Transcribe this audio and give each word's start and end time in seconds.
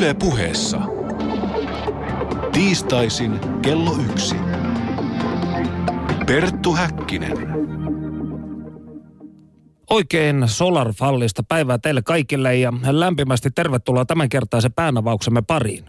Yle 0.00 0.14
puheessa. 0.14 0.80
Tiistaisin 2.52 3.40
kello 3.62 3.96
yksi. 4.10 4.36
Perttu 6.26 6.72
Häkkinen. 6.72 7.32
Oikein 9.90 10.42
Solarfallista 10.46 11.42
päivää 11.42 11.78
teille 11.78 12.02
kaikille 12.02 12.56
ja 12.56 12.72
lämpimästi 12.90 13.50
tervetuloa 13.50 14.04
tämänkertaisen 14.04 14.72
päänavauksemme 14.72 15.42
pariin. 15.42 15.84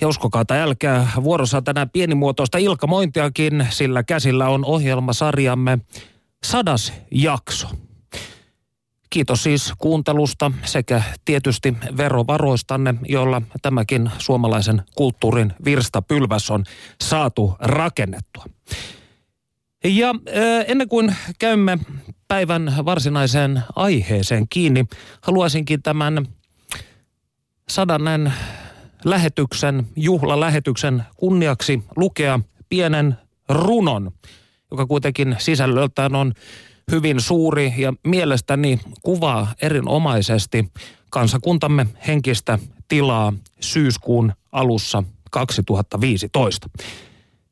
Ja 0.00 0.08
uskokaa 0.08 0.44
tai 0.44 0.60
älkää, 0.60 1.08
vuorossa 1.22 1.62
tänään 1.62 1.90
pienimuotoista 1.90 2.58
ilkamointiakin, 2.58 3.66
sillä 3.70 4.02
käsillä 4.02 4.48
on 4.48 4.64
ohjelmasarjamme 4.64 5.78
sadas 6.44 6.92
jakso. 7.10 7.68
Kiitos 9.10 9.42
siis 9.42 9.72
kuuntelusta 9.78 10.52
sekä 10.64 11.02
tietysti 11.24 11.76
verovaroistanne, 11.96 12.94
joilla 13.08 13.42
tämäkin 13.62 14.10
suomalaisen 14.18 14.82
kulttuurin 14.94 15.52
virstapylväs 15.64 16.50
on 16.50 16.64
saatu 17.00 17.56
rakennettua. 17.60 18.44
Ja 19.84 20.14
ennen 20.66 20.88
kuin 20.88 21.16
käymme 21.38 21.78
päivän 22.28 22.72
varsinaiseen 22.84 23.62
aiheeseen 23.76 24.48
kiinni, 24.48 24.86
haluaisinkin 25.20 25.82
tämän 25.82 26.26
sadannen 27.68 28.32
lähetyksen, 29.04 29.86
juhlalähetyksen 29.96 31.02
kunniaksi 31.16 31.82
lukea 31.96 32.40
pienen 32.68 33.16
runon, 33.48 34.12
joka 34.70 34.86
kuitenkin 34.86 35.36
sisällöltään 35.38 36.14
on 36.14 36.32
hyvin 36.92 37.20
suuri 37.20 37.74
ja 37.76 37.92
mielestäni 38.04 38.80
kuvaa 39.02 39.54
erinomaisesti 39.62 40.72
kansakuntamme 41.10 41.86
henkistä 42.06 42.58
tilaa 42.88 43.32
syyskuun 43.60 44.32
alussa 44.52 45.02
2015. 45.30 46.68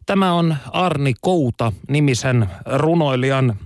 Tämä 0.06 0.32
on 0.32 0.56
Arni 0.72 1.14
Kouta 1.20 1.72
nimisen 1.88 2.46
runoilijan 2.66 3.58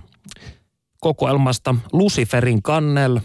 kokoelmasta 0.99 1.75
Luciferin 1.93 2.61
kannel. 2.61 3.19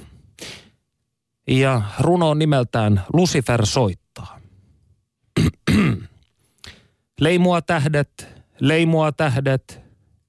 Ja 1.48 1.82
runo 2.00 2.30
on 2.30 2.38
nimeltään 2.38 3.02
Lucifer 3.12 3.66
soittaa. 3.66 4.40
leimua 7.20 7.62
tähdet, 7.62 8.28
leimua 8.60 9.12
tähdet, 9.12 9.80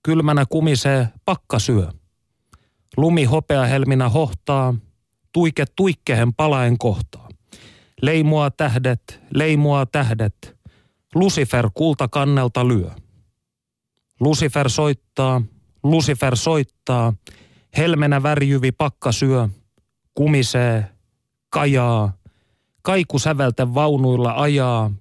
kylmänä 0.03 0.45
kumisee 0.49 1.07
pakkasyö. 1.25 1.91
Lumi 2.97 3.23
hopeahelminä 3.23 4.09
hohtaa, 4.09 4.73
tuike 5.31 5.65
tuikkehen 5.75 6.33
palaen 6.33 6.77
kohtaa. 6.77 7.29
Leimua 8.01 8.51
tähdet, 8.51 9.21
leimua 9.33 9.85
tähdet, 9.85 10.55
Lucifer 11.15 11.69
kultakannelta 11.73 12.67
lyö. 12.67 12.91
Lucifer 14.19 14.69
soittaa, 14.69 15.41
Lucifer 15.83 16.35
soittaa, 16.35 17.13
helmenä 17.77 18.23
värjyvi 18.23 18.71
pakka 18.71 19.11
syö, 19.11 19.49
kumisee, 20.13 20.85
kajaa, 21.49 22.13
kaiku 22.81 23.19
sävelten 23.19 23.73
vaunuilla 23.73 24.33
ajaa, 24.37 24.91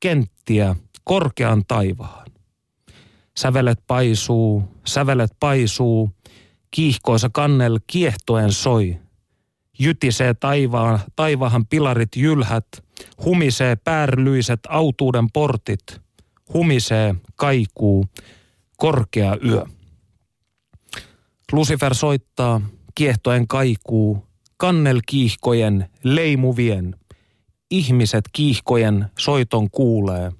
kenttiä 0.00 0.76
korkean 1.04 1.64
taivaan. 1.68 2.26
Sävelet 3.38 3.80
paisuu, 3.86 4.62
sävelet 4.86 5.32
paisuu, 5.40 6.10
kiihkoisa 6.74 7.30
kannel 7.32 7.80
kiehtoen 7.86 8.52
soi. 8.52 8.98
Jytisee 9.78 10.34
taivaan, 10.34 11.00
taivahan 11.16 11.66
pilarit 11.66 12.16
jylhät, 12.16 12.66
humisee 13.24 13.76
päärlyiset 13.76 14.60
autuuden 14.68 15.30
portit, 15.32 16.00
humisee, 16.54 17.14
kaikuu, 17.36 18.06
korkea 18.76 19.36
yö. 19.44 19.64
Lucifer 21.52 21.94
soittaa, 21.94 22.60
kiehtoen 22.94 23.48
kaikuu, 23.48 24.26
kannel 24.56 25.00
kiihkojen, 25.06 25.90
leimuvien. 26.02 26.96
Ihmiset 27.70 28.24
kiihkojen 28.32 29.06
soiton 29.18 29.70
kuulee. 29.70 30.32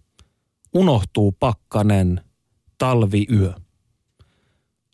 Unohtuu 0.72 1.32
pakkanen, 1.32 2.20
talviyö. 2.78 3.63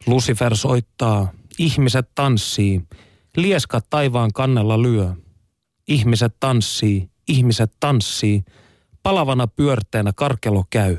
Lucifer 0.07 0.57
soittaa, 0.57 1.33
ihmiset 1.59 2.09
tanssii, 2.15 2.81
lieskat 3.37 3.87
taivaan 3.91 4.33
kannella 4.33 4.83
lyö. 4.83 5.15
Ihmiset 5.89 6.37
tanssii, 6.41 7.11
ihmiset 7.29 7.73
tanssii, 7.81 8.45
palavana 9.03 9.47
pyörteenä 9.47 10.13
karkelo 10.13 10.65
käy. 10.71 10.97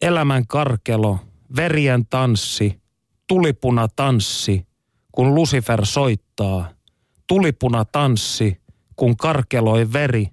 Elämän 0.00 0.46
karkelo, 0.46 1.18
verien 1.56 2.06
tanssi, 2.06 2.80
tulipuna 3.26 3.88
tanssi, 3.88 4.66
kun 5.12 5.34
Lucifer 5.34 5.86
soittaa. 5.86 6.70
Tulipuna 7.26 7.84
tanssi, 7.84 8.60
kun 8.96 9.16
karkeloi 9.16 9.92
veri, 9.92 10.28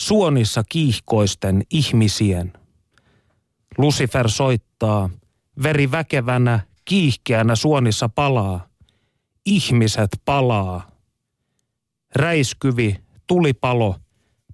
suonissa 0.00 0.64
kiihkoisten 0.68 1.62
ihmisien. 1.70 2.52
Lucifer 3.78 4.30
soittaa, 4.30 5.10
veri 5.62 5.90
väkevänä, 5.90 6.60
kiihkeänä 6.88 7.56
suonissa 7.56 8.08
palaa. 8.08 8.66
Ihmiset 9.46 10.10
palaa. 10.24 10.90
Räiskyvi, 12.14 12.96
tulipalo, 13.26 13.96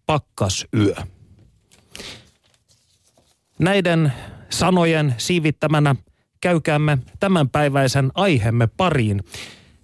pakkasyö. 0.06 0.94
Näiden 3.59 4.12
sanojen 4.50 5.15
siivittämänä 5.19 5.97
käykäämme 6.41 6.99
tämänpäiväisen 7.21 8.11
aiheemme 8.15 8.67
pariin. 8.67 9.25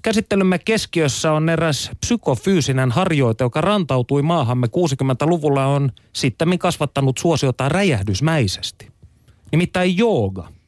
Käsittelymme 0.02 0.58
keskiössä 0.58 1.32
on 1.32 1.48
eräs 1.48 1.90
psykofyysinen 2.00 2.90
harjoite, 2.90 3.44
joka 3.44 3.60
rantautui 3.60 4.22
maahamme 4.22 4.66
60-luvulla 4.66 5.66
on 5.66 5.92
sitten 6.12 6.58
kasvattanut 6.58 7.18
suosiota 7.18 7.68
räjähdysmäisesti. 7.68 8.88
Nimittäin 9.52 9.96
jooga. 9.96 10.59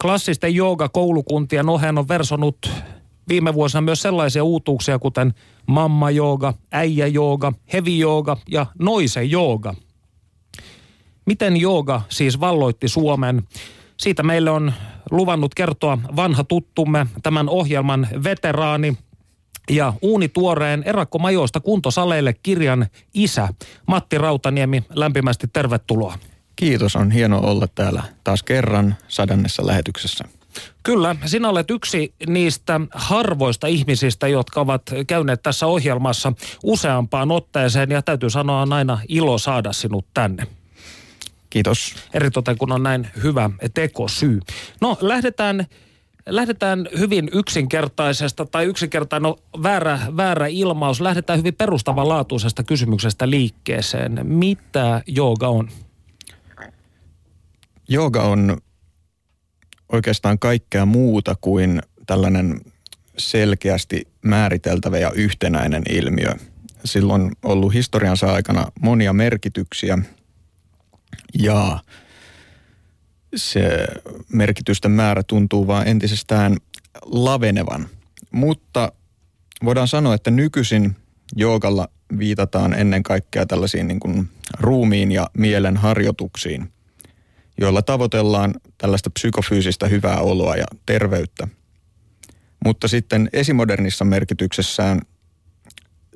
Klassisten 0.00 0.54
jooga-koulukuntien 0.54 1.68
oheen 1.68 1.98
on 1.98 2.08
versonut 2.08 2.70
viime 3.28 3.54
vuosina 3.54 3.80
myös 3.80 4.02
sellaisia 4.02 4.44
uutuuksia 4.44 4.98
kuten 4.98 5.34
mamma 5.66 6.10
jooga, 6.10 6.54
äijä 6.72 7.06
jooga, 7.06 7.52
hevi 7.72 7.98
jooga 7.98 8.36
ja 8.48 8.66
noise 8.78 9.24
jooga. 9.24 9.74
Miten 11.26 11.56
jooga 11.56 12.02
siis 12.08 12.40
valloitti 12.40 12.88
Suomen? 12.88 13.42
Siitä 13.96 14.22
meille 14.22 14.50
on 14.50 14.72
luvannut 15.10 15.54
kertoa 15.54 15.98
vanha 16.16 16.44
tuttumme, 16.44 17.06
tämän 17.22 17.48
ohjelman 17.48 18.08
veteraani 18.24 18.96
ja 19.70 19.92
uunituoreen 20.02 20.82
erakkomajoista 20.86 21.60
kuntosaleille 21.60 22.32
kirjan 22.32 22.86
isä 23.14 23.48
Matti 23.86 24.18
Rautaniemi. 24.18 24.84
Lämpimästi 24.94 25.46
tervetuloa. 25.52 26.14
Kiitos, 26.56 26.96
on 26.96 27.10
hieno 27.10 27.40
olla 27.40 27.66
täällä 27.74 28.02
taas 28.24 28.42
kerran 28.42 28.96
sadannessa 29.08 29.66
lähetyksessä. 29.66 30.24
Kyllä, 30.82 31.16
sinä 31.26 31.48
olet 31.48 31.70
yksi 31.70 32.14
niistä 32.26 32.80
harvoista 32.94 33.66
ihmisistä, 33.66 34.28
jotka 34.28 34.60
ovat 34.60 34.82
käyneet 35.06 35.42
tässä 35.42 35.66
ohjelmassa 35.66 36.32
useampaan 36.62 37.30
otteeseen 37.30 37.90
ja 37.90 38.02
täytyy 38.02 38.30
sanoa 38.30 38.62
on 38.62 38.72
aina 38.72 38.98
ilo 39.08 39.38
saada 39.38 39.72
sinut 39.72 40.06
tänne. 40.14 40.46
Kiitos. 41.50 41.94
Eritoten 42.14 42.58
kun 42.58 42.72
on 42.72 42.82
näin 42.82 43.08
hyvä 43.22 43.50
tekosyy. 43.74 44.40
No 44.80 44.98
lähdetään, 45.00 45.66
lähdetään 46.26 46.88
hyvin 46.98 47.30
yksinkertaisesta 47.32 48.46
tai 48.46 48.64
yksinkertainen 48.64 49.22
no, 49.22 49.36
väärä, 49.62 49.98
väärä 50.16 50.46
ilmaus. 50.46 51.00
Lähdetään 51.00 51.38
hyvin 51.38 51.54
perustavanlaatuisesta 51.54 52.62
kysymyksestä 52.62 53.30
liikkeeseen. 53.30 54.26
Mitä 54.26 55.02
jooga 55.06 55.48
on? 55.48 55.68
Jooga 57.88 58.22
on 58.22 58.58
oikeastaan 59.92 60.38
kaikkea 60.38 60.86
muuta 60.86 61.34
kuin 61.40 61.82
tällainen 62.06 62.60
selkeästi 63.18 64.08
määriteltävä 64.22 64.98
ja 64.98 65.10
yhtenäinen 65.10 65.82
ilmiö. 65.90 66.34
Silloin 66.84 67.22
on 67.22 67.32
ollut 67.42 67.74
historiansa 67.74 68.32
aikana 68.32 68.66
monia 68.80 69.12
merkityksiä 69.12 69.98
ja 71.38 71.78
se 73.36 73.86
merkitysten 74.32 74.90
määrä 74.90 75.22
tuntuu 75.22 75.66
vaan 75.66 75.88
entisestään 75.88 76.56
lavenevan. 77.02 77.88
Mutta 78.30 78.92
voidaan 79.64 79.88
sanoa, 79.88 80.14
että 80.14 80.30
nykyisin 80.30 80.96
joogalla 81.36 81.88
viitataan 82.18 82.74
ennen 82.74 83.02
kaikkea 83.02 83.46
tällaisiin 83.46 83.88
niin 83.88 84.00
kuin 84.00 84.28
ruumiin 84.60 85.12
ja 85.12 85.30
mielen 85.38 85.76
harjoituksiin, 85.76 86.72
joilla 87.60 87.82
tavoitellaan 87.82 88.54
tällaista 88.78 89.10
psykofyysistä 89.10 89.86
hyvää 89.86 90.20
oloa 90.20 90.56
ja 90.56 90.66
terveyttä. 90.86 91.48
Mutta 92.64 92.88
sitten 92.88 93.30
esimodernissa 93.32 94.04
merkityksessään 94.04 95.00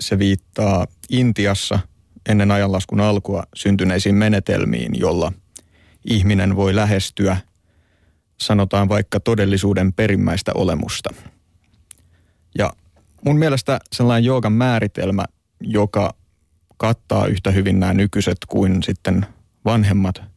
se 0.01 0.19
viittaa 0.19 0.87
Intiassa 1.11 1.79
ennen 2.29 2.51
ajanlaskun 2.51 3.01
alkua 3.01 3.43
syntyneisiin 3.55 4.15
menetelmiin, 4.15 4.93
jolla 4.95 5.33
ihminen 6.05 6.57
voi 6.57 6.75
lähestyä, 6.75 7.37
sanotaan 8.41 8.89
vaikka 8.89 9.21
todellisuuden 9.21 9.93
perimmäistä 9.93 10.53
olemusta. 10.55 11.11
Ja 12.59 12.73
mun 13.25 13.39
mielestä 13.39 13.79
sellainen 13.93 14.25
joogan 14.25 14.53
määritelmä, 14.53 15.25
joka 15.61 16.15
kattaa 16.77 17.27
yhtä 17.27 17.51
hyvin 17.51 17.81
nämä 17.81 17.95
nykyiset 17.95 18.39
kuin 18.49 18.83
sitten 18.83 19.27
vanhemmat 19.65 20.30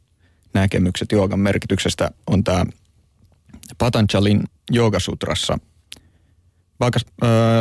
näkemykset 0.54 1.12
joogan 1.12 1.40
merkityksestä, 1.40 2.12
on 2.28 2.44
tämä 2.44 2.66
Patanjalin 3.78 4.44
joogasutrassa 4.72 5.58
vaikka 6.80 7.00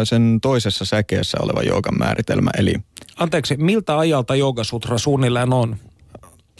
sen 0.04 0.38
toisessa 0.42 0.84
säkeessä 0.84 1.38
oleva 1.40 1.62
joogan 1.62 1.98
määritelmä. 1.98 2.50
Eli, 2.58 2.74
Anteeksi, 3.16 3.56
miltä 3.56 3.98
ajalta 3.98 4.34
joogasutra 4.34 4.98
suunnilleen 4.98 5.52
on? 5.52 5.76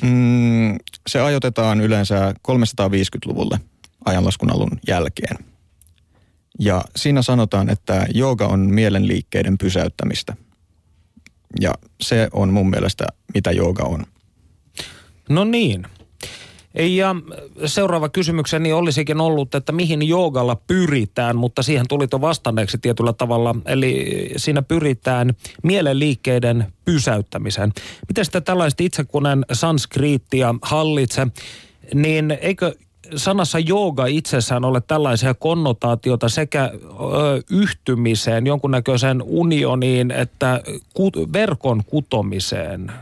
Mm, 0.02 0.79
se 1.06 1.20
ajoitetaan 1.20 1.81
yleensä 1.81 2.34
350-luvulle 2.49 3.61
ajanlaskun 4.05 4.52
alun 4.52 4.79
jälkeen. 4.88 5.37
Ja 6.58 6.84
siinä 6.96 7.23
sanotaan, 7.23 7.70
että 7.70 8.06
jooga 8.14 8.46
on 8.46 8.61
mielenliikkeiden 8.61 9.58
pysäyttämistä. 9.58 10.37
Ja 11.61 11.75
se 12.00 12.29
on 12.32 12.52
mun 12.52 12.70
mielestä, 12.70 13.06
mitä 13.34 13.52
jooga 13.52 13.82
on. 13.82 14.06
No 15.29 15.44
niin. 15.44 15.87
Ja 16.78 17.16
seuraava 17.66 18.08
kysymykseni 18.08 18.72
olisikin 18.72 19.20
ollut, 19.20 19.54
että 19.54 19.72
mihin 19.72 20.08
joogalla 20.08 20.56
pyritään, 20.66 21.36
mutta 21.36 21.62
siihen 21.62 21.88
tuli 21.88 22.06
jo 22.12 22.20
vastanneeksi 22.20 22.78
tietyllä 22.78 23.12
tavalla. 23.12 23.54
Eli 23.66 24.06
siinä 24.36 24.62
pyritään 24.62 25.34
mielenliikkeiden 25.62 26.72
pysäyttämiseen. 26.84 27.72
Miten 28.08 28.24
sitä 28.24 28.40
tällaiset 28.40 28.80
itse 28.80 29.04
kun 29.04 29.24
sanskriittia 29.52 30.54
hallitse, 30.62 31.26
niin 31.94 32.38
eikö 32.40 32.74
sanassa 33.16 33.58
jooga 33.58 34.06
itsessään 34.06 34.64
ole 34.64 34.80
tällaisia 34.80 35.34
konnotaatioita 35.34 36.28
sekä 36.28 36.64
ö, 36.64 36.78
yhtymiseen, 37.50 38.46
jonkunnäköiseen 38.46 39.22
unioniin, 39.22 40.10
että 40.10 40.62
kut, 40.94 41.16
verkon 41.32 41.84
kutomiseen? 41.86 42.92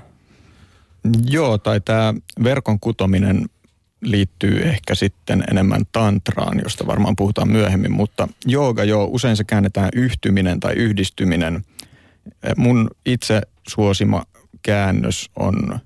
Joo, 1.30 1.58
tai 1.58 1.80
tämä 1.80 2.14
verkon 2.44 2.80
kutominen 2.80 3.48
liittyy 4.02 4.62
ehkä 4.62 4.94
sitten 4.94 5.44
enemmän 5.50 5.82
tantraan, 5.92 6.60
josta 6.64 6.86
varmaan 6.86 7.16
puhutaan 7.16 7.48
myöhemmin, 7.48 7.92
mutta 7.92 8.28
jooga 8.46 8.84
joo, 8.84 9.08
usein 9.10 9.36
se 9.36 9.44
käännetään 9.44 9.90
yhtyminen 9.94 10.60
tai 10.60 10.74
yhdistyminen. 10.74 11.64
Mun 12.56 12.90
itse 13.06 13.42
suosima 13.68 14.24
käännös 14.62 15.30
on 15.36 15.80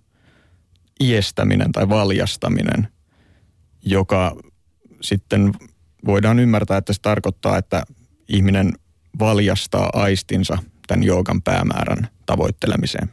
iestäminen 1.01 1.73
tai 1.73 1.89
valjastaminen, 1.89 2.89
joka 3.85 4.37
sitten 5.01 5.53
voidaan 6.07 6.39
ymmärtää, 6.39 6.79
että 6.79 6.93
se 6.93 7.01
tarkoittaa, 7.03 7.59
että 7.59 7.83
ihminen 8.29 8.73
valjastaa 9.19 9.91
aistinsa 9.93 10.59
tämän 10.87 11.05
joogan 11.05 11.43
päämäärän 11.43 12.09
tavoittelemiseen. 12.27 13.11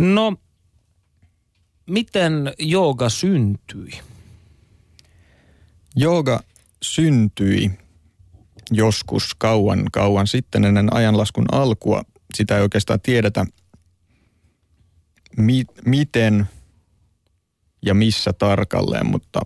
No, 0.00 0.36
miten 1.86 2.52
jooga 2.58 3.08
syntyi? 3.08 4.00
Jooga 5.96 6.40
syntyi 6.82 7.70
joskus 8.70 9.34
kauan 9.38 9.84
kauan 9.92 10.26
sitten 10.26 10.64
ennen 10.64 10.94
ajanlaskun 10.94 11.44
alkua. 11.52 12.02
Sitä 12.34 12.56
ei 12.56 12.62
oikeastaan 12.62 13.00
tiedetä, 13.00 13.46
mi- 15.36 15.64
miten 15.86 16.48
ja 17.82 17.94
missä 17.94 18.32
tarkalleen, 18.32 19.06
mutta 19.06 19.40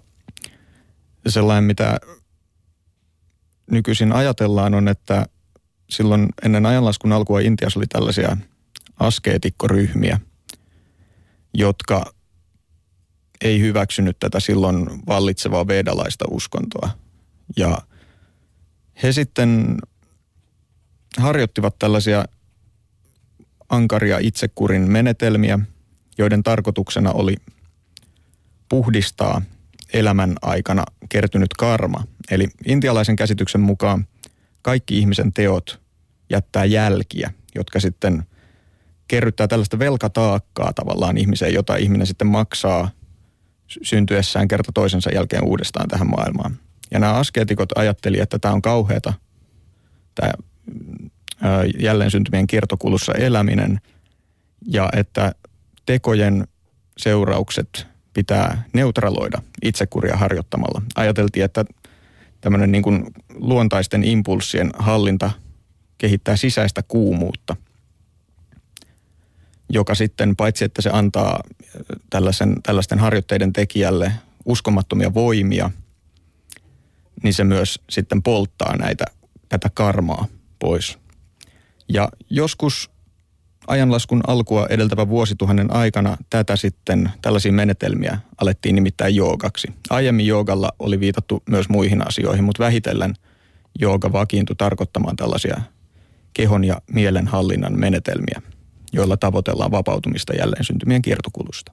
sellainen, 1.29 1.65
mitä 1.65 1.99
nykyisin 3.71 4.13
ajatellaan 4.13 4.75
on, 4.75 4.89
että 4.89 5.27
silloin 5.91 6.29
ennen 6.45 6.67
ajanlaskun 6.67 7.13
alkua 7.13 7.41
Intiassa 7.41 7.81
oli 7.81 7.87
tällaisia 7.87 8.37
askeetikkoryhmiä, 9.01 10.21
jotka 11.55 12.15
ei 13.45 13.61
hyväksynyt 13.61 14.19
tätä 14.19 14.41
silloin 14.41 14.87
vallitsevaa 15.07 15.67
vedalaista 15.67 16.25
uskontoa. 16.31 16.91
Ja 17.57 17.79
he 19.03 19.13
sitten 19.13 19.77
harjoittivat 21.19 21.79
tällaisia 21.79 22.25
ankaria 23.69 24.19
itsekurin 24.19 24.91
menetelmiä, 24.91 25.59
joiden 26.19 26.43
tarkoituksena 26.43 27.13
oli 27.13 27.37
puhdistaa 28.69 29.43
elämän 29.93 30.37
aikana 30.43 30.85
kertynyt 31.09 31.53
karma. 31.53 32.05
Eli 32.31 32.49
intialaisen 32.67 33.17
käsityksen 33.17 33.61
mukaan 33.61 34.07
kaikki 34.63 34.99
ihmisen 34.99 35.33
teot 35.33 35.81
jättää 36.31 36.65
jälkiä, 36.65 37.33
jotka 37.55 37.81
sitten 37.81 38.25
kerryttää 39.09 39.49
tällaista 39.49 39.79
velkataakkaa 39.79 40.73
tavallaan 40.73 41.19
ihmiseen, 41.19 41.55
jota 41.55 41.77
ihminen 41.77 42.07
sitten 42.07 42.27
maksaa– 42.27 42.91
syntyessään 43.83 44.49
kerta 44.49 44.73
toisensa 44.73 45.11
jälkeen 45.15 45.45
uudestaan 45.45 45.89
tähän 45.89 46.11
maailmaan. 46.11 46.59
Ja 46.91 46.99
nämä 46.99 47.15
askeetikot 47.15 47.79
ajatteli, 47.79 48.21
että 48.21 48.39
tämä 48.39 48.55
on 48.55 48.63
kauheata, 48.63 49.13
tämä 50.15 50.33
jälleen 51.79 52.11
syntymien 52.11 52.47
kiertokulussa 52.47 53.13
eläminen, 53.13 53.81
ja 54.67 54.89
että 54.97 55.33
tekojen 55.87 56.49
seuraukset 56.99 57.87
pitää 58.15 58.65
neutraloida 58.73 59.43
itsekuria 59.63 60.17
harjoittamalla. 60.17 60.83
Ajateltiin, 60.95 61.45
että 61.45 61.65
tämmöinen 62.41 62.73
niin 62.73 62.83
kuin 62.83 63.07
luontaisten 63.35 64.05
impulssien 64.05 64.71
hallinta 64.79 65.31
kehittää 65.99 66.37
sisäistä 66.37 66.83
kuumuutta– 66.83 67.57
joka 69.69 69.95
sitten 69.95 70.37
paitsi, 70.37 70.65
että 70.65 70.83
se 70.83 70.91
antaa 70.93 71.41
äh, 71.41 71.83
tällaisen, 72.11 72.57
tällaisten 72.63 72.99
harjoitteiden 72.99 73.53
tekijälle 73.53 74.13
uskomattomia 74.45 75.15
voimia, 75.15 75.71
niin 77.23 77.35
se 77.35 77.45
myös 77.45 77.81
sitten 77.91 78.23
polttaa 78.23 78.77
näitä, 78.77 79.05
tätä 79.49 79.71
karmaa 79.75 80.27
pois. 80.59 80.99
Ja 81.89 82.09
joskus 82.31 82.91
ajanlaskun 83.67 84.21
alkua 84.27 84.67
edeltävän 84.71 85.09
vuosituhannen 85.09 85.75
aikana 85.75 86.17
tätä 86.31 86.57
sitten, 86.57 87.13
tällaisia 87.23 87.53
menetelmiä 87.53 88.19
alettiin 88.39 88.75
nimittäin 88.75 89.15
joogaksi. 89.15 89.69
Aiemmin 89.91 90.27
joogalla 90.27 90.73
oli 90.79 91.01
viitattu 91.01 91.43
myös 91.49 91.69
muihin 91.69 92.09
asioihin, 92.09 92.45
mutta 92.45 92.65
vähitellen 92.65 93.15
jooga 93.81 94.13
vakiintui 94.13 94.57
tarkoittamaan 94.57 95.17
tällaisia 95.17 95.61
kehon 96.35 96.65
ja 96.65 96.81
mielen 96.91 97.29
hallinnan 97.29 97.79
menetelmiä– 97.79 98.43
joilla 98.95 99.17
tavoitellaan 99.17 99.71
vapautumista 99.71 100.35
jälleen 100.35 100.65
syntymien 100.65 101.03
kiertokulusta. 101.03 101.73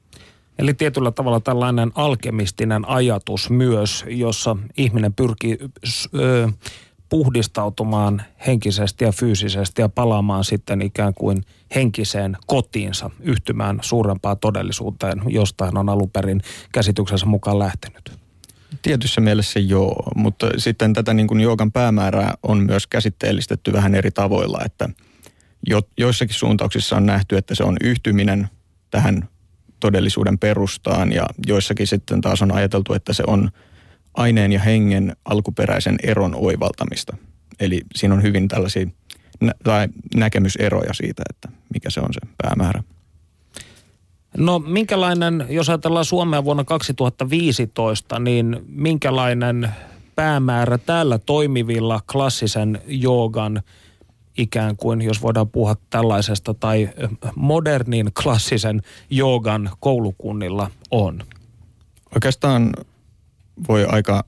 Eli 0.59 0.73
tietyllä 0.73 1.11
tavalla 1.11 1.39
tällainen 1.39 1.91
alkemistinen 1.95 2.89
ajatus 2.89 3.49
myös, 3.49 4.05
jossa 4.07 4.57
ihminen 4.77 5.13
pyrkii 5.13 5.57
ö, 6.15 6.49
puhdistautumaan 7.09 8.21
henkisesti 8.47 9.05
ja 9.05 9.11
fyysisesti 9.11 9.81
ja 9.81 9.89
palaamaan 9.89 10.43
sitten 10.43 10.81
ikään 10.81 11.13
kuin 11.13 11.43
henkiseen 11.75 12.37
kotiinsa, 12.45 13.09
yhtymään 13.19 13.79
suurempaan 13.81 14.37
todellisuuteen, 14.37 15.21
jostain 15.27 15.77
on 15.77 15.89
alun 15.89 16.09
perin 16.09 16.41
käsityksensä 16.71 17.25
mukaan 17.25 17.59
lähtenyt. 17.59 18.11
Tietyssä 18.81 19.21
mielessä 19.21 19.59
joo, 19.59 20.03
mutta 20.15 20.47
sitten 20.57 20.93
tätä 20.93 21.13
niin 21.13 21.27
kuin 21.27 21.39
joogan 21.39 21.71
päämäärää 21.71 22.33
on 22.43 22.57
myös 22.57 22.87
käsitteellistetty 22.87 23.73
vähän 23.73 23.95
eri 23.95 24.11
tavoilla, 24.11 24.59
että– 24.65 24.89
jo, 25.68 25.82
joissakin 25.98 26.36
suuntauksissa 26.36 26.98
on 26.98 27.06
nähty, 27.06 27.38
että 27.38 27.56
se 27.56 27.63
on 27.63 27.77
yhtyminen 27.84 28.50
tähän 28.91 29.27
todellisuuden 29.80 30.39
perustaan 30.39 31.12
ja 31.13 31.25
joissakin 31.48 31.88
sitten 31.88 32.22
taas 32.22 32.41
on 32.41 32.51
ajateltu, 32.51 32.94
että 32.94 33.13
se 33.13 33.24
on 33.27 33.50
aineen 34.13 34.51
ja 34.51 34.60
hengen 34.60 35.15
alkuperäisen 35.25 35.96
eron 36.03 36.36
oivaltamista. 36.36 37.18
Eli 37.60 37.82
siinä 37.96 38.15
on 38.15 38.24
hyvin 38.24 38.48
tällaisia 38.48 38.86
nä- 39.41 39.53
tai 39.63 39.88
näkemyseroja 40.15 40.94
siitä, 40.94 41.24
että 41.30 41.50
mikä 41.74 41.89
se 41.89 42.00
on 42.00 42.13
se 42.13 42.20
päämäärä. 42.38 42.84
No 44.38 44.60
minkälainen, 44.60 45.46
jos 45.50 45.70
ajatellaan 45.70 46.06
Suomea 46.06 46.44
vuonna 46.44 46.63
2015, 46.63 48.20
niin 48.20 48.60
minkälainen 48.68 49.70
päämäärä 50.15 50.77
täällä 50.77 51.18
toimivilla 51.18 52.00
klassisen 52.12 52.82
joogan– 52.88 53.62
ikään 54.38 54.77
kuin, 54.77 55.01
jos 55.01 55.21
voidaan 55.21 55.50
puhua 55.50 55.75
tällaisesta, 55.89 56.53
tai 56.53 56.89
modernin 57.35 58.11
klassisen 58.23 58.81
joogan 59.09 59.69
koulukunnilla 59.79 60.71
on? 60.91 61.23
Oikeastaan 62.15 62.73
voi 63.67 63.85
aika 63.85 64.23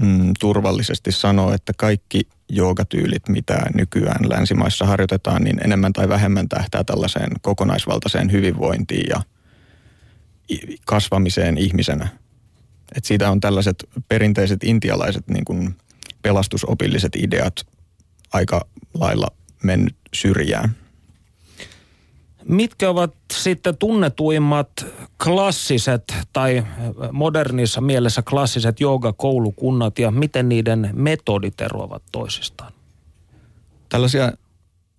mm, 0.00 0.32
turvallisesti 0.40 1.12
sanoa, 1.12 1.54
että 1.54 1.72
kaikki 1.76 2.20
joogatyylit, 2.48 3.28
mitä 3.28 3.60
nykyään 3.74 4.28
länsimaissa 4.30 4.86
harjoitetaan, 4.86 5.44
niin 5.44 5.60
enemmän 5.64 5.92
tai 5.92 6.08
vähemmän 6.08 6.48
tähtää 6.48 6.84
tällaiseen 6.84 7.30
kokonaisvaltaiseen 7.42 8.32
hyvinvointiin 8.32 9.06
ja 9.08 9.22
kasvamiseen 10.84 11.58
ihmisenä. 11.58 12.08
Et 12.96 13.04
siitä 13.04 13.30
on 13.30 13.40
tällaiset 13.40 13.84
perinteiset 14.08 14.64
intialaiset 14.64 15.28
niin 15.28 15.44
kuin 15.44 15.76
pelastusopilliset 16.22 17.16
ideat 17.16 17.66
aika 18.32 18.66
lailla 18.94 19.28
mennyt 19.62 19.96
syrjään. 20.14 20.76
Mitkä 22.44 22.90
ovat 22.90 23.14
sitten 23.32 23.76
tunnetuimmat 23.76 24.70
klassiset 25.24 26.02
tai 26.32 26.66
modernissa 27.12 27.80
mielessä 27.80 28.22
klassiset 28.22 28.80
joogakoulukunnat 28.80 29.98
ja 29.98 30.10
miten 30.10 30.48
niiden 30.48 30.90
metodit 30.92 31.60
eroavat 31.60 32.02
toisistaan? 32.12 32.72
Tällaisia 33.88 34.32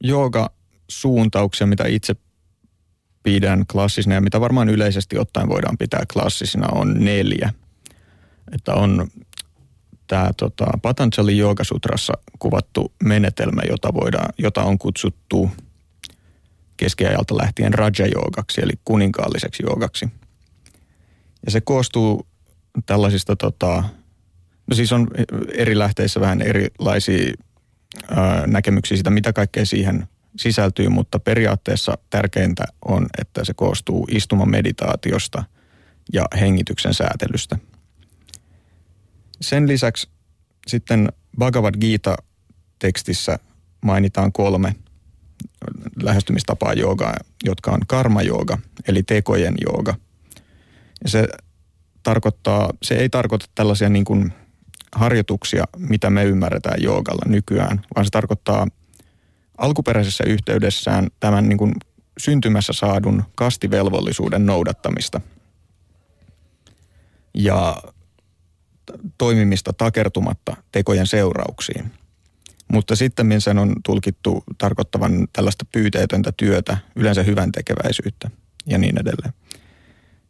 jooga-suuntauksia, 0.04 1.68
mitä 1.68 1.88
itse 1.88 2.16
pidän 3.24 3.66
klassisina 3.72 4.16
ja 4.16 4.22
mitä 4.22 4.42
varmaan 4.42 4.70
yleisesti 4.70 5.18
ottaen 5.18 5.50
voidaan 5.50 5.78
pitää 5.78 6.04
klassisina, 6.14 6.68
on 6.72 6.94
neljä. 7.00 7.54
Että 8.52 8.74
on 8.74 9.08
tämä 10.12 10.32
tota, 10.38 10.66
Patanjali 10.82 11.38
Sutrassa 11.62 12.14
kuvattu 12.40 12.92
menetelmä, 13.04 13.62
jota, 13.70 13.94
voidaan, 13.94 14.34
jota 14.38 14.64
on 14.64 14.78
kutsuttu– 14.78 15.50
keskiajalta 16.82 17.38
lähtien 17.38 17.74
raja-joogaksi, 17.74 18.62
eli 18.62 18.74
kuninkaalliseksi 18.86 19.64
joogaksi. 19.64 20.08
Ja 21.46 21.52
se 21.52 21.62
koostuu 21.62 22.28
tällaisista, 22.86 23.36
tota, 23.36 23.84
no 24.68 24.76
siis 24.76 24.92
on 24.92 25.08
eri 25.54 25.78
lähteissä 25.78 26.20
vähän 26.20 26.42
erilaisia 26.42 27.34
ää, 28.10 28.48
näkemyksiä 28.48 28.98
siitä, 28.98 29.10
mitä 29.10 29.34
kaikkea 29.34 29.66
siihen 29.66 30.08
sisältyy, 30.38 30.90
mutta 30.90 31.20
periaatteessa 31.20 31.98
tärkeintä 32.10 32.64
on, 32.86 33.08
että 33.22 33.46
se 33.46 33.54
koostuu 33.54 34.08
istumameditaatiosta 34.12 35.44
ja 36.14 36.26
hengityksen 36.40 36.94
säätelystä. 36.94 37.58
Sen 39.42 39.68
lisäksi 39.68 40.10
sitten 40.68 41.10
Bhagavad 41.38 41.76
Gita-tekstissä 41.80 43.40
mainitaan 43.82 44.32
kolme– 44.32 44.76
lähestymistapaa 46.04 46.74
joogaa, 46.74 47.14
jotka 47.44 47.72
on 47.72 47.80
karma-jooga, 47.88 48.58
eli 48.88 49.04
tekojen 49.04 49.56
jooga. 49.66 49.96
Ja 51.04 51.10
se 51.10 51.28
tarkoittaa, 52.04 52.70
se 52.84 52.96
ei 52.96 53.10
tarkoita 53.10 53.46
tällaisia 53.56 53.90
niin 53.90 54.06
kuin 54.06 54.34
harjoituksia, 54.96 55.64
mitä 55.78 56.10
me 56.10 56.24
ymmärretään 56.24 56.82
joogalla 56.82 57.26
nykyään, 57.28 57.82
vaan 57.96 58.06
se 58.06 58.10
tarkoittaa 58.10 58.68
alkuperäisessä 59.58 60.24
yhteydessään 60.24 61.08
tämän 61.20 61.50
niin 61.50 61.58
kuin 61.58 61.74
syntymässä 62.18 62.74
saadun 62.74 63.24
kastivelvollisuuden 63.36 64.46
noudattamista 64.46 65.22
ja 67.34 67.84
toimimista 69.18 69.74
takertumatta 69.74 70.56
tekojen 70.72 71.08
seurauksiin. 71.08 71.92
Mutta 72.72 72.96
sitten 72.96 73.42
sen 73.42 73.58
on 73.58 73.76
tulkittu 73.86 74.44
tarkoittavan 74.58 75.28
tällaista 75.34 75.66
pyyteetöntä 75.72 76.32
työtä, 76.38 76.78
yleensä 76.96 77.24
hyvän 77.24 77.52
tekeväisyyttä 77.52 78.30
ja 78.66 78.78
niin 78.78 79.00
edelleen. 79.00 79.34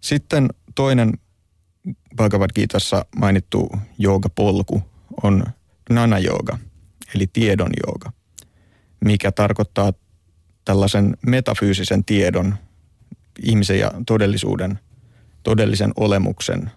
Sitten 0.01 0.50
toinen 0.75 1.13
Bhagavad 2.15 2.50
Gitassa 2.55 3.05
mainittu 3.15 3.70
joogapolku 3.98 4.84
on 5.24 5.43
nana 5.89 6.20
jooga, 6.20 6.58
eli 7.15 7.27
tiedon 7.27 7.72
jooga, 7.86 8.12
mikä 9.05 9.31
tarkoittaa 9.31 9.93
tällaisen 10.65 11.17
metafyysisen 11.27 12.05
tiedon, 12.05 12.55
ihmisen 13.43 13.79
ja 13.79 13.91
todellisuuden, 14.05 14.79
todellisen 15.43 15.91
olemuksen 15.96 16.72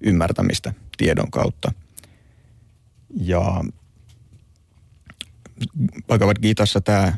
ymmärtämistä 0.00 0.74
tiedon 0.96 1.30
kautta. 1.30 1.72
Ja 3.20 3.64
Bhagavad 6.06 6.36
Gitassa 6.42 6.80
tämä 6.80 7.12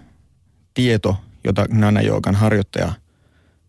tieto, 0.75 1.17
jota 1.45 1.67
Nana 1.71 2.01
Joogan 2.01 2.35
harjoittaja 2.35 2.93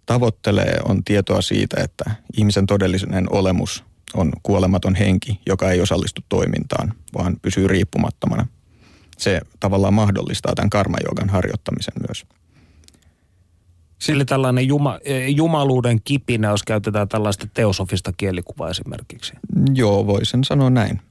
tavoittelee, 0.05 0.79
on 0.85 1.03
tietoa 1.03 1.41
siitä, 1.41 1.83
että 1.83 2.11
ihmisen 2.37 2.65
todellinen 2.65 3.27
olemus 3.33 3.83
on 4.13 4.31
kuolematon 4.43 4.95
henki, 4.95 5.41
joka 5.45 5.71
ei 5.71 5.81
osallistu 5.81 6.21
toimintaan, 6.29 6.93
vaan 7.17 7.35
pysyy 7.41 7.67
riippumattomana. 7.67 8.47
Se 9.17 9.41
tavallaan 9.59 9.93
mahdollistaa 9.93 10.55
tämän 10.55 10.69
karmajoogan 10.69 11.29
harjoittamisen 11.29 11.93
myös. 12.07 12.25
Sillä 13.99 14.25
tällainen 14.25 14.67
juma, 14.67 14.99
jumaluuden 15.35 16.01
kipinä, 16.03 16.47
jos 16.49 16.63
käytetään 16.63 17.07
tällaista 17.07 17.47
teosofista 17.53 18.13
kielikuvaa 18.17 18.69
esimerkiksi. 18.69 19.33
Joo, 19.73 20.07
voisin 20.07 20.43
sanoa 20.43 20.69
näin. 20.69 21.01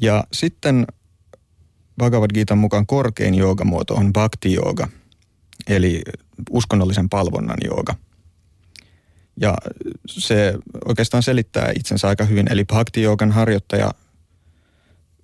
Ja 0.00 0.24
sitten 0.32 0.86
Bhagavad 1.96 2.30
Gita 2.34 2.56
mukaan 2.56 2.86
korkein 2.86 3.34
joogamuoto 3.34 3.94
on 3.94 4.12
bhakti 4.12 4.52
jooga, 4.52 4.88
eli 5.66 6.02
uskonnollisen 6.50 7.08
palvonnan 7.08 7.58
jooga. 7.64 7.94
Ja 9.40 9.56
se 10.06 10.54
oikeastaan 10.84 11.22
selittää 11.22 11.72
itsensä 11.76 12.08
aika 12.08 12.24
hyvin, 12.24 12.52
eli 12.52 12.64
bhakti 12.64 13.02
joogan 13.02 13.32
harjoittaja 13.32 13.90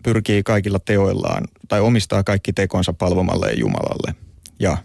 pyrkii 0.02 0.42
kaikilla 0.42 0.78
teoillaan 0.78 1.44
tai 1.68 1.80
omistaa 1.80 2.22
kaikki 2.22 2.52
tekonsa 2.52 2.92
palvomalle 2.92 3.52
Jumalalle. 3.52 4.14
Ja 4.58 4.76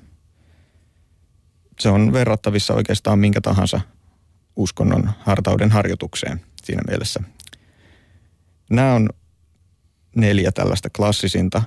se 1.80 1.90
on 1.90 2.14
verrattavissa 2.14 2.74
oikeastaan 2.74 3.20
minkä 3.20 3.42
tahansa 3.42 3.82
uskonnon 4.56 5.10
hartauden 5.20 5.72
harjoitukseen 5.72 6.42
siinä 6.64 6.82
mielessä. 6.88 7.20
Nämä 8.70 8.94
on 8.94 9.10
neljä 10.16 10.52
tällaista 10.52 10.90
klassisinta 10.90 11.64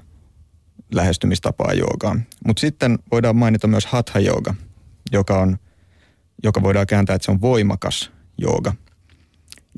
lähestymistapaa 0.94 1.72
joogaan. 1.72 2.26
Mutta 2.46 2.60
sitten 2.60 2.98
voidaan 3.12 3.36
mainita 3.36 3.66
myös 3.66 3.86
hatha 3.86 4.20
jooga, 4.20 4.54
joka, 5.12 5.38
on, 5.38 5.58
joka 6.44 6.62
voidaan 6.62 6.86
kääntää, 6.86 7.16
että 7.16 7.26
se 7.26 7.30
on 7.30 7.40
voimakas 7.40 8.12
jooga. 8.38 8.74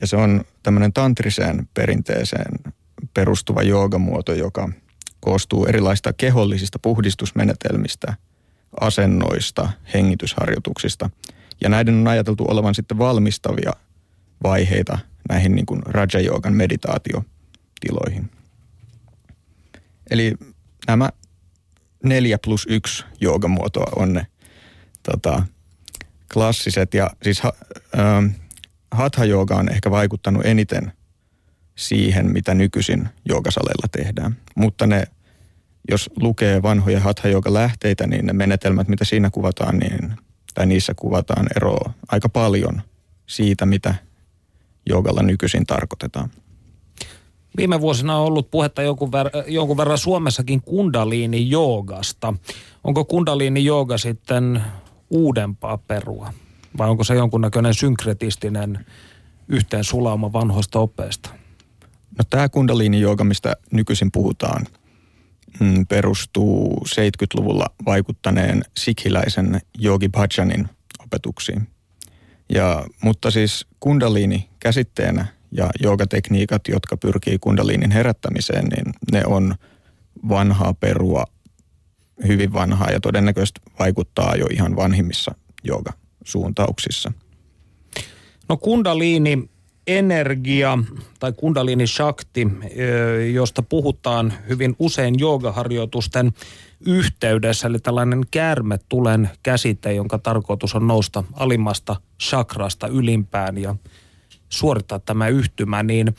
Ja 0.00 0.06
se 0.06 0.16
on 0.16 0.44
tämmöinen 0.62 0.92
tantriseen 0.92 1.68
perinteeseen 1.74 2.74
perustuva 3.14 3.62
joogamuoto, 3.62 4.32
joka 4.32 4.68
koostuu 5.20 5.66
erilaisista 5.66 6.12
kehollisista 6.12 6.78
puhdistusmenetelmistä, 6.78 8.14
asennoista, 8.80 9.70
hengitysharjoituksista. 9.94 11.10
Ja 11.60 11.68
näiden 11.68 11.94
on 11.94 12.08
ajateltu 12.08 12.44
olevan 12.48 12.74
sitten 12.74 12.98
valmistavia 12.98 13.72
vaiheita 14.42 14.98
näihin 15.28 15.54
niin 15.54 15.66
kuin 15.66 15.82
Raja-joogan 15.86 16.54
meditaatiotiloihin. 16.54 18.30
Eli 20.10 20.34
nämä 20.86 21.10
neljä 22.04 22.38
plus 22.44 22.66
yksi 22.70 23.04
joogamuotoa 23.20 23.92
on 23.96 24.12
ne 24.12 24.26
tota, 25.02 25.42
klassiset. 26.32 26.94
Ja 26.94 27.10
siis 27.22 27.40
ha, 27.40 27.52
ähm, 27.98 28.26
hatha 28.90 29.22
on 29.58 29.68
ehkä 29.68 29.90
vaikuttanut 29.90 30.46
eniten 30.46 30.92
siihen, 31.76 32.32
mitä 32.32 32.54
nykyisin 32.54 33.08
joogasaleilla 33.28 33.88
tehdään. 33.92 34.36
Mutta 34.54 34.86
ne, 34.86 35.04
jos 35.88 36.10
lukee 36.20 36.62
vanhoja 36.62 37.00
hatha 37.00 37.28
lähteitä, 37.48 38.06
niin 38.06 38.26
ne 38.26 38.32
menetelmät, 38.32 38.88
mitä 38.88 39.04
siinä 39.04 39.30
kuvataan, 39.30 39.78
niin, 39.78 40.14
tai 40.54 40.66
niissä 40.66 40.94
kuvataan 40.96 41.46
eroa 41.56 41.92
aika 42.08 42.28
paljon 42.28 42.82
siitä, 43.26 43.66
mitä 43.66 43.94
joogalla 44.88 45.22
nykyisin 45.22 45.66
tarkoitetaan. 45.66 46.30
Viime 47.56 47.80
vuosina 47.80 48.16
on 48.16 48.26
ollut 48.26 48.50
puhetta 48.50 48.82
jonkun, 48.82 49.08
ver- 49.08 49.44
jonkun 49.46 49.76
verran 49.76 49.98
Suomessakin 49.98 50.62
kundaliini 50.62 51.50
joogasta. 51.50 52.34
Onko 52.84 53.04
kundaliini 53.04 53.64
jooga 53.64 53.98
sitten 53.98 54.62
uudempaa 55.10 55.78
perua? 55.78 56.32
Vai 56.78 56.90
onko 56.90 57.04
se 57.04 57.14
jonkunnäköinen 57.14 57.74
synkretistinen 57.74 58.86
yhteen 59.48 59.84
sulauma 59.84 60.32
vanhoista 60.32 60.78
oppeista? 60.78 61.30
No 62.18 62.24
tämä 62.30 62.48
kundaliini 62.48 63.00
jooga, 63.00 63.24
mistä 63.24 63.56
nykyisin 63.72 64.12
puhutaan, 64.12 64.66
perustuu 65.88 66.84
70-luvulla 66.88 67.66
vaikuttaneen 67.86 68.62
sikhiläisen 68.76 69.60
Yogi 69.84 70.08
Bhajanin 70.08 70.68
opetuksiin. 70.98 71.68
Ja, 72.48 72.86
mutta 73.02 73.30
siis 73.30 73.66
kundaliini 73.80 74.48
käsitteenä– 74.60 75.26
ja 75.52 75.70
joogatekniikat, 75.82 76.68
jotka 76.68 76.96
pyrkii 76.96 77.38
kundaliinin 77.38 77.90
herättämiseen, 77.90 78.64
niin 78.64 78.94
ne 79.12 79.22
on 79.26 79.54
vanhaa 80.28 80.74
perua, 80.74 81.24
hyvin 82.28 82.52
vanhaa 82.52 82.90
ja 82.90 83.00
todennäköisesti 83.00 83.60
vaikuttaa 83.78 84.36
jo 84.36 84.46
ihan 84.50 84.76
vanhimmissa 84.76 85.34
joogasuuntauksissa. 85.64 87.12
No 88.48 88.56
kundaliini 88.56 89.50
energia 89.98 90.78
tai 91.18 91.32
kundalini 91.32 91.86
shakti, 91.86 92.46
josta 93.32 93.62
puhutaan 93.62 94.32
hyvin 94.48 94.76
usein 94.78 95.18
joogaharjoitusten 95.18 96.32
yhteydessä, 96.86 97.68
eli 97.68 97.78
tällainen 97.78 98.22
käärmetulen 98.30 99.30
käsite, 99.42 99.94
jonka 99.94 100.18
tarkoitus 100.18 100.74
on 100.74 100.86
nousta 100.86 101.24
alimmasta 101.32 101.96
chakrasta 102.22 102.86
ylimpään 102.86 103.58
ja 103.58 103.76
suorittaa 104.48 104.98
tämä 104.98 105.28
yhtymä, 105.28 105.82
niin 105.82 106.14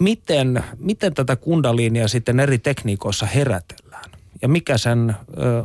miten, 0.00 0.64
miten 0.78 1.14
tätä 1.14 1.36
kundaliinia 1.36 2.08
sitten 2.08 2.40
eri 2.40 2.58
tekniikoissa 2.58 3.26
herätellään? 3.26 4.10
Ja 4.42 4.48
mikä 4.48 4.78
sen, 4.78 5.16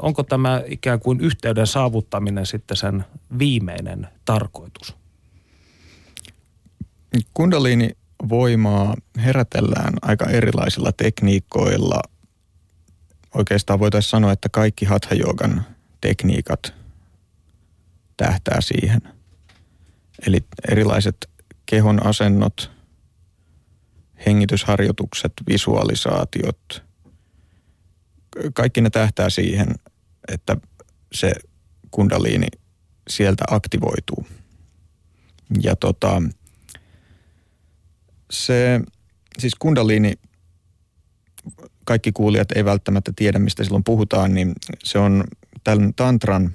onko 0.02 0.24
tämä 0.24 0.62
ikään 0.66 1.00
kuin 1.00 1.20
yhteyden 1.20 1.68
saavuttaminen 1.68 2.46
sitten 2.46 2.78
sen 2.78 3.06
viimeinen 3.40 4.08
tarkoitus? 4.26 5.01
Kundaliini 7.34 7.90
voimaa 8.30 8.96
herätellään 9.18 9.94
aika 10.02 10.26
erilaisilla 10.26 10.92
tekniikoilla. 10.92 12.02
Oikeastaan 13.34 13.80
voitaisiin 13.80 14.10
sanoa, 14.10 14.32
että 14.32 14.50
kaikki 14.50 14.86
hatha 14.86 15.16
tekniikat 16.02 16.74
tähtää 18.18 18.62
siihen. 18.62 19.02
Eli 20.28 20.46
erilaiset 20.72 21.30
kehon 21.66 22.06
asennot, 22.06 22.72
hengitysharjoitukset, 24.26 25.34
visualisaatiot, 25.48 26.84
kaikki 28.54 28.82
ne 28.82 28.90
tähtää 28.90 29.30
siihen, 29.30 29.76
että 30.28 30.58
se 31.14 31.34
kundaliini 31.92 32.48
sieltä 33.10 33.44
aktivoituu. 33.50 34.28
Ja 35.64 35.76
tota, 35.76 36.22
se, 38.32 38.82
siis 39.40 39.56
kundaliini, 39.56 40.14
kaikki 41.86 42.12
kuulijat 42.12 42.52
ei 42.52 42.66
välttämättä 42.66 43.14
tiedä, 43.16 43.40
mistä 43.40 43.64
silloin 43.64 43.84
puhutaan, 43.84 44.34
niin 44.34 44.54
se 44.84 45.00
on 45.00 45.24
tämän 45.64 45.94
tantran 45.94 46.54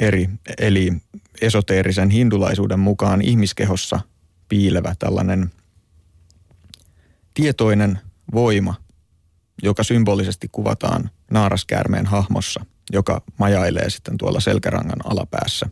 eri, 0.00 0.30
eli 0.58 0.92
esoteerisen 1.40 2.10
hindulaisuuden 2.10 2.80
mukaan 2.80 3.22
ihmiskehossa 3.22 4.00
piilevä 4.48 4.94
tällainen 4.98 5.50
tietoinen 7.34 7.98
voima, 8.34 8.74
joka 9.62 9.82
symbolisesti 9.82 10.48
kuvataan 10.52 11.10
naaraskäärmeen 11.30 12.06
hahmossa, 12.06 12.66
joka 12.92 13.22
majailee 13.38 13.90
sitten 13.90 14.18
tuolla 14.18 14.40
selkärangan 14.40 14.98
alapäässä. 15.04 15.66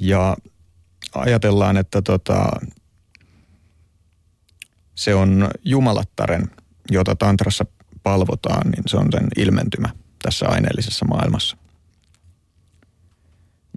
Ja 0.00 0.36
ajatellaan, 1.14 1.76
että 1.76 2.02
tota, 2.02 2.46
se 4.94 5.14
on 5.14 5.50
jumalattaren, 5.64 6.50
jota 6.90 7.16
tantrassa 7.16 7.64
palvotaan, 8.02 8.70
niin 8.70 8.82
se 8.86 8.96
on 8.96 9.08
sen 9.12 9.28
ilmentymä 9.36 9.88
tässä 10.22 10.48
aineellisessa 10.48 11.04
maailmassa. 11.04 11.56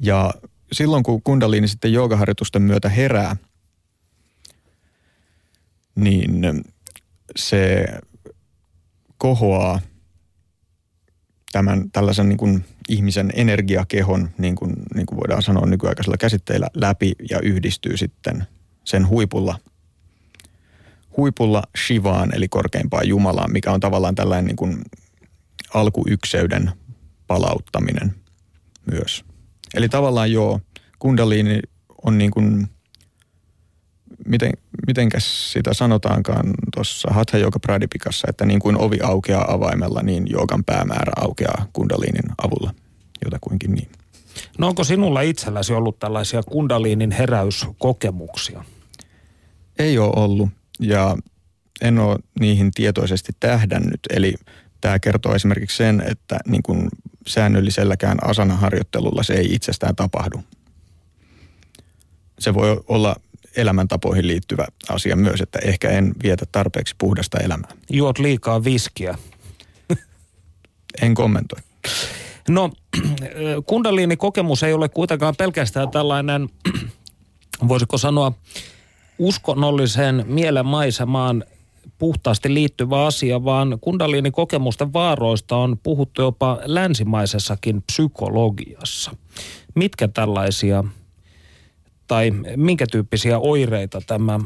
Ja 0.02 0.34
silloin 0.72 1.04
kun 1.04 1.22
kundaliini 1.22 1.68
sitten 1.68 1.94
joogaharjoitusten 1.94 2.62
myötä 2.62 2.90
herää, 2.90 3.36
niin 5.96 6.64
se 7.36 7.86
kohoaa 9.18 9.80
tämän 11.52 11.92
tällaisen 11.92 12.30
niin 12.30 12.38
kuin 12.38 12.66
ihmisen 12.90 13.32
energiakehon, 13.36 14.30
niin 14.38 14.56
kuin, 14.56 14.74
niin 14.96 15.06
kuin 15.06 15.18
voidaan 15.20 15.42
sanoa 15.42 15.66
nykyaikaisella 15.66 16.18
käsitteillä, 16.18 16.68
läpi 16.74 17.14
ja 17.30 17.40
yhdistyy 17.40 17.98
sitten 17.98 18.48
sen 18.86 19.08
huipulla, 19.08 19.60
huipulla 21.18 21.64
Shivaan, 21.86 22.36
eli 22.36 22.48
korkeimpaan 22.48 23.08
Jumalaan, 23.08 23.52
mikä 23.52 23.72
on 23.72 23.80
tavallaan 23.80 24.16
tällainen 24.16 24.46
niin 24.46 24.56
kuin 24.56 24.82
alkuykseyden 25.74 26.72
palauttaminen 27.28 28.16
myös. 28.92 29.26
Eli 29.74 29.90
tavallaan 29.90 30.32
joo, 30.32 30.60
kundaliini 31.00 31.60
on 32.04 32.18
niin 32.18 32.32
kuin, 32.32 32.68
miten, 34.26 34.52
mitenkäs 34.88 35.52
sitä 35.52 35.74
sanotaankaan 35.74 36.54
tuossa 36.76 37.08
Hatha 37.12 37.38
Yoga 37.38 37.60
Pradipikassa, 37.60 38.28
että 38.30 38.46
niin 38.46 38.60
kuin 38.60 38.78
ovi 38.78 39.00
aukeaa 39.04 39.54
avaimella, 39.54 40.02
niin 40.02 40.30
joogan 40.30 40.64
päämäärä 40.64 41.12
aukeaa 41.16 41.66
kundaliinin 41.74 42.32
avulla, 42.44 42.74
jotakuinkin 43.26 43.72
niin. 43.72 43.90
No 44.58 44.68
onko 44.68 44.84
sinulla 44.84 45.22
itselläsi 45.22 45.74
ollut 45.74 46.00
tällaisia 46.00 46.44
kundaliinin 46.44 47.12
heräyskokemuksia? 47.12 48.64
Ei 49.80 49.98
ole 49.98 50.14
ollut 50.16 50.50
ja 50.80 51.18
en 51.82 52.00
ole 52.00 52.18
niihin 52.40 52.72
tietoisesti 52.72 53.32
tähdännyt. 53.40 54.00
Eli 54.10 54.36
tämä 54.82 55.00
kertoo 55.00 55.36
esimerkiksi 55.36 55.78
sen, 55.78 56.04
että 56.12 56.40
niin 56.48 56.64
kuin 56.64 56.90
säännölliselläkään 57.28 58.18
asanaharjoittelulla 58.22 59.24
se 59.24 59.34
ei 59.34 59.54
itsestään 59.54 59.96
tapahdu. 59.96 60.44
Se 62.40 62.54
voi 62.54 62.84
olla 62.88 63.16
elämäntapoihin 63.56 64.28
liittyvä 64.28 64.66
asia 64.90 65.16
myös, 65.16 65.42
että 65.42 65.60
ehkä 65.60 65.90
en 65.90 66.14
vietä 66.24 66.46
tarpeeksi 66.52 66.96
puhdasta 66.98 67.38
elämää. 67.38 67.72
Juot 67.90 68.20
liikaa 68.20 68.64
viskiä. 68.64 69.18
en 71.02 71.14
kommentoi. 71.14 71.60
No, 72.50 72.72
kundaliini-kokemus 73.66 74.64
ei 74.64 74.74
ole 74.74 74.90
kuitenkaan 74.90 75.36
pelkästään 75.38 75.90
tällainen, 75.90 76.50
voisiko 77.68 77.98
sanoa, 77.98 78.32
uskonnollisen 79.20 80.26
mielen 80.28 80.66
maisemaan 80.66 81.44
puhtaasti 81.98 82.54
liittyvä 82.54 83.06
asia, 83.06 83.44
vaan 83.44 83.78
kundaliini-kokemusten 83.82 84.94
vaaroista 84.94 85.58
on 85.58 85.78
puhuttu 85.84 86.22
jopa 86.22 86.60
länsimaisessakin 86.66 87.82
psykologiassa. 87.82 89.16
Mitkä 89.76 90.08
tällaisia 90.08 90.84
tai 92.08 92.32
minkä 92.56 92.86
tyyppisiä 92.92 93.40
oireita 93.40 94.02
tämä 94.08 94.40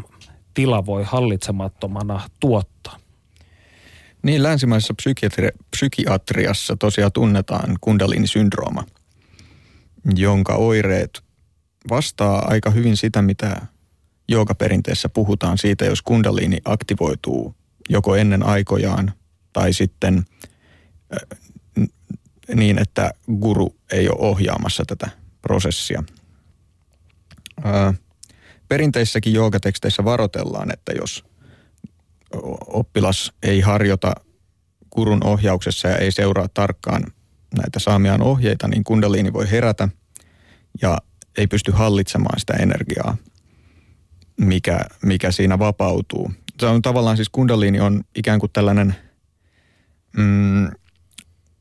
tila 0.54 0.86
voi 0.86 1.04
hallitsemattomana 1.04 2.22
tuottaa? 2.40 2.98
Niin, 4.24 4.44
länsimaisessa 4.44 4.94
psykiatri- 5.02 5.58
psykiatriassa 5.78 6.76
tosiaan 6.76 7.12
tunnetaan 7.12 7.76
kundaliini-syndrooma, 7.82 8.84
jonka 10.16 10.56
oireet 10.56 11.22
vastaa 11.90 12.46
aika 12.48 12.70
hyvin 12.70 12.98
sitä, 12.98 13.22
mitä 13.22 13.62
joogaperinteessä 14.30 15.10
puhutaan 15.10 15.58
siitä, 15.58 15.86
jos 15.86 16.02
kundaliini 16.02 16.58
aktivoituu 16.66 17.56
joko 17.90 18.16
ennen 18.16 18.46
aikojaan 18.46 19.14
tai 19.54 19.74
sitten 19.74 20.26
niin, 22.56 22.80
että 22.80 23.14
guru 23.40 23.76
ei 23.92 24.10
ole 24.10 24.18
ohjaamassa 24.20 24.84
tätä 24.88 25.10
prosessia. 25.42 26.04
Perinteissäkin 28.68 29.34
joogateksteissä 29.34 30.04
varoitellaan, 30.06 30.74
että 30.74 30.92
jos 30.92 31.26
oppilas 32.68 33.34
ei 33.44 33.62
harjoita 33.62 34.14
gurun 34.92 35.26
ohjauksessa 35.26 35.88
ja 35.88 35.98
ei 35.98 36.12
seuraa 36.12 36.48
tarkkaan 36.54 37.04
näitä 37.58 37.80
saamiaan 37.80 38.22
ohjeita, 38.22 38.68
niin 38.68 38.84
kundaliini 38.84 39.34
voi 39.34 39.52
herätä 39.52 39.90
ja 40.82 40.98
ei 41.38 41.48
pysty 41.48 41.72
hallitsemaan 41.72 42.40
sitä 42.40 42.54
energiaa– 42.54 43.18
mikä, 44.40 44.80
mikä 45.02 45.32
siinä 45.32 45.60
vapautuu. 45.60 46.32
Se 46.60 46.66
on 46.66 46.82
tavallaan 46.82 47.18
siis 47.18 47.30
kundaliini 47.30 47.80
on 47.80 48.04
ikään 48.16 48.40
kuin 48.40 48.52
tällainen 48.52 48.96
mm, 50.18 50.68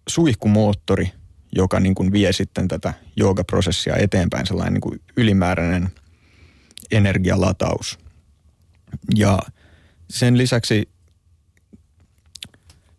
suihkumoottori, 0.09 1.13
joka 1.57 1.81
niin 1.81 1.95
kuin 1.95 2.13
vie 2.13 2.33
sitten 2.33 2.69
tätä 2.69 2.95
joogaprosessia 3.17 3.97
eteenpäin, 3.97 4.47
sellainen 4.47 4.75
niin 4.75 4.81
kuin 4.81 5.01
ylimääräinen 5.17 5.89
energialataus. 6.91 7.99
Ja 9.15 9.39
sen 10.11 10.39
lisäksi 10.39 10.89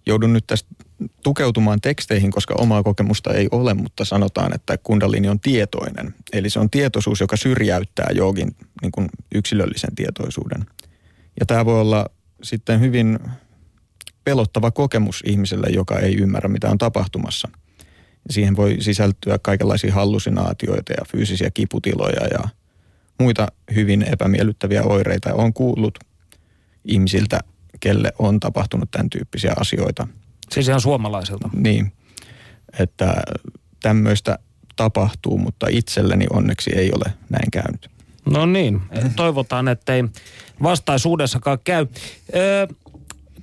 joudun 0.06 0.34
nyt 0.34 0.48
tästä 0.48 0.70
tukeutumaan 1.24 1.82
teksteihin, 1.82 2.32
koska 2.32 2.56
omaa 2.58 2.84
kokemusta 2.84 3.34
ei 3.34 3.48
ole, 3.52 3.74
mutta 3.74 4.06
sanotaan, 4.06 4.56
että 4.56 4.78
kundalini 4.78 5.30
on 5.30 5.40
tietoinen. 5.40 6.16
Eli 6.34 6.50
se 6.50 6.60
on 6.60 6.70
tietoisuus, 6.70 7.20
joka 7.20 7.38
syrjäyttää 7.38 8.08
joogin 8.14 8.56
niin 8.82 8.92
kuin 8.92 9.10
yksilöllisen 9.36 9.96
tietoisuuden. 9.96 10.66
Ja 11.40 11.46
tämä 11.46 11.66
voi 11.66 11.82
olla 11.82 12.06
sitten 12.44 12.80
hyvin 12.80 13.20
pelottava 14.24 14.72
kokemus 14.72 15.24
ihmiselle, 15.26 15.68
joka 15.70 16.00
ei 16.00 16.16
ymmärrä, 16.16 16.50
mitä 16.50 16.70
on 16.70 16.78
tapahtumassa. 16.78 17.50
Siihen 18.30 18.56
voi 18.56 18.78
sisältyä 18.80 19.40
kaikenlaisia 19.42 19.94
hallusinaatioita 19.94 20.94
ja 20.94 21.06
fyysisiä 21.12 21.50
kiputiloja 21.54 22.28
ja 22.28 22.50
muita 23.20 23.48
hyvin 23.76 24.02
epämiellyttäviä 24.02 24.84
oireita. 24.84 25.34
Olen 25.34 25.54
kuullut 25.54 26.00
ihmisiltä, 26.86 27.40
kelle 27.80 28.14
on 28.20 28.40
tapahtunut 28.40 28.92
tämän 28.92 29.10
tyyppisiä 29.10 29.54
asioita– 29.58 30.08
Siis 30.52 30.68
ihan 30.68 30.82
suomalaisilta. 30.82 31.50
Niin, 31.54 31.92
että 32.80 33.14
tämmöistä 33.82 34.40
tapahtuu, 34.76 35.38
mutta 35.38 35.68
itselleni 35.70 36.26
onneksi 36.34 36.72
ei 36.76 36.92
ole 36.96 37.14
näin 37.30 37.52
käynyt. 37.52 37.90
No 38.26 38.46
niin, 38.46 38.82
toivotaan, 39.16 39.68
ettei 39.68 40.04
vastaisuudessakaan 40.64 41.58
käy. 41.64 41.88
Öö, 42.36 42.68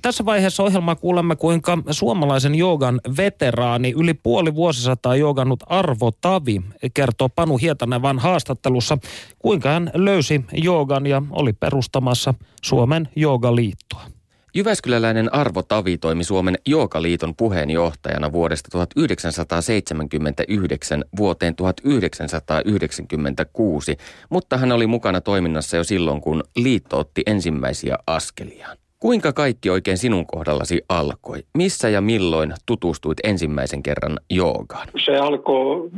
tässä 0.01 0.25
vaiheessa 0.25 0.63
ohjelmaa 0.63 0.95
kuulemme, 0.95 1.35
kuinka 1.35 1.77
suomalaisen 1.91 2.55
joogan 2.55 3.01
veteraani, 3.17 3.93
yli 3.97 4.13
puoli 4.13 4.55
vuosisataa 4.55 5.15
joogannut 5.15 5.63
Arvo 5.67 6.11
Tavi, 6.11 6.61
kertoo 6.93 7.29
Panu 7.29 7.57
Hietanevan 7.57 8.19
haastattelussa, 8.19 8.97
kuinka 9.39 9.69
hän 9.69 9.91
löysi 9.93 10.45
joogan 10.53 11.07
ja 11.07 11.21
oli 11.29 11.53
perustamassa 11.53 12.33
Suomen 12.61 13.09
joogaliittoa. 13.15 14.16
Jyväskyläläinen 14.57 15.33
Arvo 15.33 15.63
Tavi 15.63 15.97
toimi 15.97 16.23
Suomen 16.23 16.55
Jookaliiton 16.67 17.35
puheenjohtajana 17.35 18.31
vuodesta 18.31 18.69
1979 18.71 21.03
vuoteen 21.17 21.55
1996, 21.55 23.97
mutta 24.29 24.57
hän 24.57 24.71
oli 24.71 24.87
mukana 24.87 25.21
toiminnassa 25.21 25.77
jo 25.77 25.83
silloin, 25.83 26.21
kun 26.21 26.43
liitto 26.55 26.99
otti 26.99 27.21
ensimmäisiä 27.25 27.97
askeliaan. 28.07 28.77
Kuinka 28.99 29.33
kaikki 29.33 29.69
oikein 29.69 29.97
sinun 29.97 30.27
kohdallasi 30.27 30.81
alkoi? 30.89 31.43
Missä 31.57 31.89
ja 31.89 32.01
milloin 32.01 32.53
tutustuit 32.65 33.17
ensimmäisen 33.23 33.83
kerran 33.83 34.19
joogaan? 34.29 34.87
Se 35.05 35.17
alkoi 35.17 35.89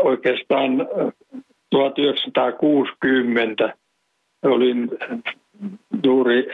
oikeastaan 0.00 0.70
1960. 1.70 3.76
Olin 4.42 4.90
juuri 6.04 6.46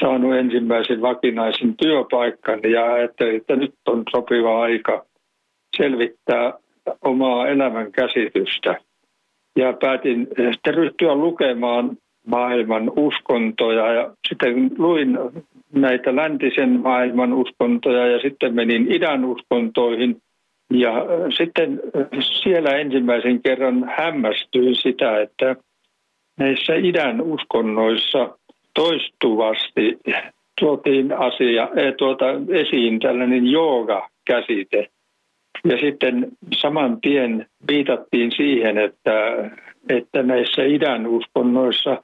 saanut 0.00 0.34
ensimmäisen 0.34 1.02
vakinaisen 1.02 1.74
työpaikan 1.76 2.60
ja 2.70 2.92
ajattelin, 2.92 3.36
että 3.36 3.56
nyt 3.56 3.74
on 3.88 4.02
sopiva 4.10 4.62
aika 4.62 5.06
selvittää 5.76 6.52
omaa 7.02 7.48
elämän 7.48 7.92
käsitystä. 7.92 8.80
Ja 9.56 9.72
päätin 9.72 10.28
sitten 10.52 10.74
ryhtyä 10.74 11.14
lukemaan 11.14 11.96
maailman 12.26 12.92
uskontoja 12.96 13.92
ja 13.92 14.14
sitten 14.28 14.70
luin 14.78 15.18
näitä 15.72 16.16
läntisen 16.16 16.80
maailman 16.80 17.32
uskontoja 17.32 18.06
ja 18.06 18.18
sitten 18.18 18.54
menin 18.54 18.92
idän 18.92 19.24
uskontoihin 19.24 20.16
ja 20.70 20.92
sitten 21.36 21.80
siellä 22.42 22.70
ensimmäisen 22.70 23.42
kerran 23.42 23.92
hämmästyin 23.96 24.76
sitä, 24.76 25.20
että 25.20 25.56
näissä 26.38 26.74
idän 26.74 27.20
uskonnoissa 27.20 28.38
toistuvasti 28.76 29.98
tuotiin 30.60 31.12
asia, 31.12 31.68
eh, 31.76 31.94
tuota, 31.98 32.24
esiin 32.48 33.00
tällainen 33.00 33.46
jooga-käsite. 33.46 34.88
Ja 35.64 35.78
sitten 35.80 36.28
saman 36.54 37.00
tien 37.00 37.46
viitattiin 37.68 38.32
siihen, 38.32 38.78
että, 38.78 39.50
että 39.88 40.22
näissä 40.22 40.64
idän 40.64 41.06
uskonnoissa 41.06 42.02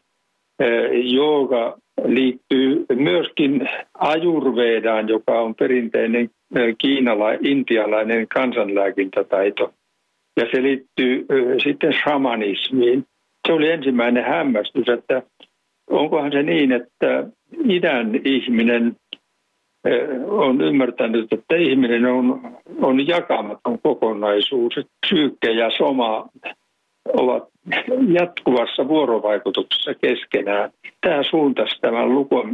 jooga 1.03 1.79
liittyy 2.05 2.87
myöskin 2.95 3.69
ajurvedaan, 3.95 5.09
joka 5.09 5.41
on 5.41 5.55
perinteinen 5.55 6.31
kiinala, 6.79 7.27
intialainen 7.41 8.29
kansanlääkintätaito. 8.29 9.73
Ja 10.37 10.47
se 10.53 10.63
liittyy 10.63 11.27
sitten 11.63 11.95
shamanismiin. 12.03 13.07
Se 13.47 13.53
oli 13.53 13.71
ensimmäinen 13.71 14.25
hämmästys, 14.25 14.89
että 14.89 15.23
onkohan 15.93 16.33
se 16.33 16.43
niin, 16.43 16.73
että 16.73 17.25
idän 17.69 18.21
ihminen 18.25 18.97
on 20.29 20.61
ymmärtänyt, 20.61 21.33
että 21.33 21.57
ihminen 21.57 22.07
on, 22.07 22.41
on 22.83 23.07
jakamaton 23.09 23.79
kokonaisuus. 23.83 24.75
Psyykke 25.07 25.51
ja 25.51 25.71
soma 25.79 26.29
ovat 27.15 27.49
jatkuvassa 28.09 28.89
vuorovaikutuksessa 28.89 29.95
keskenään. 29.95 30.71
Tämä 31.01 31.23
suuntasi 31.23 31.81
tämän 31.81 32.09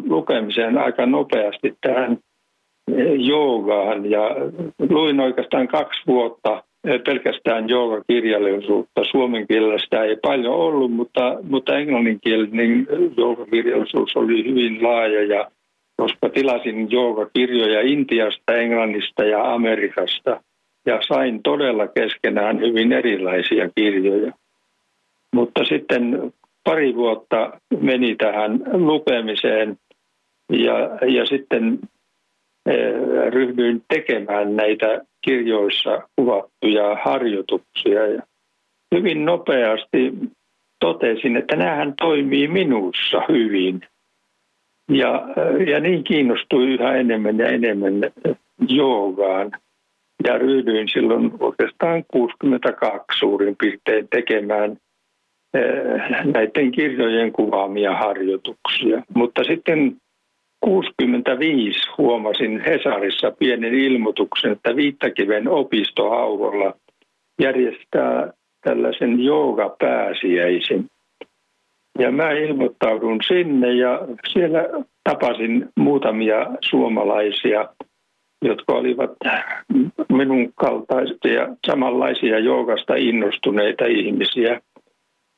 lukemisen 0.08 0.78
aika 0.78 1.06
nopeasti 1.06 1.74
tähän 1.80 2.18
joogaan 3.18 4.10
ja 4.10 4.30
luin 4.88 5.20
oikeastaan 5.20 5.68
kaksi 5.68 6.00
vuotta 6.06 6.62
pelkästään 7.06 7.68
joogakirjallisuutta. 7.68 9.04
Suomen 9.10 9.46
kielellä 9.46 9.78
sitä 9.78 10.04
ei 10.04 10.16
paljon 10.16 10.54
ollut, 10.54 10.92
mutta, 10.92 11.38
mutta 11.42 11.78
englanninkielinen 11.78 12.86
joogakirjallisuus 13.16 14.16
oli 14.16 14.44
hyvin 14.44 14.82
laaja 14.82 15.24
ja 15.24 15.50
koska 15.96 16.28
tilasin 16.28 16.90
joogakirjoja 16.90 17.80
Intiasta, 17.80 18.54
Englannista 18.54 19.24
ja 19.24 19.54
Amerikasta 19.54 20.40
ja 20.86 20.98
sain 21.08 21.42
todella 21.42 21.88
keskenään 21.88 22.60
hyvin 22.60 22.92
erilaisia 22.92 23.68
kirjoja. 23.74 24.32
Mutta 25.34 25.64
sitten 25.64 26.32
pari 26.64 26.94
vuotta 26.94 27.60
meni 27.80 28.16
tähän 28.16 28.60
lukemiseen 28.72 29.78
ja, 30.52 30.78
ja 31.06 31.26
sitten 31.26 31.78
eh, 32.66 32.92
ryhdyin 33.30 33.82
tekemään 33.88 34.56
näitä 34.56 35.00
kirjoissa 35.20 36.08
kuvattuja 36.16 36.96
harjoituksia. 37.04 38.06
Ja 38.06 38.22
hyvin 38.94 39.24
nopeasti 39.24 40.12
totesin, 40.80 41.36
että 41.36 41.56
näähän 41.56 41.94
toimii 42.00 42.48
minussa 42.48 43.22
hyvin. 43.28 43.80
Ja, 44.90 45.28
ja 45.66 45.80
niin 45.80 46.04
kiinnostui 46.04 46.66
yhä 46.66 46.94
enemmän 46.94 47.38
ja 47.38 47.48
enemmän 47.48 47.94
joogaan. 48.68 49.50
Ja 50.24 50.38
ryhdyin 50.38 50.88
silloin 50.88 51.32
oikeastaan 51.40 52.04
62 52.12 53.04
suurin 53.18 53.56
piirtein 53.56 54.08
tekemään 54.08 54.76
eh, 55.54 56.24
näiden 56.34 56.72
kirjojen 56.72 57.32
kuvaamia 57.32 57.96
harjoituksia. 57.96 59.02
Mutta 59.14 59.44
sitten 59.44 59.96
65 60.60 61.80
huomasin 61.98 62.60
Hesarissa 62.60 63.30
pienen 63.30 63.74
ilmoituksen, 63.74 64.52
että 64.52 64.76
Viittakiven 64.76 65.48
opistohaudolla 65.48 66.74
järjestää 67.42 68.32
tällaisen 68.60 69.20
joogapääsiäisen. 69.20 70.84
Ja 71.98 72.12
mä 72.12 72.30
ilmoittaudun 72.30 73.18
sinne 73.26 73.72
ja 73.72 74.00
siellä 74.32 74.68
tapasin 75.04 75.68
muutamia 75.76 76.46
suomalaisia, 76.60 77.68
jotka 78.42 78.72
olivat 78.72 79.10
minun 80.12 80.52
kaltaisia 80.54 81.48
samanlaisia 81.66 82.38
joogasta 82.38 82.94
innostuneita 82.94 83.84
ihmisiä. 83.84 84.60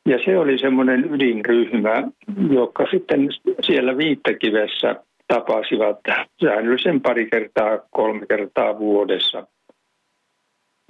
Ja 0.09 0.18
se 0.24 0.38
oli 0.38 0.59
semmoinen 0.59 1.14
ydinryhmä, 1.14 2.09
joka 2.50 2.87
sitten 2.90 3.28
siellä 3.61 3.96
Viittakivessä 3.96 4.96
tapasivat 5.35 5.99
säännöllisen 6.45 7.01
pari 7.01 7.31
kertaa, 7.31 7.79
kolme 7.90 8.27
kertaa 8.27 8.79
vuodessa. 8.79 9.47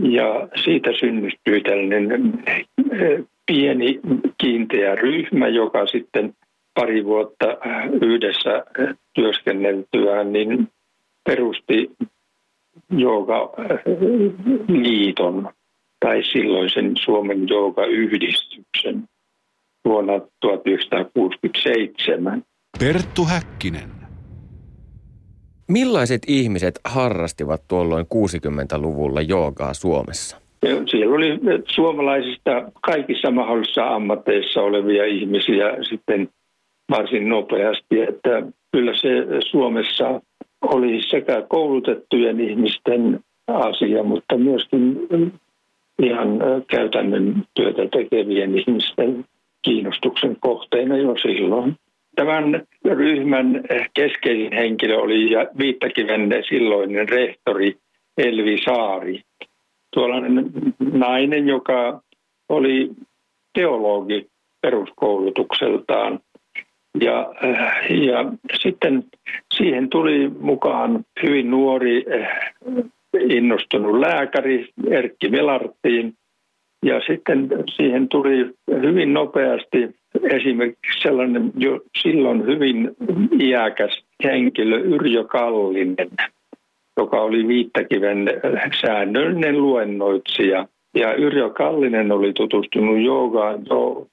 Ja 0.02 0.48
siitä 0.64 0.90
synnystyi 1.00 1.60
tällainen 1.60 2.42
eh, 2.46 2.66
pieni 3.46 4.00
kiinteä 4.38 4.94
ryhmä, 4.94 5.48
joka 5.48 5.86
sitten 5.86 6.34
pari 6.74 7.04
vuotta 7.04 7.46
yhdessä 8.02 8.64
työskenneltyään 9.14 10.32
niin 10.32 10.68
perusti 11.24 11.90
liiton 14.68 15.48
tai 16.00 16.22
silloisen 16.32 16.92
Suomen 17.04 17.46
yhdistyksen 17.90 19.08
vuonna 19.84 20.20
1967. 20.40 22.44
Perttu 22.78 23.24
Häkkinen. 23.24 23.99
Millaiset 25.70 26.22
ihmiset 26.28 26.80
harrastivat 26.84 27.62
tuolloin 27.68 28.06
60-luvulla 28.14 29.20
joogaa 29.20 29.74
Suomessa? 29.74 30.36
Siellä 30.86 31.16
oli 31.16 31.38
suomalaisista 31.68 32.50
kaikissa 32.80 33.30
mahdollisissa 33.30 33.94
ammatteissa 33.94 34.60
olevia 34.60 35.04
ihmisiä 35.04 35.76
sitten 35.88 36.28
varsin 36.90 37.28
nopeasti, 37.28 38.00
että 38.00 38.42
kyllä 38.72 38.94
se 38.96 39.08
Suomessa 39.50 40.20
oli 40.62 41.02
sekä 41.08 41.42
koulutettujen 41.48 42.40
ihmisten 42.40 43.20
asia, 43.46 44.02
mutta 44.02 44.36
myöskin 44.36 45.08
ihan 46.02 46.38
käytännön 46.70 47.42
työtä 47.54 47.82
tekevien 47.92 48.58
ihmisten 48.58 49.24
kiinnostuksen 49.62 50.36
kohteena 50.40 50.96
jo 50.96 51.14
silloin. 51.22 51.76
Tämän 52.20 52.62
ryhmän 52.84 53.64
keskeisin 53.94 54.52
henkilö 54.52 54.96
oli 54.98 55.30
Viittakiven 55.58 56.30
silloinen 56.48 57.08
rehtori 57.08 57.76
Elvi 58.18 58.58
Saari. 58.64 59.22
Tuollainen 59.94 60.50
nainen, 60.92 61.48
joka 61.48 62.02
oli 62.48 62.90
teologi 63.54 64.26
peruskoulutukseltaan. 64.60 66.20
Ja, 67.00 67.34
ja 67.88 68.32
sitten 68.62 69.04
siihen 69.54 69.88
tuli 69.88 70.28
mukaan 70.40 71.04
hyvin 71.22 71.50
nuori 71.50 72.04
innostunut 73.20 73.98
lääkäri 73.98 74.68
Erkki 74.90 75.32
Velarttiin, 75.32 76.14
Ja 76.84 77.00
sitten 77.06 77.48
siihen 77.76 78.08
tuli 78.08 78.50
hyvin 78.82 79.12
nopeasti 79.12 79.99
esimerkiksi 80.22 81.02
sellainen 81.02 81.52
jo 81.56 81.80
silloin 82.02 82.46
hyvin 82.46 82.90
iäkäs 83.40 84.02
henkilö 84.24 84.78
Yrjö 84.80 85.24
Kallinen, 85.24 86.08
joka 86.96 87.20
oli 87.20 87.48
Viittakiven 87.48 88.30
säännöllinen 88.80 89.62
luennoitsija. 89.62 90.68
Ja 90.94 91.14
Yrjö 91.14 91.50
Kallinen 91.50 92.12
oli 92.12 92.32
tutustunut 92.32 93.02
joogaan 93.04 93.66
jo 93.70 94.06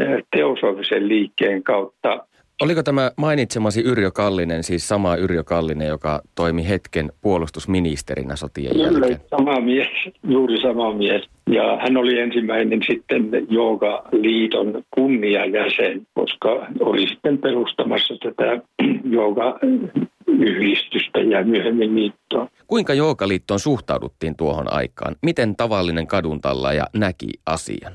eh, 0.00 0.22
teosofisen 0.36 1.08
liikkeen 1.08 1.62
kautta 1.62 2.26
Oliko 2.62 2.82
tämä 2.82 3.10
mainitsemasi 3.16 3.80
Yrjö 3.80 4.10
Kallinen, 4.10 4.62
siis 4.62 4.88
sama 4.88 5.16
Yrjö 5.16 5.44
Kallinen, 5.44 5.88
joka 5.88 6.20
toimi 6.34 6.68
hetken 6.68 7.12
puolustusministerinä 7.20 8.36
sotien 8.36 8.72
Kyllä, 8.72 9.06
jälkeen? 9.06 9.20
sama 9.30 9.60
mies, 9.60 9.88
juuri 10.28 10.60
sama 10.60 10.92
mies. 10.94 11.22
Ja 11.50 11.78
hän 11.80 11.96
oli 11.96 12.18
ensimmäinen 12.18 12.80
sitten 12.86 13.30
Jooga-liiton 13.48 14.82
kunniajäsen, 14.90 16.06
koska 16.14 16.66
oli 16.80 17.08
sitten 17.08 17.38
perustamassa 17.38 18.14
tätä 18.22 18.60
Jooga-yhdistystä 19.04 21.20
ja 21.20 21.44
myöhemmin 21.44 21.94
liittoa. 21.94 22.48
Kuinka 22.66 22.94
Joogaliittoon 22.94 23.60
suhtauduttiin 23.60 24.36
tuohon 24.36 24.72
aikaan? 24.72 25.16
Miten 25.22 25.56
tavallinen 25.56 26.06
kaduntallaaja 26.06 26.84
näki 26.96 27.28
asian? 27.46 27.92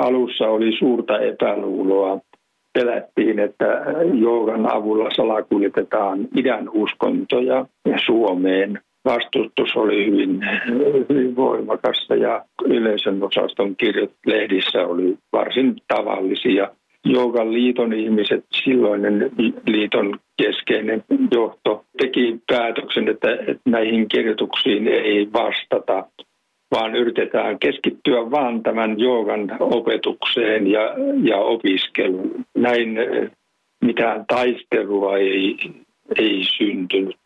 Alussa 0.00 0.48
oli 0.48 0.78
suurta 0.78 1.20
epäluuloa 1.20 2.20
pelättiin, 2.74 3.38
että 3.38 3.64
joogan 4.14 4.74
avulla 4.74 5.10
salakuljetetaan 5.16 6.28
idän 6.36 6.68
uskontoja 6.72 7.66
Suomeen. 8.06 8.80
Vastustus 9.04 9.76
oli 9.76 10.06
hyvin, 10.06 10.40
hyvin 11.08 11.36
voimakasta 11.36 12.14
ja 12.14 12.44
yleisön 12.64 13.22
osaston 13.22 13.76
kirjat 13.76 14.10
lehdissä 14.26 14.86
oli 14.86 15.16
varsin 15.32 15.76
tavallisia. 15.88 16.68
Joogan 17.04 17.52
liiton 17.52 17.92
ihmiset, 17.92 18.44
silloinen 18.64 19.30
liiton 19.66 20.18
keskeinen 20.42 21.04
johto 21.30 21.84
teki 21.98 22.40
päätöksen, 22.46 23.08
että 23.08 23.28
näihin 23.64 24.08
kirjoituksiin 24.08 24.88
ei 24.88 25.28
vastata 25.32 26.06
vaan 26.70 26.94
yritetään 26.96 27.58
keskittyä 27.58 28.30
vaan 28.30 28.62
tämän 28.62 29.00
joogan 29.00 29.56
opetukseen 29.60 30.66
ja, 30.66 30.80
ja 31.22 31.38
opiskeluun. 31.38 32.44
Näin 32.56 32.96
mitään 33.80 34.24
taistelua 34.28 35.16
ei, 35.16 35.56
ei 36.18 36.42
syntynyt. 36.58 37.16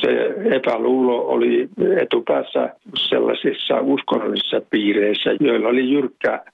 Se 0.00 0.34
epäluulo 0.56 1.26
oli 1.26 1.68
etupäässä 2.02 2.74
sellaisissa 3.08 3.80
uskonnollisissa 3.80 4.60
piireissä, 4.70 5.30
joilla 5.40 5.68
oli 5.68 5.92
jyrkkä 5.92 6.44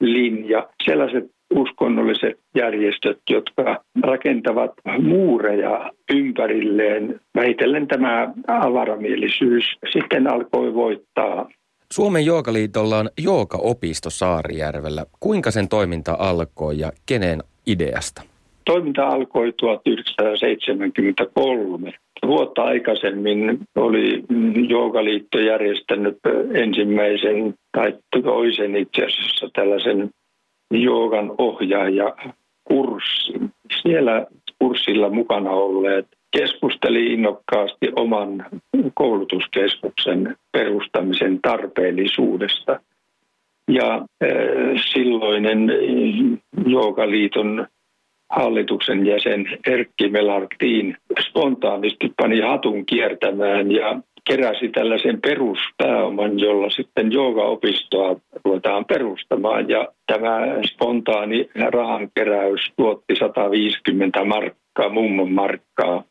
linja. 0.00 0.68
Sellaiset 0.84 1.24
uskonnolliset 1.54 2.38
järjestöt, 2.54 3.18
jotka 3.30 3.84
rakentavat 4.02 4.70
muureja 5.00 5.90
ympärilleen. 6.14 7.20
Vähitellen 7.34 7.88
tämä 7.88 8.32
avaramielisyys 8.46 9.64
sitten 9.92 10.32
alkoi 10.32 10.74
voittaa 10.74 11.48
Suomen 11.92 12.26
Jookaliitolla 12.26 12.98
on 12.98 13.08
Jooga-opisto 13.20 14.10
Saarijärvellä. 14.10 15.06
Kuinka 15.20 15.50
sen 15.50 15.68
toiminta 15.68 16.16
alkoi 16.18 16.78
ja 16.78 16.92
kenen 17.06 17.42
ideasta? 17.66 18.22
Toiminta 18.64 19.06
alkoi 19.06 19.52
1973. 19.52 21.92
Vuotta 22.26 22.62
aikaisemmin 22.62 23.60
oli 23.76 24.24
Joogaliitto 24.68 25.38
järjestänyt 25.38 26.18
ensimmäisen 26.54 27.54
tai 27.72 27.94
toisen 28.22 28.76
itse 28.76 29.04
asiassa 29.04 29.48
tällaisen 29.52 30.10
joogan 30.70 31.32
ohjaajakurssin. 31.38 33.52
Siellä 33.82 34.26
kurssilla 34.58 35.10
mukana 35.10 35.50
olleet 35.50 36.06
keskusteli 36.30 37.12
innokkaasti 37.12 37.88
oman 37.96 38.46
koulutuskeskuksen 38.94 40.36
perustamisen 40.52 41.38
tarpeellisuudesta. 41.42 42.80
Ja 43.68 43.94
äh, 43.94 44.00
silloinen 44.92 45.72
Joogaliiton 46.66 47.66
hallituksen 48.30 49.06
jäsen 49.06 49.58
Erkki 49.66 50.08
Melartin 50.08 50.96
spontaanisti 51.28 52.12
pani 52.16 52.40
hatun 52.40 52.86
kiertämään 52.86 53.72
ja 53.72 54.00
keräsi 54.28 54.68
tällaisen 54.68 55.20
peruspääoman, 55.20 56.38
jolla 56.38 56.70
sitten 56.70 57.12
joogaopistoa 57.12 58.16
ruvetaan 58.44 58.84
perustamaan. 58.84 59.68
Ja 59.68 59.88
tämä 60.06 60.40
spontaani 60.66 61.48
rahankeräys 61.70 62.60
tuotti 62.76 63.16
150 63.16 64.24
markkaa, 64.24 64.88
mummon 64.88 65.32
markkaa. 65.32 66.04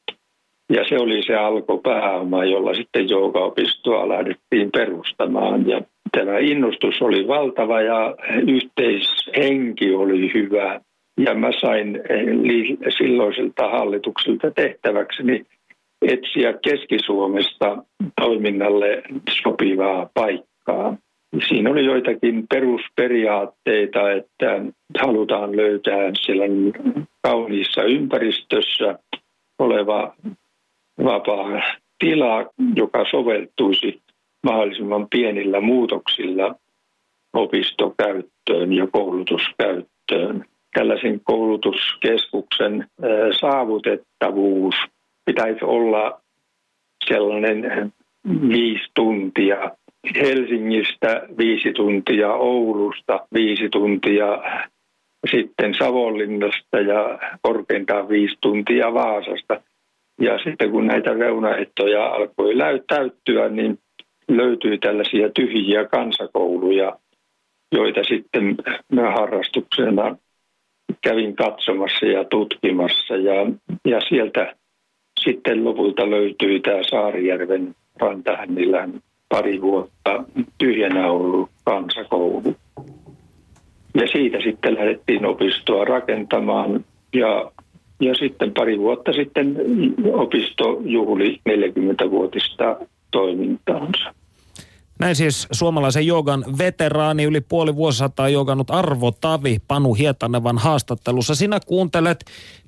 Ja 0.73 0.83
se 0.89 0.97
oli 0.99 1.23
se 1.23 1.35
alkupääoma, 1.35 2.45
jolla 2.45 2.73
sitten 2.73 3.09
joogaopistoa 3.09 4.09
lähdettiin 4.09 4.71
perustamaan. 4.71 5.67
Ja 5.69 5.81
tämä 6.11 6.37
innostus 6.37 7.01
oli 7.01 7.27
valtava 7.27 7.81
ja 7.81 8.15
yhteishenki 8.47 9.93
oli 9.93 10.33
hyvä. 10.33 10.81
Ja 11.17 11.33
mä 11.33 11.49
sain 11.61 11.95
eh, 11.95 12.91
silloiselta 12.97 13.69
hallitukselta 13.69 14.51
tehtäväkseni 14.51 15.45
etsiä 16.01 16.53
Keski-Suomesta 16.53 17.83
toiminnalle 18.21 19.03
sopivaa 19.43 20.09
paikkaa. 20.13 20.97
Siinä 21.47 21.69
oli 21.69 21.85
joitakin 21.85 22.47
perusperiaatteita, 22.47 24.11
että 24.11 24.61
halutaan 24.99 25.57
löytää 25.57 26.11
siellä 26.21 26.45
kauniissa 27.21 27.83
ympäristössä 27.83 28.99
oleva 29.59 30.15
vapaa 31.03 31.61
tila, 31.99 32.45
joka 32.75 33.05
soveltuisi 33.11 34.01
mahdollisimman 34.43 35.07
pienillä 35.09 35.61
muutoksilla 35.61 36.55
opistokäyttöön 37.33 38.73
ja 38.73 38.87
koulutuskäyttöön. 38.87 40.45
Tällaisen 40.77 41.21
koulutuskeskuksen 41.23 42.87
saavutettavuus 43.39 44.75
pitäisi 45.25 45.65
olla 45.65 46.21
sellainen 47.07 47.91
viisi 48.49 48.91
tuntia 48.95 49.71
Helsingistä, 50.15 51.21
viisi 51.37 51.73
tuntia 51.73 52.33
Oulusta, 52.33 53.27
viisi 53.33 53.69
tuntia 53.69 54.25
sitten 55.31 55.73
Savonlinnasta 55.73 56.79
ja 56.79 57.19
korkeintaan 57.41 58.09
viisi 58.09 58.35
tuntia 58.41 58.93
Vaasasta. 58.93 59.61
Ja 60.21 60.39
sitten 60.43 60.71
kun 60.71 60.87
näitä 60.87 61.13
reunaehtoja 61.13 62.05
alkoi 62.05 62.57
täyttyä, 62.87 63.49
niin 63.49 63.79
löytyi 64.27 64.77
tällaisia 64.77 65.29
tyhjiä 65.29 65.85
kansakouluja, 65.85 66.99
joita 67.71 68.03
sitten 68.03 68.55
mä 68.91 69.11
harrastuksena 69.11 70.17
kävin 71.01 71.35
katsomassa 71.35 72.05
ja 72.05 72.23
tutkimassa. 72.23 73.15
Ja, 73.15 73.33
ja 73.85 74.01
sieltä 74.09 74.55
sitten 75.19 75.63
lopulta 75.63 76.09
löytyi 76.09 76.59
tämä 76.59 76.83
Saarijärven 76.89 77.75
Rantahännilän 77.99 79.01
pari 79.29 79.61
vuotta 79.61 80.23
tyhjänä 80.57 81.11
ollut 81.11 81.49
kansakoulu. 81.63 82.55
Ja 83.95 84.07
siitä 84.11 84.37
sitten 84.43 84.75
lähdettiin 84.75 85.25
opistoa 85.25 85.85
rakentamaan 85.85 86.85
ja 87.13 87.51
ja 87.99 88.15
sitten 88.15 88.53
pari 88.53 88.79
vuotta 88.79 89.13
sitten 89.13 89.55
opisto 90.13 90.81
juhli 90.85 91.39
40-vuotista 91.49 92.77
toimintaansa. 93.11 94.13
Näin 94.99 95.15
siis 95.15 95.47
suomalaisen 95.51 96.07
joogan 96.07 96.45
veteraani 96.57 97.23
yli 97.23 97.41
puoli 97.41 97.75
vuosisataa 97.75 98.29
joogannut 98.29 98.71
Arvo 98.71 99.11
Tavi 99.11 99.61
Panu 99.67 99.93
Hietanevan 99.93 100.57
haastattelussa. 100.57 101.35
Sinä 101.35 101.59
kuuntelet 101.65 102.25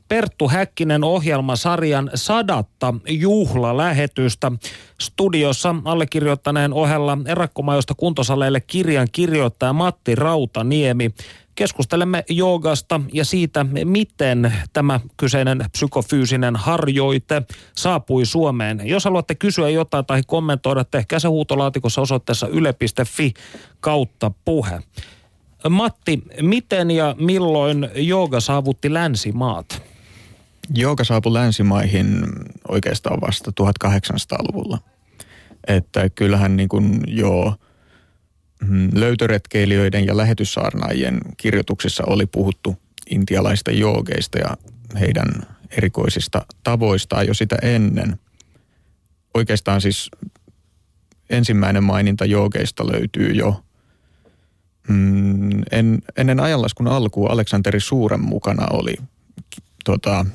Perttu 0.10 0.48
Häkkinen 0.48 1.04
ohjelmasarjan 1.04 2.12
sadatta 2.16 2.94
juhlalähetystä. 3.10 4.52
Studiossa 5.02 5.76
allekirjoittaneen 5.86 6.74
ohella 6.74 7.18
erakkomajosta 7.26 7.94
kuntosaleille 7.96 8.62
kirjan 8.62 9.08
kirjoittaja 9.12 9.74
Matti 9.74 10.16
Rautaniemi. 10.16 11.12
Keskustelemme 11.56 12.24
joogasta 12.30 13.02
ja 13.14 13.26
siitä, 13.26 13.66
miten 13.84 14.54
tämä 14.74 15.00
kyseinen 15.18 15.66
psykofyysinen 15.72 16.56
harjoite 16.56 17.42
saapui 17.76 18.26
Suomeen. 18.26 18.82
Jos 18.84 19.06
haluatte 19.06 19.36
kysyä 19.36 19.70
jotain 19.70 20.06
tai 20.06 20.22
kommentoida, 20.28 20.84
tehkää 20.84 21.20
se 21.20 21.28
huutolaatikossa 21.28 22.02
osoitteessa 22.02 22.48
yle.fi 22.48 23.34
kautta 23.80 24.32
puhe. 24.46 24.80
Matti, 25.70 26.24
miten 26.42 26.92
ja 26.92 27.16
milloin 27.20 27.90
jooga 27.96 28.40
saavutti 28.40 28.94
länsimaat? 28.94 29.82
Jooga 30.76 31.04
saapui 31.04 31.34
länsimaihin 31.34 32.24
oikeastaan 32.68 33.22
vasta 33.22 33.52
1800-luvulla. 33.62 34.80
Että 35.68 36.10
kyllähän 36.10 36.58
niin 36.58 36.70
kuin 36.70 37.02
jo 37.08 37.56
mm, 38.68 38.90
löytöretkeilijöiden 38.94 40.06
ja 40.06 40.18
lähetyssaarnaajien 40.18 41.22
kirjoituksissa 41.38 42.04
oli 42.08 42.26
puhuttu 42.26 42.76
intialaista 43.10 43.72
joogeista 43.72 44.38
ja 44.38 44.58
heidän 45.00 45.28
erikoisista 45.70 46.46
tavoistaan 46.64 47.28
jo 47.28 47.34
sitä 47.34 47.58
ennen. 47.62 48.20
Oikeastaan 49.34 49.82
siis 49.82 50.12
ensimmäinen 51.30 51.84
maininta 51.84 52.26
joogeista 52.26 52.88
löytyy 52.88 53.32
jo 53.32 53.64
mm, 54.88 55.62
en, 55.72 56.02
ennen 56.18 56.40
ajanlaskun 56.40 56.88
alkua 56.88 57.30
Aleksanteri 57.30 57.80
Suuren 57.80 58.22
mukana 58.22 58.68
oli 58.72 58.96
tota, 59.86 60.26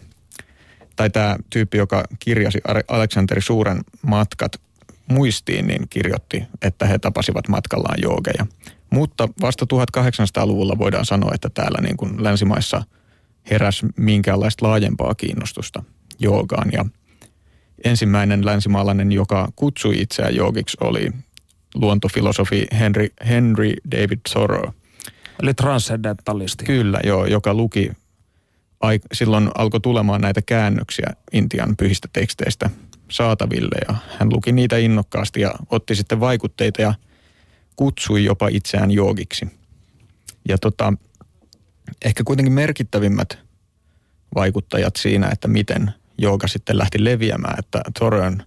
tai 0.96 1.11
tämä 1.11 1.37
tyyppi, 1.50 1.78
joka 1.78 2.04
kirjasi 2.18 2.61
Aleksanteri 2.88 3.42
Suuren 3.42 3.80
matkat 4.02 4.61
muistiin, 5.07 5.66
niin 5.66 5.88
kirjoitti, 5.90 6.44
että 6.62 6.87
he 6.87 6.98
tapasivat 6.98 7.48
matkallaan 7.48 7.98
joogeja. 8.02 8.46
Mutta 8.90 9.28
vasta 9.40 9.66
1800-luvulla 9.74 10.78
voidaan 10.78 11.04
sanoa, 11.04 11.30
että 11.35 11.50
täällä 11.50 11.78
niin 11.83 11.96
kuin 11.96 12.24
länsimaissa 12.24 12.83
heräs 13.50 13.83
minkäänlaista 13.96 14.66
laajempaa 14.66 15.14
kiinnostusta 15.14 15.83
joogaan. 16.18 16.72
Ja 16.72 16.85
ensimmäinen 17.85 18.46
länsimaalainen, 18.46 19.12
joka 19.12 19.48
kutsui 19.57 20.00
itseään 20.00 20.35
joogiksi, 20.35 20.76
oli 20.80 21.11
luontofilosofi 21.74 22.66
Henry, 22.78 23.09
Henry 23.28 23.72
David 23.90 24.18
Thoreau. 24.33 24.72
Eli 25.42 25.54
transcendentalisti. 25.54 26.64
Kyllä, 26.64 27.00
joo, 27.04 27.26
joka 27.26 27.54
luki, 27.54 27.90
silloin 29.12 29.51
alkoi 29.55 29.81
tulemaan 29.81 30.20
näitä 30.20 30.42
käännöksiä 30.42 31.07
Intian 31.33 31.77
pyhistä 31.77 32.09
teksteistä 32.12 32.70
saataville 33.11 33.77
ja 33.88 33.94
hän 34.18 34.33
luki 34.33 34.53
niitä 34.53 34.77
innokkaasti 34.77 35.40
ja 35.40 35.55
otti 35.70 35.94
sitten 35.94 36.20
vaikutteita 36.20 36.83
ja 36.83 36.94
kutsui 37.77 38.25
jopa 38.25 38.49
itseään 38.49 38.90
joogiksi. 38.90 39.47
Ja 40.49 40.59
tota, 40.59 40.92
ehkä 42.05 42.25
kuitenkin 42.25 42.53
merkittävimmät 42.53 43.38
vaikuttajat 44.35 44.97
siinä, 44.97 45.29
että 45.33 45.49
miten 45.49 45.94
jooga 46.18 46.49
sitten 46.49 46.79
lähti 46.79 47.05
leviämään, 47.05 47.59
että 47.59 47.81
Thoreaun 47.99 48.42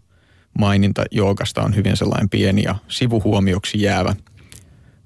maininta 0.60 1.04
joogasta 1.12 1.62
on 1.62 1.76
hyvin 1.76 1.98
sellainen 1.98 2.30
pieni 2.30 2.64
ja 2.64 2.76
sivuhuomioksi 2.88 3.82
jäävä. 3.82 4.16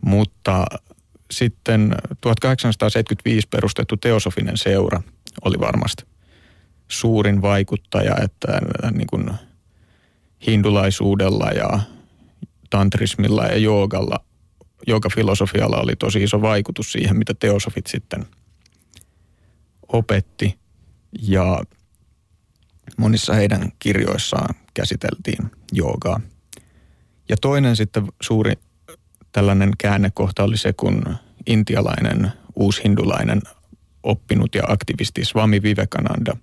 Mutta 0.01 0.65
sitten 1.31 1.95
1875 2.21 3.47
perustettu 3.47 3.97
teosofinen 3.97 4.57
seura 4.57 5.01
oli 5.45 5.59
varmasti 5.59 6.03
suurin 6.87 7.41
vaikuttaja, 7.41 8.15
että 8.23 8.61
niin 8.91 9.07
kuin 9.07 9.31
hindulaisuudella 10.47 11.49
ja 11.49 11.79
tantrismilla 12.69 13.45
ja 13.45 13.57
joogalla, 13.57 14.23
joogafilosofialla 14.87 15.77
oli 15.77 15.95
tosi 15.95 16.23
iso 16.23 16.41
vaikutus 16.41 16.91
siihen, 16.91 17.17
mitä 17.17 17.33
teosofit 17.33 17.87
sitten 17.87 18.25
opetti. 19.87 20.59
Ja 21.21 21.63
monissa 22.97 23.33
heidän 23.33 23.71
kirjoissaan 23.79 24.55
käsiteltiin 24.73 25.51
joogaa. 25.71 26.21
Ja 27.29 27.37
toinen 27.41 27.75
sitten 27.75 28.07
suuri 28.21 28.53
tällainen 29.31 29.71
käännekohta 29.77 30.43
oli 30.43 30.57
se, 30.57 30.73
kun 30.73 31.15
intialainen 31.45 32.31
uushindulainen 32.55 33.41
oppinut 34.03 34.55
ja 34.55 34.63
aktivisti 34.67 35.25
Swami 35.25 35.61
Vivekananda 35.61 36.37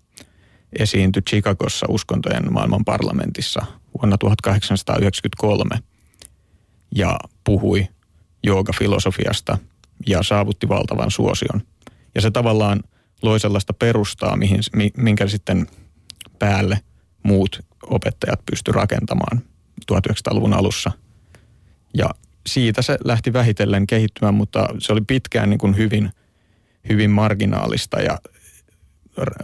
esiintyi 0.79 1.23
Chicagossa 1.23 1.87
uskontojen 1.89 2.53
maailman 2.53 2.85
parlamentissa 2.85 3.67
vuonna 3.95 4.19
1893 4.19 5.79
ja 6.95 7.19
puhui 7.45 7.89
joogafilosofiasta 8.47 9.59
ja 10.07 10.23
saavutti 10.23 10.69
valtavan 10.69 11.11
suosion. 11.11 11.63
Ja 12.15 12.21
se 12.21 12.31
tavallaan 12.31 12.83
loi 13.23 13.41
sellaista 13.41 13.73
perustaa, 13.73 14.37
mihin, 14.37 14.61
minkä 14.97 15.27
sitten 15.27 15.67
päälle 16.39 16.81
muut 17.23 17.61
opettajat 17.87 18.41
pysty 18.51 18.73
rakentamaan 18.73 19.43
1900-luvun 19.93 20.55
alussa. 20.55 20.93
Ja 21.95 22.11
siitä 22.47 22.83
se 22.83 22.99
lähti 23.05 23.33
vähitellen 23.33 23.87
kehittymään, 23.87 24.35
mutta 24.35 24.69
se 24.79 24.93
oli 24.93 25.01
pitkään 25.01 25.51
niin 25.51 25.59
kuin 25.59 25.77
hyvin, 25.77 26.11
hyvin 26.89 27.11
marginaalista 27.11 28.01
ja 28.01 28.19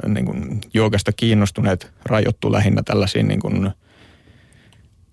niin 0.09 0.27
kuin 0.27 0.61
joogasta 0.75 1.13
kiinnostuneet 1.13 1.93
rajoittu 2.05 2.53
lähinnä 2.53 2.83
tällaisiin 2.83 3.29
niin 3.29 3.41
kuin 3.41 3.71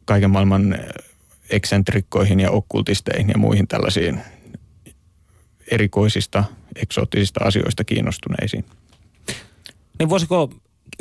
kaiken 0.06 0.30
maailman 0.30 0.78
eksentrikkoihin 1.50 2.40
ja 2.40 2.52
okkultisteihin 2.52 3.30
ja 3.30 3.38
muihin 3.38 3.68
tällaisiin 3.68 4.22
erikoisista, 5.72 6.44
eksoottisista 6.76 7.40
asioista 7.44 7.84
kiinnostuneisiin. 7.84 8.66
Niin 10.00 10.10
voisiko 10.10 10.50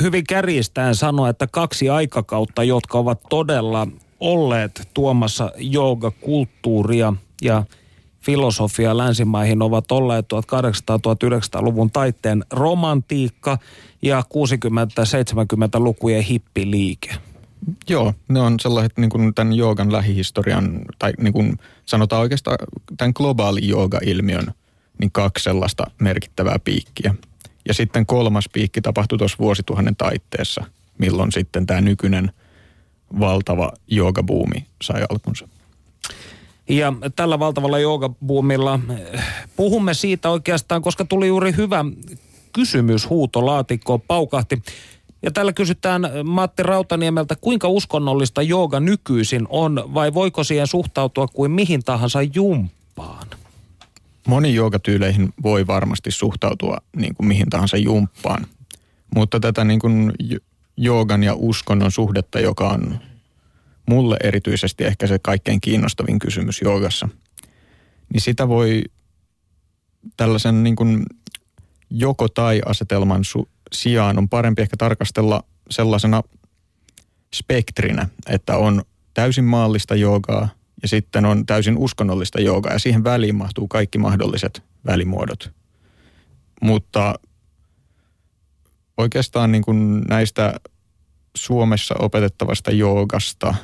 hyvin 0.03 0.25
kärjistäen 0.29 0.95
sanoa, 0.95 1.29
että 1.29 1.47
kaksi 1.47 1.89
aikakautta, 1.89 2.65
jotka 2.65 2.99
ovat 2.99 3.21
todella 3.29 3.87
olleet 4.21 4.89
tuomassa 4.95 5.53
joogakulttuuria 5.57 7.13
ja 7.43 7.65
filosofia 8.21 8.97
länsimaihin 8.97 9.63
ovat 9.63 9.93
olleet 9.93 10.27
1800-1900-luvun 10.33 11.91
taitteen 11.91 12.45
romantiikka 12.51 13.59
ja 14.03 14.21
60-70-lukujen 14.21 16.23
hippiliike. 16.23 17.11
Joo, 17.89 18.15
ne 18.29 18.41
on 18.41 18.61
sellaiset 18.61 18.99
niin 18.99 19.11
kuin 19.11 19.35
tämän 19.35 19.53
joogan 19.53 19.93
lähihistorian, 19.93 20.81
tai 20.99 21.13
niin 21.19 21.33
kuin 21.33 21.59
sanotaan 21.87 22.23
oikeastaan 22.23 22.59
tämän 22.97 23.13
globaali 23.17 23.69
jooga-ilmiön 23.69 24.47
niin 24.99 25.13
kaksi 25.13 25.45
sellaista 25.45 25.91
merkittävää 25.99 26.59
piikkiä. 26.65 27.15
Ja 27.69 27.75
sitten 27.75 28.07
kolmas 28.07 28.49
piikki 28.53 28.81
tapahtui 28.81 29.19
tuossa 29.19 29.37
vuosituhannen 29.41 29.97
taitteessa, 29.97 30.65
milloin 30.99 31.33
sitten 31.33 31.67
tämä 31.67 31.81
nykyinen 31.81 32.33
valtava 33.21 33.73
joogabuumi 33.87 34.67
sai 34.83 35.03
alkunsa. 35.11 35.49
Ja 36.71 36.93
tällä 37.17 37.39
valtavalla 37.39 37.79
joogabuumilla 37.79 38.81
eh, 38.91 39.25
puhumme 39.57 39.95
siitä 39.95 40.31
oikeastaan, 40.31 40.83
koska 40.83 41.05
tuli 41.05 41.29
juuri 41.29 41.57
hyvä 41.57 41.85
kysymys 42.53 43.09
huutolaatikko 43.09 43.99
paukahti. 43.99 44.63
Ja 45.23 45.31
tällä 45.31 45.53
kysytään 45.53 46.11
Matti 46.25 46.63
Rautaniemeltä, 46.63 47.37
kuinka 47.41 47.69
uskonnollista 47.69 48.43
jooga 48.43 48.81
nykyisin 48.81 49.47
on 49.49 49.91
vai 49.95 50.15
voiko 50.15 50.45
siihen 50.45 50.67
suhtautua 50.67 51.27
kuin 51.27 51.51
mihin 51.51 51.83
tahansa 51.85 52.23
jumppaan? 52.23 53.27
Moni 54.27 54.55
joogatyyleihin 54.55 55.35
voi 55.43 55.67
varmasti 55.67 56.11
suhtautua 56.11 56.79
niin 56.97 57.15
kuin 57.15 57.27
mihin 57.27 57.51
tahansa 57.51 57.77
jumppaan, 57.77 58.47
mutta 59.15 59.41
tätä 59.41 59.65
niin 59.65 59.81
kuin 59.81 60.13
joogan 60.77 61.23
ja 61.23 61.35
uskonnon 61.35 61.91
suhdetta, 61.93 62.41
joka 62.41 62.69
on 62.69 63.01
mulle 63.91 64.17
erityisesti 64.23 64.85
ehkä 64.85 65.07
se 65.07 65.19
kaikkein 65.19 65.61
kiinnostavin 65.61 66.19
kysymys 66.19 66.61
joogassa, 66.63 67.09
niin 68.13 68.21
sitä 68.21 68.49
voi 68.49 68.83
tällaisen 70.17 70.63
niin 70.63 70.77
kuin 70.77 71.03
joko 71.91 72.29
tai 72.29 72.61
asetelman 72.67 73.23
su- 73.25 73.49
sijaan 73.73 74.19
on 74.19 74.29
parempi 74.29 74.63
ehkä 74.63 74.77
tarkastella 74.77 75.45
sellaisena 75.71 76.23
spektrinä, 77.35 78.09
että 78.27 78.57
on 78.57 78.83
täysin 79.15 79.45
maallista 79.45 79.95
joogaa 79.95 80.49
ja 80.83 80.89
sitten 80.89 81.25
on 81.25 81.47
täysin 81.47 81.79
uskonnollista 81.79 82.41
joogaa 82.41 82.73
ja 82.73 82.79
siihen 82.79 83.05
väliin 83.05 83.35
mahtuu 83.35 83.69
kaikki 83.69 83.99
mahdolliset 83.99 84.63
välimuodot. 84.87 85.51
Mutta 86.63 87.15
oikeastaan 88.97 89.53
niin 89.53 89.63
kuin 89.63 90.01
näistä 90.01 90.55
Suomessa 91.37 91.95
opetettavasta 91.99 92.71
joogasta 92.71 93.55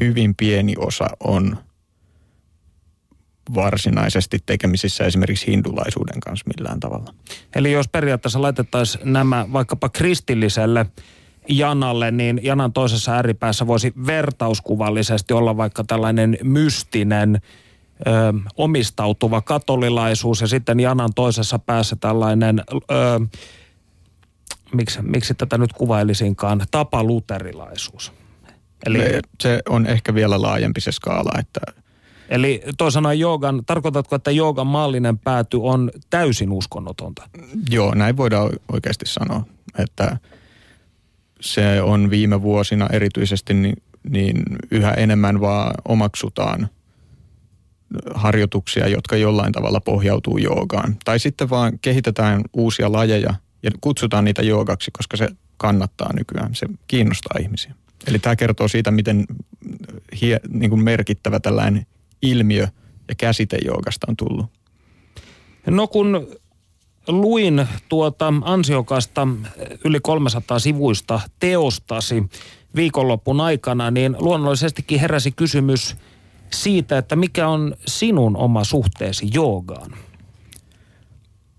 hyvin 0.00 0.34
pieni 0.34 0.74
osa 0.78 1.06
on 1.20 1.56
varsinaisesti 3.54 4.38
tekemisissä 4.46 5.04
esimerkiksi 5.04 5.46
hindulaisuuden 5.46 6.20
kanssa 6.20 6.50
millään 6.56 6.80
tavalla. 6.80 7.14
Eli 7.56 7.72
jos 7.72 7.88
periaatteessa 7.88 8.42
laitettaisiin 8.42 9.12
nämä 9.12 9.46
vaikkapa 9.52 9.88
kristilliselle 9.88 10.86
janalle, 11.48 12.10
niin 12.10 12.40
janan 12.42 12.72
toisessa 12.72 13.12
ääripäässä 13.12 13.66
voisi 13.66 13.92
vertauskuvallisesti 14.06 15.34
olla 15.34 15.56
vaikka 15.56 15.84
tällainen 15.84 16.38
mystinen 16.42 17.40
ö, 18.06 18.10
omistautuva 18.56 19.40
katolilaisuus 19.40 20.40
ja 20.40 20.46
sitten 20.46 20.80
janan 20.80 21.10
toisessa 21.14 21.58
päässä 21.58 21.96
tällainen, 21.96 22.62
ö, 22.90 23.20
miksi, 24.74 25.02
miksi 25.02 25.34
tätä 25.34 25.58
nyt 25.58 25.72
kuvailisinkaan, 25.72 26.66
tapaluterilaisuus. 26.70 28.12
Eli... 28.86 29.20
Se 29.40 29.60
on 29.68 29.86
ehkä 29.86 30.14
vielä 30.14 30.42
laajempi 30.42 30.80
se 30.80 30.92
skaala, 30.92 31.30
että 31.38 31.60
Eli 32.28 32.62
toisaalta 32.78 33.12
joogan, 33.12 33.62
tarkoitatko, 33.66 34.16
että 34.16 34.30
joogan 34.30 34.66
maallinen 34.66 35.18
pääty 35.18 35.56
on 35.62 35.90
täysin 36.10 36.52
uskonnotonta? 36.52 37.28
Joo, 37.70 37.94
näin 37.94 38.16
voidaan 38.16 38.50
oikeasti 38.72 39.06
sanoa, 39.06 39.44
että 39.78 40.16
se 41.40 41.82
on 41.82 42.10
viime 42.10 42.42
vuosina 42.42 42.88
erityisesti 42.92 43.54
niin, 43.54 43.76
niin 44.10 44.42
yhä 44.70 44.90
enemmän 44.90 45.40
vaan 45.40 45.74
omaksutaan 45.88 46.68
harjoituksia, 48.14 48.88
jotka 48.88 49.16
jollain 49.16 49.52
tavalla 49.52 49.80
pohjautuu 49.80 50.38
joogaan. 50.38 50.96
Tai 51.04 51.18
sitten 51.18 51.50
vaan 51.50 51.78
kehitetään 51.78 52.42
uusia 52.52 52.92
lajeja 52.92 53.34
ja 53.62 53.70
kutsutaan 53.80 54.24
niitä 54.24 54.42
joogaksi, 54.42 54.90
koska 54.90 55.16
se 55.16 55.28
kannattaa 55.56 56.12
nykyään. 56.12 56.54
Se 56.54 56.66
kiinnostaa 56.86 57.38
ihmisiä. 57.40 57.74
Eli 58.06 58.18
tämä 58.18 58.36
kertoo 58.36 58.68
siitä, 58.68 58.90
miten 58.90 59.24
hie, 60.20 60.40
niin 60.48 60.70
kuin 60.70 60.84
merkittävä 60.84 61.40
tällainen 61.40 61.86
ilmiö 62.22 62.68
ja 63.08 63.14
käsite 63.14 63.58
joogasta 63.64 64.06
on 64.08 64.16
tullut. 64.16 64.46
No 65.66 65.86
kun 65.88 66.28
luin 67.08 67.66
tuota 67.88 68.32
ansiokasta 68.42 69.28
yli 69.84 70.00
300 70.00 70.58
sivuista 70.58 71.20
teostasi 71.40 72.24
viikonloppun 72.76 73.40
aikana, 73.40 73.90
niin 73.90 74.16
luonnollisestikin 74.18 75.00
heräsi 75.00 75.32
kysymys 75.32 75.96
siitä, 76.52 76.98
että 76.98 77.16
mikä 77.16 77.48
on 77.48 77.74
sinun 77.86 78.36
oma 78.36 78.64
suhteesi 78.64 79.28
joogaan? 79.34 79.94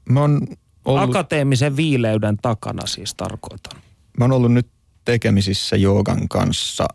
Mä 0.10 0.22
oon 0.22 0.48
ollut, 0.86 1.10
Akateemisen 1.10 1.76
viileyden 1.76 2.38
takana 2.38 2.88
siis 2.88 3.16
tarkoitan. 3.16 3.82
mä 4.20 4.24
oon 4.26 4.32
ollut 4.32 4.54
nyt 4.54 4.68
tekemisissä 5.06 5.76
joogan 5.76 6.30
kanssa 6.30 6.88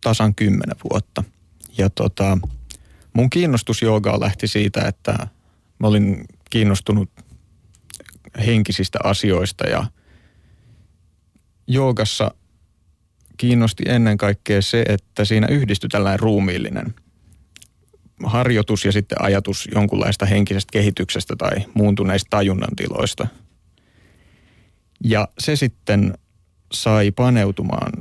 tasan 0.00 0.34
kymmenen 0.34 0.76
vuotta. 0.90 1.24
Ja 1.78 1.90
tota, 1.90 2.38
mun 3.12 3.30
kiinnostus 3.30 3.82
joogaan 3.82 4.20
lähti 4.20 4.48
siitä, 4.48 4.80
että 4.88 5.26
mä 5.78 5.86
olin 5.86 6.24
kiinnostunut 6.50 7.10
henkisistä 8.46 8.98
asioista 9.04 9.68
ja 9.68 9.86
joogassa 11.66 12.30
kiinnosti 13.36 13.82
ennen 13.86 14.18
kaikkea 14.18 14.62
se, 14.62 14.84
että 14.88 15.24
siinä 15.24 15.46
yhdistyi 15.46 15.88
tällainen 15.88 16.20
ruumiillinen 16.20 16.94
harjoitus 18.24 18.84
ja 18.84 18.92
sitten 18.92 19.22
ajatus 19.22 19.68
jonkunlaista 19.74 20.26
henkisestä 20.26 20.72
kehityksestä 20.72 21.36
tai 21.36 21.56
muuntuneista 21.74 22.26
tajunnan 22.30 22.76
tiloista. 22.76 23.26
Ja 25.04 25.28
se 25.38 25.56
sitten 25.56 26.14
sai 26.72 27.10
paneutumaan 27.10 27.92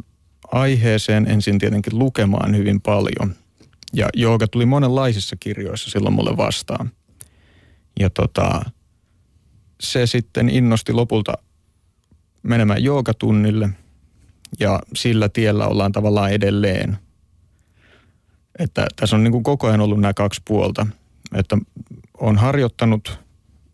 aiheeseen, 0.52 1.28
ensin 1.28 1.60
tietenkin 1.60 2.00
lukemaan 2.00 2.56
hyvin 2.56 2.82
paljon. 2.82 3.36
Ja 3.94 4.10
jooga 4.14 4.48
tuli 4.48 4.66
monenlaisissa 4.66 5.36
kirjoissa 5.40 5.90
silloin 5.90 6.16
mulle 6.16 6.38
vastaan. 6.38 6.92
Ja 8.00 8.10
tota, 8.10 8.62
se 9.80 10.08
sitten 10.08 10.50
innosti 10.50 10.94
lopulta 10.94 11.34
menemään 12.44 12.84
joogatunnille 12.84 13.70
ja 14.60 14.80
sillä 14.96 15.30
tiellä 15.30 15.68
ollaan 15.68 15.92
tavallaan 15.92 16.32
edelleen. 16.32 16.98
Että 18.60 18.88
tässä 18.96 19.16
on 19.16 19.24
niin 19.24 19.32
kuin 19.32 19.44
koko 19.44 19.68
ajan 19.68 19.82
ollut 19.82 20.00
nämä 20.00 20.14
kaksi 20.14 20.42
puolta, 20.46 20.88
että 21.36 21.58
on 22.20 22.38
harjoittanut 22.38 23.20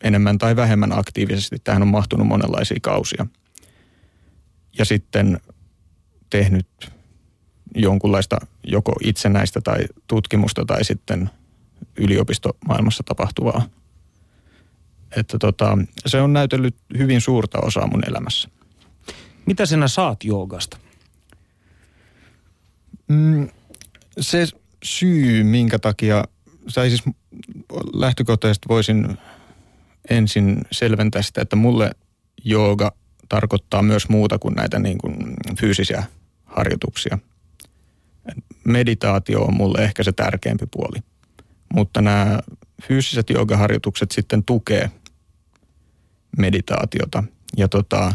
enemmän 0.03 0.37
tai 0.37 0.55
vähemmän 0.55 0.99
aktiivisesti. 0.99 1.57
Tähän 1.63 1.81
on 1.81 1.87
mahtunut 1.87 2.27
monenlaisia 2.27 2.77
kausia. 2.81 3.25
Ja 4.77 4.85
sitten 4.85 5.39
tehnyt 6.29 6.67
jonkunlaista 7.75 8.37
joko 8.63 8.93
itsenäistä 9.03 9.61
tai 9.61 9.79
tutkimusta 10.07 10.65
tai 10.65 10.83
sitten 10.85 11.29
yliopistomaailmassa 11.97 13.03
tapahtuvaa. 13.05 13.65
Että 15.15 15.37
tota, 15.39 15.77
se 16.05 16.21
on 16.21 16.33
näytellyt 16.33 16.75
hyvin 16.97 17.21
suurta 17.21 17.59
osaa 17.59 17.87
mun 17.87 18.03
elämässä. 18.07 18.49
Mitä 19.45 19.65
sinä 19.65 19.87
saat 19.87 20.23
joogasta? 20.23 20.77
Mm, 23.07 23.49
se 24.19 24.47
syy, 24.83 25.43
minkä 25.43 25.79
takia, 25.79 26.23
tai 26.73 26.89
siis 26.89 27.03
lähtökohtaisesti 27.93 28.67
voisin 28.69 29.17
ensin 30.09 30.61
selventää 30.71 31.21
sitä, 31.21 31.41
että 31.41 31.55
mulle 31.55 31.91
jooga 32.43 32.91
tarkoittaa 33.31 33.83
myös 33.83 34.09
muuta 34.09 34.39
kuin 34.39 34.53
näitä 34.53 34.79
niin 34.79 34.97
kuin 34.97 35.15
fyysisiä 35.59 36.03
harjoituksia. 36.45 37.17
Meditaatio 38.63 39.41
on 39.41 39.53
mulle 39.53 39.83
ehkä 39.83 40.03
se 40.03 40.11
tärkeämpi 40.11 40.65
puoli. 40.71 40.97
Mutta 41.73 42.01
nämä 42.01 42.39
fyysiset 42.87 43.29
joogaharjoitukset 43.29 44.11
sitten 44.11 44.43
tukee 44.43 44.91
meditaatiota. 46.37 47.23
Ja, 47.57 47.67
tota, 47.67 48.13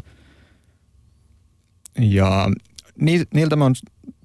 ja 1.98 2.48
niiltä 3.34 3.56
mä 3.56 3.64
on, 3.64 3.74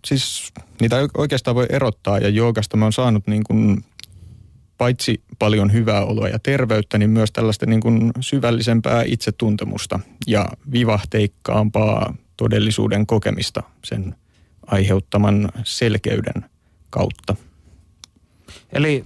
siis 0.08 0.54
niitä 0.82 0.96
oikeastaan 1.18 1.56
voi 1.56 1.66
erottaa 1.70 2.20
ja 2.20 2.30
joogasta 2.30 2.78
mä 2.78 2.86
oon 2.86 2.94
saanut 2.94 3.28
niin 3.28 3.44
kuin 3.44 3.86
paitsi 4.82 5.22
paljon 5.40 5.74
hyvää 5.74 6.06
oloa 6.06 6.30
ja 6.30 6.40
terveyttä, 6.40 6.98
niin 6.98 7.10
myös 7.10 7.32
tällaista 7.32 7.66
niin 7.66 7.82
kuin 7.82 8.12
syvällisempää 8.20 9.04
itsetuntemusta 9.06 10.00
ja 10.28 10.50
vivahteikkaampaa 10.72 12.16
todellisuuden 12.38 13.08
kokemista 13.08 13.64
sen 13.84 14.16
aiheuttaman 14.68 15.50
selkeyden 15.64 16.46
kautta. 16.90 17.36
Eli 18.74 19.04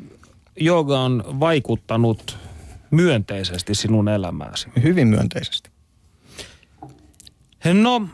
jooga 0.59 0.99
on 0.99 1.23
vaikuttanut 1.39 2.37
myönteisesti 2.91 3.75
sinun 3.75 4.09
elämääsi. 4.09 4.67
Hyvin 4.83 5.07
myönteisesti. 5.07 5.69
No, 7.73 8.07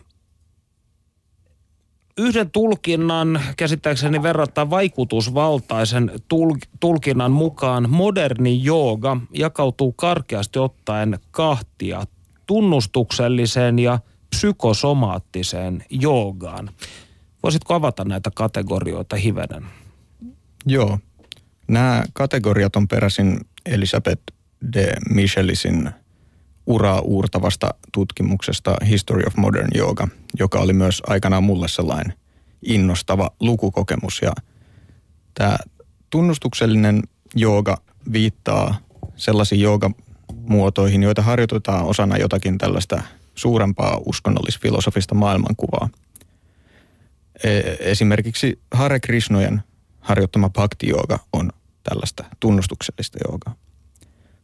yhden 2.17 2.51
tulkinnan, 2.51 3.41
käsittääkseni 3.57 4.23
verrattain 4.23 4.69
vaikutusvaltaisen 4.69 6.11
tul- 6.27 6.67
tulkinnan 6.79 7.31
mukaan 7.31 7.89
moderni 7.89 8.63
jooga 8.63 9.17
jakautuu 9.33 9.91
karkeasti 9.91 10.59
ottaen 10.59 11.19
kahtia 11.31 12.03
tunnustukselliseen 12.45 13.79
ja 13.79 13.99
psykosomaattiseen 14.29 15.83
joogaan. 15.89 16.69
Voisitko 17.43 17.73
avata 17.73 18.05
näitä 18.05 18.31
kategorioita 18.35 19.15
hivenen? 19.15 19.65
Joo. 20.65 20.99
Nämä 21.67 22.03
kategoriat 22.13 22.75
on 22.75 22.87
peräisin 22.87 23.39
Elisabeth 23.65 24.23
de 24.73 24.93
Michelisin 25.09 25.89
uraa 26.65 26.99
uurtavasta 26.99 27.73
tutkimuksesta 27.93 28.75
History 28.89 29.23
of 29.27 29.35
Modern 29.35 29.77
Yoga, 29.77 30.07
joka 30.39 30.59
oli 30.59 30.73
myös 30.73 31.01
aikanaan 31.07 31.43
mulle 31.43 31.67
sellainen 31.67 32.13
innostava 32.65 33.31
lukukokemus. 33.39 34.21
Ja 34.21 34.31
tämä 35.33 35.57
tunnustuksellinen 36.09 37.03
jooga 37.35 37.77
viittaa 38.11 38.77
sellaisiin 39.15 39.61
joogamuotoihin, 39.61 41.03
joita 41.03 41.21
harjoitetaan 41.21 41.85
osana 41.85 42.17
jotakin 42.17 42.57
tällaista 42.57 43.03
suurempaa 43.35 43.99
uskonnollis-filosofista 44.05 45.15
maailmankuvaa. 45.15 45.89
E- 47.43 47.75
esimerkiksi 47.79 48.59
Hare 48.71 48.99
Krishnojen 48.99 49.63
harjoittama 49.99 50.49
bhakti 50.49 50.87
on 51.33 51.51
tällaista 51.83 52.23
tunnustuksellista 52.39 53.19
joogaa. 53.27 53.55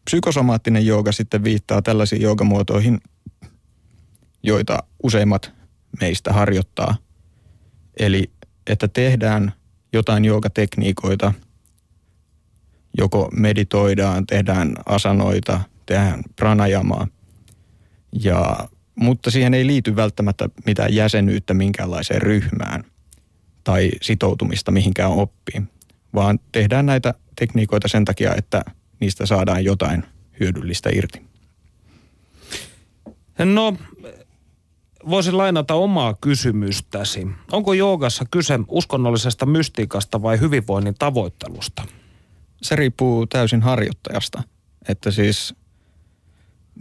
Psykosomaattinen 0.08 0.86
jooga 0.86 1.12
sitten 1.12 1.44
viittaa 1.44 1.82
tällaisiin 1.82 2.22
joogamuotoihin, 2.22 3.00
joita 4.44 4.84
useimmat 5.04 5.52
meistä 6.02 6.34
harjoittaa. 6.34 6.96
Eli 8.00 8.32
että 8.68 8.88
tehdään 8.88 9.54
jotain 9.94 10.26
joogatekniikoita, 10.26 11.34
joko 12.98 13.30
meditoidaan, 13.34 14.28
tehdään 14.28 14.76
asanoita, 14.86 15.62
tehdään 15.86 16.24
pranajamaa. 16.36 17.08
Ja, 18.24 18.70
mutta 18.96 19.32
siihen 19.32 19.54
ei 19.54 19.68
liity 19.68 19.96
välttämättä 19.96 20.50
mitään 20.66 20.94
jäsenyyttä 20.94 21.54
minkäänlaiseen 21.54 22.22
ryhmään 22.22 22.84
tai 23.64 23.92
sitoutumista 24.02 24.72
mihinkään 24.72 25.12
oppiin, 25.12 25.70
vaan 26.14 26.40
tehdään 26.52 26.86
näitä 26.86 27.14
tekniikoita 27.40 27.88
sen 27.88 28.06
takia, 28.06 28.36
että– 28.36 28.64
niistä 29.00 29.26
saadaan 29.26 29.64
jotain 29.64 30.04
hyödyllistä 30.40 30.90
irti? 30.94 31.22
No, 33.40 33.78
voisin 35.10 35.38
lainata 35.38 35.74
omaa 35.74 36.14
kysymystäsi. 36.22 37.28
Onko 37.52 37.74
joogassa 37.74 38.26
kyse 38.32 38.60
uskonnollisesta 38.68 39.46
mystiikasta 39.46 40.22
vai 40.22 40.40
hyvinvoinnin 40.40 40.96
tavoittelusta? 41.00 41.84
Se 42.62 42.76
riippuu 42.76 43.28
täysin 43.28 43.62
harjoittajasta. 43.62 44.44
Että 44.90 45.12
siis 45.12 45.56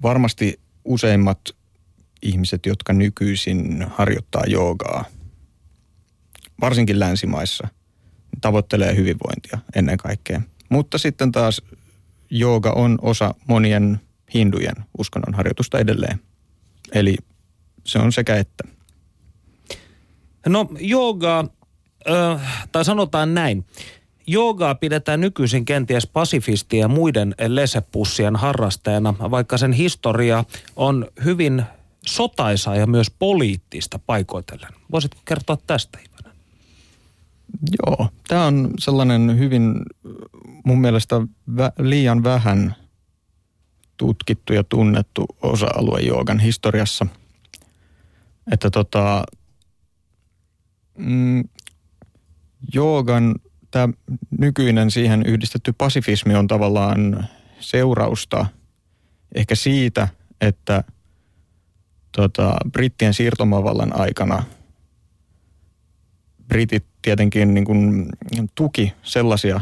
varmasti 0.03 0.61
useimmat 0.85 1.41
ihmiset, 2.23 2.67
jotka 2.67 2.93
nykyisin 2.93 3.87
harjoittaa 3.91 4.43
joogaa, 4.47 5.05
varsinkin 6.61 7.01
länsimaissa, 7.01 7.69
tavoittelee 8.41 8.97
hyvinvointia 8.97 9.59
ennen 9.75 9.97
kaikkea. 9.97 10.43
Mutta 10.69 10.99
sitten 10.99 11.33
taas 11.33 11.63
jooga 12.31 12.71
on 12.71 12.99
osa 13.03 13.35
monien 13.49 14.01
hindujen 14.35 14.75
uskonnon 14.99 15.35
harjoitusta 15.35 15.79
edelleen. 15.79 16.21
Eli 16.93 17.17
se 17.85 17.99
on 17.99 18.13
sekä 18.13 18.37
että. 18.37 18.65
No 20.47 20.69
jooga, 20.81 21.45
äh, 22.11 22.69
tai 22.73 22.85
sanotaan 22.85 23.35
näin, 23.35 23.65
Joogaa 24.27 24.75
pidetään 24.75 25.21
nykyisin 25.21 25.65
kenties 25.65 26.07
pasifistien 26.07 26.81
ja 26.81 26.89
muiden 26.89 27.35
lesepussien 27.47 28.37
harrastajana, 28.37 29.15
vaikka 29.31 29.59
sen 29.59 29.73
historia 29.73 30.45
on 30.77 31.07
hyvin 31.25 31.63
sotaisaa 32.07 32.77
ja 32.77 32.87
myös 32.87 33.11
poliittista 33.11 33.99
paikoitellen. 33.99 34.73
Voisitko 34.93 35.21
kertoa 35.25 35.59
tästä? 35.67 35.99
Joo, 37.87 38.09
tämä 38.29 38.47
on 38.47 38.71
sellainen 38.79 39.39
hyvin 39.39 39.75
mun 40.65 40.81
mielestä 40.81 41.17
vä, 41.57 41.73
liian 41.79 42.25
vähän 42.25 42.75
tutkittu 43.97 44.53
ja 44.53 44.65
tunnettu 44.65 45.27
osa-alue 45.43 46.01
joogan 46.01 46.39
historiassa. 46.39 47.07
Että 48.53 48.71
tota, 48.71 49.25
mm, 50.99 51.45
joogan 52.75 53.35
tämä 53.71 53.89
nykyinen 54.39 54.91
siihen 54.91 55.27
yhdistetty 55.27 55.73
pasifismi 55.73 56.35
on 56.35 56.47
tavallaan 56.47 57.29
seurausta 57.61 58.47
ehkä 59.35 59.55
siitä, 59.55 60.09
että 60.41 60.85
tota, 62.13 62.57
brittien 62.73 63.15
siirtomavallan 63.15 64.01
aikana 64.01 64.45
britit 66.49 66.85
tietenkin 67.07 67.55
niin 67.55 67.65
kuin 67.65 68.09
tuki 68.55 68.93
sellaisia 69.03 69.61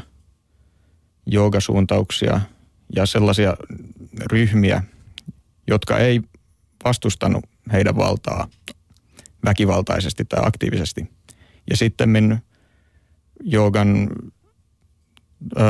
joogasuuntauksia 1.26 2.40
ja 2.96 3.06
sellaisia 3.06 3.56
ryhmiä, 4.32 4.82
jotka 5.66 5.98
ei 5.98 6.20
vastustanut 6.84 7.44
heidän 7.72 7.96
valtaa 7.96 8.48
väkivaltaisesti 9.44 10.24
tai 10.24 10.42
aktiivisesti. 10.46 11.10
Ja 11.70 11.76
sitten 11.76 12.42
joogan 13.42 14.10
ö, 15.56 15.62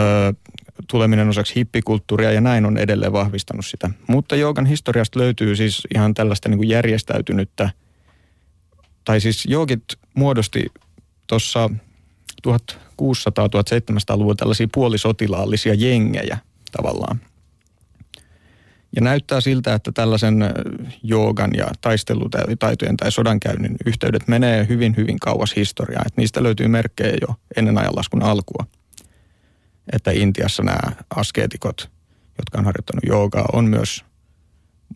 tuleminen 0.90 1.28
osaksi 1.28 1.54
hippikulttuuria 1.56 2.32
ja 2.32 2.40
näin 2.40 2.66
on 2.66 2.78
edelleen 2.78 3.12
vahvistanut 3.12 3.66
sitä. 3.66 3.90
Mutta 4.08 4.36
joogan 4.36 4.66
historiasta 4.66 5.18
löytyy 5.18 5.56
siis 5.56 5.82
ihan 5.94 6.14
tällaista 6.14 6.48
niin 6.48 6.58
kuin 6.58 6.68
järjestäytynyttä, 6.68 7.70
tai 9.04 9.20
siis 9.20 9.46
joogit 9.46 9.84
muodosti 10.14 10.66
tuossa 11.26 11.70
1600-1700-luvulla 12.48 14.34
tällaisia 14.34 14.68
puolisotilaallisia 14.74 15.74
jengejä 15.74 16.38
tavallaan. 16.72 17.20
Ja 18.96 19.02
näyttää 19.02 19.40
siltä, 19.40 19.74
että 19.74 19.92
tällaisen 19.92 20.44
joogan 21.02 21.50
ja 21.56 21.66
taistelutaitojen 21.80 22.96
tai 22.96 23.12
sodankäynnin 23.12 23.76
yhteydet 23.86 24.28
menee 24.28 24.66
hyvin, 24.68 24.96
hyvin 24.96 25.18
kauas 25.18 25.56
historiaan. 25.56 26.06
Että 26.06 26.20
niistä 26.20 26.42
löytyy 26.42 26.68
merkkejä 26.68 27.16
jo 27.20 27.34
ennen 27.56 27.78
ajanlaskun 27.78 28.22
alkua. 28.22 28.66
Että 29.92 30.10
Intiassa 30.10 30.62
nämä 30.62 30.92
askeetikot, 31.16 31.90
jotka 32.38 32.58
on 32.58 32.64
harjoittanut 32.64 33.04
joogaa, 33.06 33.46
on 33.52 33.64
myös 33.64 34.04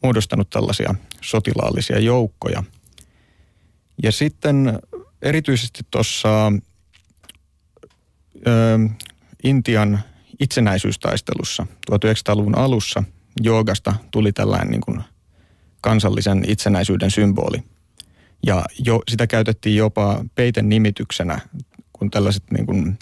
muodostanut 0.03 0.51
tällaisia 0.51 0.95
sotilaallisia 1.21 1.99
joukkoja. 1.99 2.63
Ja 4.03 4.13
sitten 4.13 4.79
erityisesti 5.23 5.81
tuossa 5.91 6.53
Intian 9.45 10.01
itsenäisyystaistelussa 10.41 11.67
1900-luvun 11.91 12.59
alussa 12.59 13.03
joogasta 13.43 13.95
tuli 14.11 14.33
tällainen 14.33 14.71
niin 14.71 14.81
kuin 14.81 15.01
kansallisen 15.81 16.45
itsenäisyyden 16.47 17.11
symboli. 17.11 17.63
Ja 18.47 18.65
jo, 18.87 19.03
sitä 19.09 19.27
käytettiin 19.27 19.77
jopa 19.77 20.25
peiten 20.35 20.69
nimityksenä, 20.69 21.41
kun 21.93 22.11
tällaiset 22.11 22.43
niin 22.51 22.67
kuin 22.67 22.99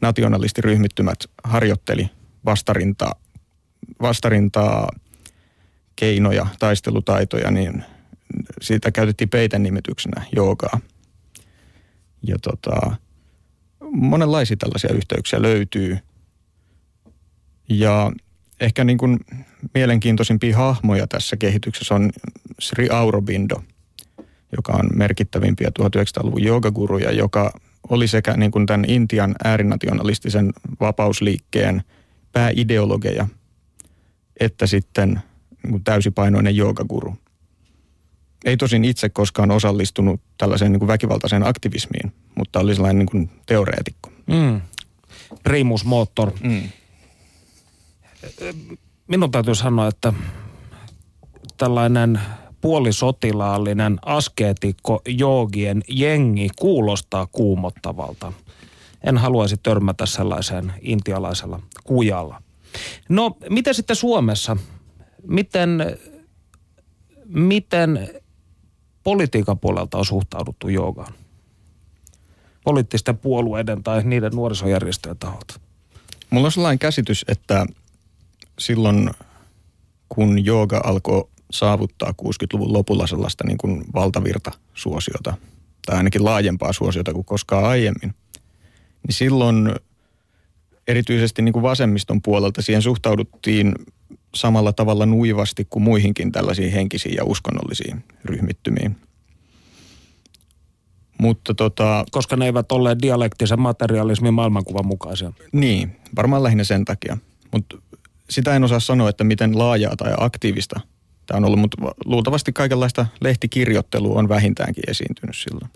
nationalistiryhmittymät 0.00 1.18
harjoitteli 1.44 2.10
vastarintaa, 2.44 3.12
vastarintaa 4.02 4.88
keinoja, 5.96 6.46
taistelutaitoja, 6.58 7.50
niin 7.50 7.84
siitä 8.60 8.90
käytettiin 8.90 9.30
peiten 9.30 9.62
nimityksenä 9.62 10.22
joogaa. 10.36 10.80
Ja 12.22 12.36
tota, 12.42 12.96
monenlaisia 13.90 14.56
tällaisia 14.56 14.92
yhteyksiä 14.92 15.42
löytyy. 15.42 15.98
Ja 17.68 18.12
ehkä 18.60 18.84
niin 18.84 18.98
kuin 18.98 19.20
mielenkiintoisimpia 19.74 20.56
hahmoja 20.56 21.06
tässä 21.06 21.36
kehityksessä 21.36 21.94
on 21.94 22.10
Sri 22.60 22.88
Aurobindo, 22.88 23.62
joka 24.56 24.72
on 24.72 24.90
merkittävimpiä 24.94 25.70
1900-luvun 25.78 26.42
joogaguruja, 26.42 27.12
joka 27.12 27.52
oli 27.88 28.08
sekä 28.08 28.36
niin 28.36 28.50
kuin 28.50 28.66
tämän 28.66 28.84
Intian 28.88 29.34
äärinationalistisen 29.44 30.52
vapausliikkeen 30.80 31.82
pääideologeja, 32.32 33.28
että 34.40 34.66
sitten 34.66 35.20
niin 35.62 35.70
kuin 35.70 35.84
täysipainoinen 35.84 36.56
joogaguru. 36.56 37.16
Ei 38.44 38.56
tosin 38.56 38.84
itse 38.84 39.08
koskaan 39.08 39.50
osallistunut 39.50 40.20
tällaiseen 40.38 40.72
niin 40.72 40.80
kuin 40.80 40.88
väkivaltaiseen 40.88 41.46
aktivismiin, 41.46 42.12
mutta 42.34 42.60
oli 42.60 42.74
sellainen 42.74 42.98
niin 42.98 43.10
kuin 43.10 43.30
teoreetikko. 43.46 44.10
Mm. 44.26 44.60
Primus 45.42 45.84
motor. 45.84 46.32
Mm. 46.42 46.62
Minun 49.08 49.30
täytyy 49.30 49.54
sanoa, 49.54 49.88
että 49.88 50.12
tällainen 51.56 52.20
puolisotilaallinen 52.60 53.98
askeetikko 54.04 55.02
joogien 55.08 55.82
jengi 55.88 56.48
kuulostaa 56.58 57.26
kuumottavalta. 57.26 58.32
En 59.04 59.18
haluaisi 59.18 59.56
törmätä 59.62 60.06
sellaiseen 60.06 60.72
intialaisella 60.80 61.60
kujalla. 61.84 62.42
No, 63.08 63.36
miten 63.50 63.74
sitten 63.74 63.96
Suomessa? 63.96 64.56
Miten, 65.26 65.98
miten 67.26 68.08
politiikan 69.10 69.58
puolelta 69.58 69.98
on 69.98 70.04
suhtauduttu 70.04 70.68
joogaan? 70.68 71.12
Poliittisten 72.64 73.18
puolueiden 73.18 73.82
tai 73.82 74.04
niiden 74.04 74.32
nuorisojärjestöjen 74.32 75.18
taholta. 75.18 75.60
Mulla 76.30 76.46
on 76.46 76.52
sellainen 76.52 76.78
käsitys, 76.78 77.24
että 77.28 77.66
silloin 78.58 79.10
kun 80.08 80.44
jooga 80.44 80.80
alkoi 80.84 81.28
saavuttaa 81.50 82.14
60-luvun 82.22 82.72
lopulla 82.72 83.06
sellaista 83.06 83.44
niin 83.46 83.58
kuin 83.58 83.84
valtavirta-suosiota, 83.94 85.34
tai 85.86 85.96
ainakin 85.96 86.24
laajempaa 86.24 86.72
suosiota 86.72 87.12
kuin 87.12 87.24
koskaan 87.24 87.64
aiemmin, 87.64 88.14
niin 89.06 89.14
silloin 89.14 89.74
erityisesti 90.88 91.42
niin 91.42 91.52
kuin 91.52 91.62
vasemmiston 91.62 92.22
puolelta 92.22 92.62
siihen 92.62 92.82
suhtauduttiin 92.82 93.74
samalla 94.34 94.72
tavalla 94.72 95.06
nuivasti 95.06 95.66
kuin 95.70 95.82
muihinkin 95.82 96.32
tällaisiin 96.32 96.72
henkisiin 96.72 97.14
ja 97.14 97.24
uskonnollisiin 97.24 98.04
ryhmittymiin. 98.24 98.96
Mutta 101.18 101.54
tota, 101.54 102.04
Koska 102.10 102.36
ne 102.36 102.44
eivät 102.44 102.72
olleet 102.72 103.02
dialektisen 103.02 103.60
materialismin 103.60 104.34
maailmankuvan 104.34 104.86
mukaisia. 104.86 105.32
Niin, 105.52 105.96
varmaan 106.16 106.42
lähinnä 106.42 106.64
sen 106.64 106.84
takia. 106.84 107.16
Mutta 107.52 107.76
sitä 108.30 108.56
en 108.56 108.64
osaa 108.64 108.80
sanoa, 108.80 109.08
että 109.08 109.24
miten 109.24 109.58
laajaa 109.58 109.96
tai 109.96 110.14
aktiivista 110.16 110.80
tämä 111.26 111.38
on 111.38 111.44
ollut, 111.44 111.60
mutta 111.60 111.76
luultavasti 112.04 112.52
kaikenlaista 112.52 113.06
lehtikirjoittelua 113.20 114.18
on 114.18 114.28
vähintäänkin 114.28 114.84
esiintynyt 114.90 115.36
silloin. 115.36 115.70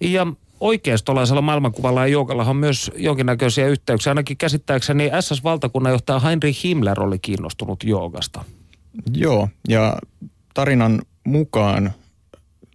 Ja 0.00 0.26
oikeistolaisella 0.60 1.42
maailmankuvalla 1.42 2.00
ja 2.00 2.12
joukalla 2.12 2.44
on 2.44 2.56
myös 2.56 2.90
jonkinnäköisiä 2.96 3.66
yhteyksiä. 3.66 4.10
Ainakin 4.10 4.36
käsittääkseni 4.36 5.10
SS-valtakunnanjohtaja 5.20 6.18
Heinrich 6.20 6.64
Himmler 6.64 7.00
oli 7.00 7.18
kiinnostunut 7.18 7.84
joogasta. 7.84 8.44
Joo, 9.14 9.48
ja 9.68 9.98
tarinan 10.54 11.02
mukaan, 11.24 11.92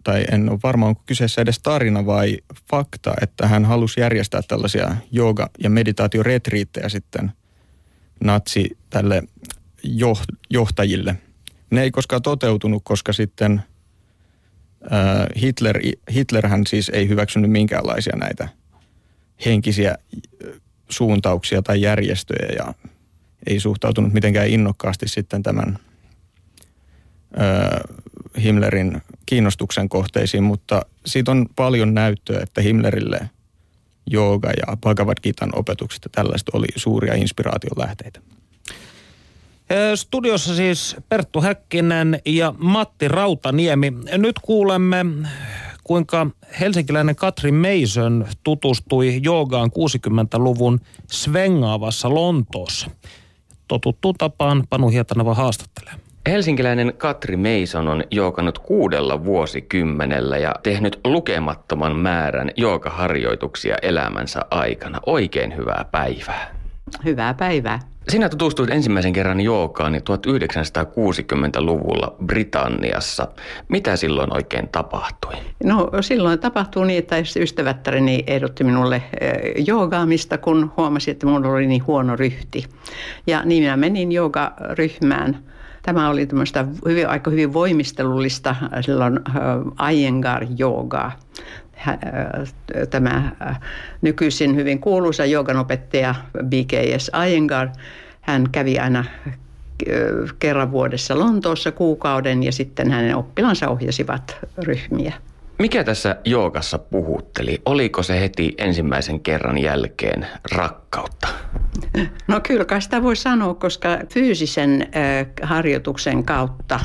tai 0.03 0.25
en 0.31 0.49
ole 0.49 0.59
varma, 0.63 0.85
onko 0.85 1.01
kyseessä 1.05 1.41
edes 1.41 1.59
tarina 1.59 2.05
vai 2.05 2.37
fakta, 2.71 3.13
että 3.21 3.47
hän 3.47 3.65
halusi 3.65 3.99
järjestää 3.99 4.41
tällaisia 4.47 4.95
jooga- 5.11 5.49
ja 5.63 5.69
meditaatioretriittejä 5.69 6.89
sitten 6.89 7.31
natsi 8.23 8.77
tälle 8.89 9.23
johtajille. 10.49 11.15
Ne 11.69 11.81
ei 11.81 11.91
koskaan 11.91 12.21
toteutunut, 12.21 12.81
koska 12.85 13.13
sitten 13.13 13.61
Hitler, 15.41 15.79
Hitlerhän 16.11 16.67
siis 16.67 16.89
ei 16.89 17.07
hyväksynyt 17.09 17.51
minkäänlaisia 17.51 18.15
näitä 18.15 18.49
henkisiä 19.45 19.95
suuntauksia 20.89 21.61
tai 21.61 21.81
järjestöjä 21.81 22.55
ja 22.57 22.73
ei 23.47 23.59
suhtautunut 23.59 24.13
mitenkään 24.13 24.47
innokkaasti 24.47 25.07
sitten 25.07 25.43
tämän 25.43 25.77
Himmlerin 28.43 29.01
kiinnostuksen 29.25 29.89
kohteisiin, 29.89 30.43
mutta 30.43 30.85
siitä 31.05 31.31
on 31.31 31.45
paljon 31.55 31.93
näyttöä, 31.93 32.39
että 32.43 32.61
Himmlerille 32.61 33.29
jooga 34.05 34.49
ja 34.49 34.77
Bhagavad 34.77 35.17
Gitan 35.23 35.49
opetukset 35.53 36.03
ja 36.03 36.09
tällaista 36.09 36.51
oli 36.53 36.67
suuria 36.75 37.13
inspiraation 37.13 37.77
lähteitä. 37.77 38.19
Studiossa 39.95 40.55
siis 40.55 40.95
Perttu 41.09 41.41
Häkkinen 41.41 42.19
ja 42.25 42.53
Matti 42.57 43.07
Rautaniemi. 43.07 43.93
Nyt 44.17 44.39
kuulemme 44.41 45.05
kuinka 45.83 46.27
helsinkiläinen 46.59 47.15
Katri 47.15 47.51
Mason 47.51 48.25
tutustui 48.43 49.19
joogaan 49.23 49.69
60-luvun 49.69 50.79
svengaavassa 51.11 52.13
Lontoossa. 52.13 52.89
Totuttuun 53.67 54.15
tapaan 54.17 54.63
Panu 54.69 54.89
Hietanava 54.89 55.33
haastattelee. 55.33 55.93
Helsinkiläinen 56.29 56.93
Katri 56.97 57.37
Mason 57.37 57.87
on 57.87 58.03
jookannut 58.11 58.59
kuudella 58.59 59.25
vuosikymmenellä 59.25 60.37
ja 60.37 60.55
tehnyt 60.63 60.99
lukemattoman 61.05 61.95
määrän 61.95 62.51
joogaharjoituksia 62.57 63.75
elämänsä 63.81 64.41
aikana. 64.51 64.99
Oikein 65.05 65.57
hyvää 65.57 65.85
päivää. 65.91 66.55
Hyvää 67.05 67.33
päivää. 67.33 67.90
Sinä 68.11 68.29
tutustuit 68.29 68.69
ensimmäisen 68.69 69.13
kerran 69.13 69.41
joogaan 69.41 69.93
1960-luvulla 69.93 72.15
Britanniassa. 72.25 73.27
Mitä 73.67 73.95
silloin 73.95 74.33
oikein 74.33 74.69
tapahtui? 74.71 75.33
No 75.63 75.89
silloin 76.01 76.39
tapahtui 76.39 76.87
niin, 76.87 76.99
että 76.99 77.15
ystävättäreni 77.39 78.23
ehdotti 78.27 78.63
minulle 78.63 78.95
eh, 78.95 79.65
joogaamista, 79.67 80.37
kun 80.37 80.71
huomasi, 80.77 81.11
että 81.11 81.25
minulla 81.25 81.49
oli 81.49 81.67
niin 81.67 81.87
huono 81.87 82.15
ryhti. 82.15 82.65
Ja 83.27 83.41
niin 83.45 83.63
minä 83.63 83.77
menin 83.77 84.11
joogaryhmään. 84.11 85.43
Tämä 85.81 86.09
oli 86.09 86.25
tämmöistä 86.25 86.65
hyvin, 86.85 87.09
aika 87.09 87.31
hyvin 87.31 87.53
voimistelullista 87.53 88.55
silloin 88.81 89.19
Iyengar 89.91 90.45
tämä 92.89 93.31
nykyisin 94.01 94.55
hyvin 94.55 94.79
kuuluisa 94.79 95.23
opettaja 95.59 96.15
BKS 96.45 97.11
Iyengar, 97.27 97.69
hän 98.21 98.49
kävi 98.51 98.79
aina 98.79 99.05
kerran 100.39 100.71
vuodessa 100.71 101.19
Lontoossa 101.19 101.71
kuukauden 101.71 102.43
ja 102.43 102.51
sitten 102.51 102.91
hänen 102.91 103.15
oppilansa 103.15 103.69
ohjasivat 103.69 104.37
ryhmiä. 104.57 105.13
Mikä 105.61 105.83
tässä 105.83 106.15
joogassa 106.25 106.79
puhutteli? 106.79 107.61
Oliko 107.65 108.03
se 108.03 108.19
heti 108.19 108.53
ensimmäisen 108.57 109.19
kerran 109.19 109.57
jälkeen 109.57 110.27
rakkautta? 110.51 111.27
No 112.27 112.41
kyllä 112.47 112.65
kai 112.65 112.81
sitä 112.81 113.03
voi 113.03 113.15
sanoa, 113.15 113.53
koska 113.53 113.89
fyysisen 114.13 114.87
harjoituksen 115.41 116.23
kautta 116.23 116.79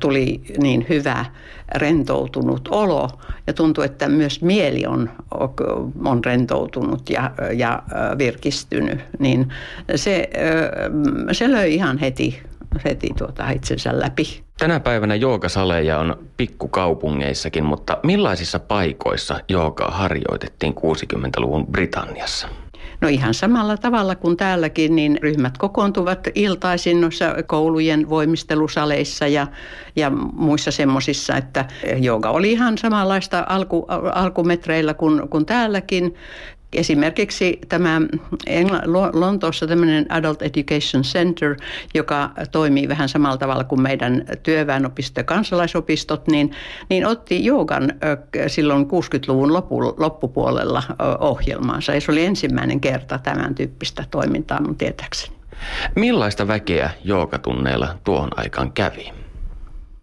tuli 0.00 0.42
niin 0.58 0.86
hyvä 0.88 1.24
rentoutunut 1.74 2.68
olo 2.68 3.08
ja 3.46 3.52
tuntuu, 3.52 3.84
että 3.84 4.08
myös 4.08 4.42
mieli 4.42 4.86
on, 4.86 5.10
on 6.04 6.24
rentoutunut 6.24 7.10
ja, 7.10 7.30
ja 7.54 7.82
virkistynyt, 8.18 9.00
niin 9.18 9.48
se, 9.96 10.30
se 11.32 11.50
löi 11.50 11.74
ihan 11.74 11.98
heti, 11.98 12.42
heti 12.84 13.08
tuota 13.18 13.50
itsensä 13.50 14.00
läpi. 14.00 14.44
Tänä 14.62 14.80
päivänä 14.80 15.14
joogasaleja 15.14 15.98
on 15.98 16.18
pikkukaupungeissakin, 16.36 17.64
mutta 17.64 17.98
millaisissa 18.02 18.58
paikoissa 18.58 19.40
joogaa 19.48 19.90
harjoitettiin 19.90 20.74
60-luvun 20.74 21.66
Britanniassa? 21.66 22.48
No 23.00 23.08
ihan 23.08 23.34
samalla 23.34 23.76
tavalla 23.76 24.14
kuin 24.14 24.36
täälläkin, 24.36 24.96
niin 24.96 25.18
ryhmät 25.22 25.58
kokoontuvat 25.58 26.28
iltaisin 26.34 27.00
noissa 27.00 27.34
koulujen 27.46 28.08
voimistelusaleissa 28.08 29.26
ja, 29.26 29.46
ja 29.96 30.10
muissa 30.32 30.70
semmoisissa, 30.70 31.36
että 31.36 31.64
jooga 32.00 32.30
oli 32.30 32.52
ihan 32.52 32.78
samanlaista 32.78 33.46
alku, 33.48 33.86
alkumetreillä 34.14 34.94
kuin, 34.94 35.28
kuin 35.28 35.46
täälläkin. 35.46 36.14
Esimerkiksi 36.72 37.58
tämä 37.68 38.00
Lontoossa 39.12 39.66
tämmöinen 39.66 40.06
Adult 40.08 40.42
Education 40.42 41.02
Center, 41.02 41.56
joka 41.94 42.30
toimii 42.50 42.88
vähän 42.88 43.08
samalla 43.08 43.36
tavalla 43.36 43.64
kuin 43.64 43.82
meidän 43.82 44.24
työväenopisto 44.42 45.20
ja 45.20 45.24
kansalaisopistot, 45.24 46.28
niin, 46.28 46.52
niin 46.90 47.06
otti 47.06 47.44
joogan 47.44 47.92
silloin 48.46 48.84
60-luvun 48.84 49.52
loppupuolella 49.96 50.82
ohjelmaansa. 51.20 51.94
Ja 51.94 52.00
se 52.00 52.12
oli 52.12 52.24
ensimmäinen 52.24 52.80
kerta 52.80 53.18
tämän 53.18 53.54
tyyppistä 53.54 54.04
toimintaa 54.10 54.60
mun 54.60 54.76
tietääkseni. 54.76 55.36
Millaista 55.96 56.48
väkeä 56.48 56.90
joogatunneilla 57.04 57.94
tuohon 58.04 58.30
aikaan 58.36 58.72
kävi? 58.72 59.21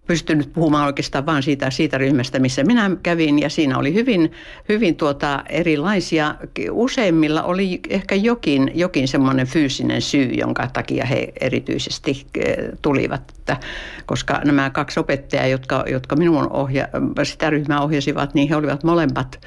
Pystynyt 0.10 0.54
puhumaan 0.54 0.86
oikeastaan 0.86 1.26
vain 1.26 1.44
siitä, 1.44 1.70
siitä 1.70 1.98
ryhmästä, 1.98 2.40
missä 2.40 2.64
minä 2.64 2.92
kävin. 3.04 3.40
Ja 3.40 3.50
siinä 3.50 3.78
oli 3.78 3.94
hyvin, 3.94 4.32
hyvin 4.70 4.96
tuota 4.96 5.44
erilaisia. 5.50 6.36
Useimmilla 6.72 7.44
oli 7.44 7.80
ehkä 7.90 8.16
jokin, 8.16 8.72
jokin 8.76 9.08
semmoinen 9.08 9.48
fyysinen 9.48 10.02
syy, 10.02 10.26
jonka 10.26 10.68
takia 10.68 11.06
he 11.06 11.34
erityisesti 11.42 12.26
eh, 12.36 12.58
tulivat. 12.82 13.22
Että, 13.38 13.58
koska 14.06 14.42
nämä 14.46 14.70
kaksi 14.70 15.00
opettajaa, 15.00 15.48
jotka, 15.48 15.84
jotka 15.88 16.16
minun 16.16 16.52
ohja, 16.52 16.88
sitä 17.24 17.50
ryhmää 17.50 17.82
ohjasivat, 17.82 18.34
niin 18.34 18.50
he 18.50 18.56
olivat 18.56 18.84
molemmat 18.84 19.40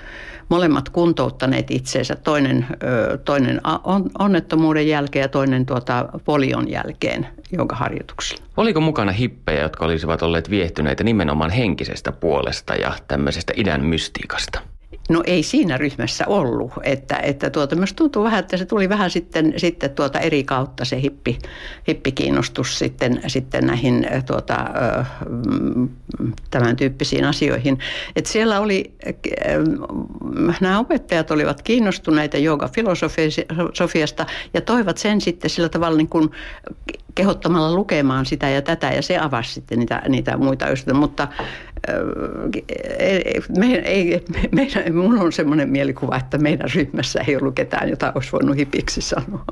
molemmat 0.53 0.89
kuntouttaneet 0.89 1.71
itseensä, 1.71 2.17
toinen, 2.17 2.67
toinen 3.25 3.61
onnettomuuden 4.19 4.89
jälkeen 4.89 5.23
ja 5.23 5.29
toinen 5.29 5.67
tuota 5.67 6.09
polion 6.25 6.71
jälkeen 6.71 7.27
harjoituksella. 7.73 8.45
Oliko 8.57 8.81
mukana 8.81 9.13
hippejä, 9.13 9.63
jotka 9.63 9.85
olisivat 9.85 10.23
olleet 10.23 10.51
viehtyneitä 10.51 11.05
nimenomaan 11.05 11.51
henkisestä 11.51 12.13
puolesta 12.13 12.75
ja 12.75 12.93
tämmöisestä 13.09 13.53
idän 13.57 13.85
mystiikasta? 13.85 14.72
No 15.09 15.23
ei 15.27 15.43
siinä 15.43 15.77
ryhmässä 15.77 16.25
ollut, 16.27 16.73
että, 16.83 17.17
että 17.17 17.51
tuota, 17.51 17.77
myös 17.77 17.93
tuntuu 17.93 18.25
vähän, 18.25 18.41
että 18.41 18.57
se 18.57 18.65
tuli 18.65 18.89
vähän 18.89 19.11
sitten, 19.11 19.55
sitten 19.57 19.91
tuota 19.91 20.19
eri 20.21 20.45
kautta 20.45 20.85
se 20.85 21.01
hippi, 21.01 21.39
hippikiinnostus 21.89 22.79
sitten, 22.79 23.23
sitten 23.27 23.67
näihin 23.67 24.07
tuota, 24.27 24.57
tämän 26.51 26.77
tyyppisiin 26.77 27.25
asioihin. 27.25 27.79
Et 28.17 28.27
siellä 28.27 28.61
oli, 28.61 28.95
nämä 30.61 30.79
opettajat 30.79 31.31
olivat 31.31 31.63
kiinnostuneita 31.63 32.37
jooga-filosofiasta 32.37 34.27
ja 34.55 34.61
toivat 34.61 34.99
sen 34.99 35.21
sitten 35.21 35.51
sillä 35.51 35.69
tavalla 35.69 35.97
niin 35.97 36.09
kuin 36.09 36.31
kehottamalla 37.15 37.75
lukemaan 37.75 38.27
sitä 38.27 38.49
ja 38.49 38.63
tätä 38.63 38.91
ja 38.91 39.03
se 39.03 39.19
avasi 39.19 39.53
sitten 39.53 39.79
niitä, 39.79 40.03
niitä 40.09 40.37
muita 40.37 40.71
ystäviä, 40.71 41.01
mutta 41.01 41.29
me, 43.59 43.75
ei, 43.75 44.25
meidän, 44.53 44.95
mun 44.95 45.19
on 45.19 45.33
semmoinen 45.33 45.69
mielikuva, 45.69 46.17
että 46.17 46.39
meidän 46.39 46.69
ryhmässä 46.75 47.21
ei 47.29 47.37
ollut 47.37 47.55
ketään, 47.55 47.89
jota 47.89 48.13
olisi 48.15 48.33
voinut 48.33 48.57
hipiksi 48.57 49.01
sanoa. 49.01 49.45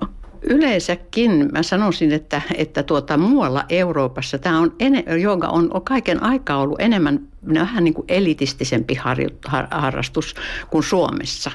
Yleensäkin 0.43 1.49
mä 1.53 1.63
sanoisin, 1.63 2.13
että, 2.13 2.43
että 2.55 2.83
tuota, 2.83 3.17
muualla 3.17 3.65
Euroopassa 3.69 4.39
tämä 4.39 4.59
on, 4.59 4.73
joka 5.21 5.49
on, 5.49 5.69
on 5.75 5.83
kaiken 5.83 6.23
aikaa 6.23 6.59
ollut 6.59 6.81
enemmän 6.81 7.30
vähän 7.55 7.85
niin 7.85 7.95
kuin 7.95 8.05
elitistisempi 8.09 8.99
harrastus 9.71 10.35
kuin 10.71 10.83
Suomessa. 10.83 11.51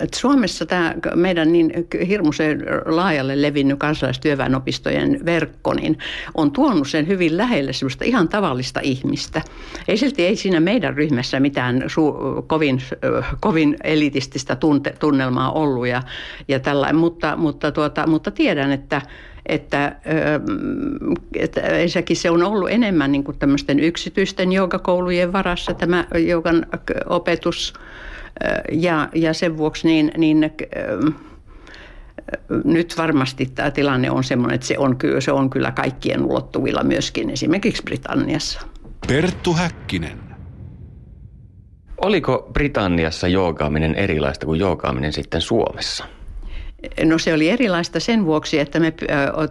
Et 0.00 0.14
Suomessa 0.14 0.66
tämä 0.66 0.94
meidän 1.14 1.52
niin 1.52 1.72
hirmuisen 2.08 2.62
laajalle 2.86 3.42
levinnyt 3.42 3.78
kansalaistyöväenopistojen 3.78 5.20
verkko 5.24 5.74
niin 5.74 5.98
on 6.34 6.52
tuonut 6.52 6.88
sen 6.88 7.08
hyvin 7.08 7.36
lähelle 7.36 7.72
semmoista 7.72 8.04
ihan 8.04 8.28
tavallista 8.28 8.80
ihmistä. 8.82 9.42
Ei 9.88 9.96
silti 9.96 10.26
ei 10.26 10.36
siinä 10.36 10.60
meidän 10.60 10.94
ryhmässä 10.94 11.40
mitään 11.40 11.82
su- 11.82 12.42
kovin, 12.46 12.82
kovin 13.40 13.76
elitististä 13.84 14.54
tunte- 14.54 14.96
tunnelmaa 14.98 15.52
ollut 15.52 15.86
ja, 15.86 16.02
ja 16.48 16.60
tällainen, 16.60 16.96
mutta, 16.96 17.36
mutta, 17.36 17.72
tuota, 17.72 18.06
mutta 18.06 18.30
tiedän, 18.30 18.72
että 18.72 19.02
että, 19.46 19.96
että 21.36 21.60
ensinnäkin 21.60 22.16
se 22.16 22.30
on 22.30 22.42
ollut 22.42 22.70
enemmän 22.70 23.12
niin 23.12 23.24
kuin 23.24 23.38
tämmöisten 23.38 23.80
yksityisten 23.80 24.52
joogakoulujen 24.52 25.32
varassa 25.32 25.74
tämä 25.74 26.06
joogan 26.26 26.66
opetus 27.06 27.74
ja, 28.72 29.08
ja 29.14 29.34
sen 29.34 29.56
vuoksi 29.56 29.88
niin, 29.88 30.12
niin 30.16 30.50
nyt 32.64 32.94
varmasti 32.98 33.46
tämä 33.54 33.70
tilanne 33.70 34.10
on 34.10 34.24
sellainen, 34.24 34.54
että 34.54 34.66
se 34.66 34.78
on, 34.78 34.96
kyllä, 34.96 35.20
se 35.20 35.32
on 35.32 35.50
kyllä 35.50 35.70
kaikkien 35.70 36.24
ulottuvilla 36.24 36.82
myöskin 36.82 37.30
esimerkiksi 37.30 37.82
Britanniassa. 37.82 38.60
Perttu 39.06 39.52
Häkkinen. 39.52 40.18
Oliko 41.96 42.50
Britanniassa 42.52 43.28
joogaaminen 43.28 43.94
erilaista 43.94 44.46
kuin 44.46 44.60
joogaaminen 44.60 45.12
sitten 45.12 45.40
Suomessa? 45.40 46.04
No 47.04 47.18
se 47.18 47.34
oli 47.34 47.50
erilaista 47.50 48.00
sen 48.00 48.26
vuoksi, 48.26 48.58
että 48.58 48.80
me 48.80 48.94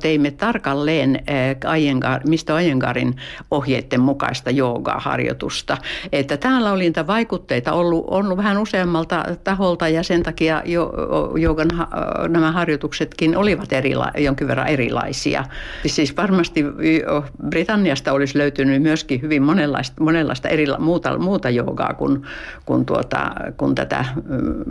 teimme 0.02 0.32
tarkalleen 0.32 1.24
Ayengar, 1.66 2.22
mistä 2.28 2.56
Ayengarin 2.56 3.16
ohjeiden 3.52 4.02
mukaista 4.02 4.50
jooga-harjoitusta. 4.50 5.78
Että 6.12 6.38
täällä 6.38 6.72
oli 6.72 6.84
niitä 6.84 7.08
vaikutteita 7.08 7.74
ollut, 7.74 8.06
ollut 8.08 8.38
vähän 8.38 8.58
useammalta 8.58 9.26
taholta 9.44 9.88
ja 9.88 10.04
sen 10.04 10.24
takia 10.24 10.62
jo, 10.66 10.94
joogan 11.38 11.68
nämä 12.28 12.52
harjoituksetkin 12.52 13.38
olivat 13.38 13.74
erila, 13.74 14.12
jonkin 14.18 14.48
verran 14.48 14.68
erilaisia. 14.68 15.46
Siis 15.86 16.18
varmasti 16.18 16.66
Britanniasta 17.50 18.14
olisi 18.14 18.38
löytynyt 18.38 18.82
myöskin 18.82 19.22
hyvin 19.22 19.44
monenlaista, 19.44 20.04
monenlaista 20.04 20.50
eri, 20.50 20.66
muuta, 20.80 21.18
muuta 21.18 21.50
joogaa 21.50 21.94
kuin, 21.94 22.22
kuin, 22.66 22.86
tuota, 22.86 23.32
kuin 23.58 23.76
tätä 23.76 24.06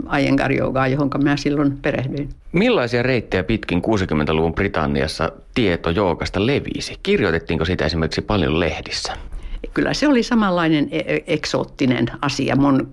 Ayengar-joogaa, 0.05 0.87
johon 0.87 1.09
minä 1.17 1.37
silloin 1.37 1.77
perehdyin. 1.81 2.29
Millaisia 2.51 3.03
reittejä 3.03 3.43
pitkin 3.43 3.81
60-luvun 3.81 4.55
Britanniassa 4.55 5.31
tieto 5.55 5.89
joogasta 5.89 6.45
levisi? 6.45 6.99
Kirjoitettiinko 7.03 7.65
sitä 7.65 7.85
esimerkiksi 7.85 8.21
paljon 8.21 8.59
lehdissä? 8.59 9.13
Kyllä 9.73 9.93
se 9.93 10.07
oli 10.07 10.23
samanlainen 10.23 10.87
e, 10.91 10.99
e, 10.99 11.23
eksoottinen 11.27 12.05
asia 12.21 12.55
mun 12.55 12.89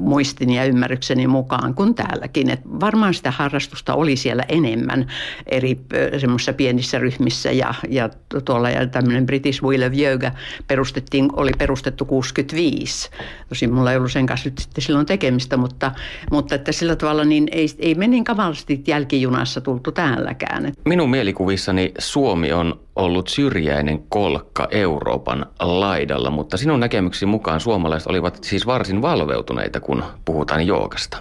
muistini 0.00 0.56
ja 0.56 0.64
ymmärrykseni 0.64 1.26
mukaan 1.26 1.74
kuin 1.74 1.94
täälläkin. 1.94 2.50
Et 2.50 2.60
varmaan 2.80 3.14
sitä 3.14 3.30
harrastusta 3.30 3.94
oli 3.94 4.16
siellä 4.16 4.42
enemmän 4.48 5.06
eri 5.46 5.80
semmoisissa 6.18 6.52
pienissä 6.52 6.98
ryhmissä 6.98 7.52
ja, 7.52 7.74
ja 7.88 8.10
tuolla 8.44 8.70
ja 8.70 8.86
tämmöinen 8.86 9.26
British 9.26 9.62
Wheel 9.62 9.82
of 9.82 9.98
Yoga 9.98 10.32
perustettiin, 10.66 11.28
oli 11.36 11.50
perustettu 11.58 12.04
65. 12.04 13.10
Tosin 13.48 13.74
mulla 13.74 13.90
ei 13.90 13.96
ollut 13.96 14.12
sen 14.12 14.26
kanssa 14.26 14.48
nyt 14.48 14.58
sitten 14.58 14.84
silloin 14.84 15.06
tekemistä, 15.06 15.56
mutta, 15.56 15.92
mutta 16.30 16.54
että 16.54 16.72
sillä 16.72 16.96
tavalla 16.96 17.24
niin 17.24 17.48
ei, 17.52 17.68
ei 17.78 17.94
me 17.94 18.06
niin 18.06 18.24
kamalasti 18.24 18.82
jälkijunassa 18.86 19.60
tultu 19.60 19.92
täälläkään. 19.92 20.72
Minun 20.84 21.10
mielikuvissani 21.10 21.92
Suomi 21.98 22.52
on 22.52 22.80
ollut 22.96 23.28
syrjäinen 23.28 24.02
kolkka 24.08 24.68
Euroopan 24.70 25.46
laidalla, 25.60 26.30
mutta 26.30 26.56
sinun 26.56 26.80
näkemyksesi 26.80 27.26
mukaan 27.26 27.60
suomalaiset 27.60 28.08
olivat 28.08 28.38
siis 28.44 28.66
varsin 28.66 29.02
valveutuneita, 29.02 29.80
kun 29.80 30.04
puhutaan 30.24 30.66
joogasta. 30.66 31.18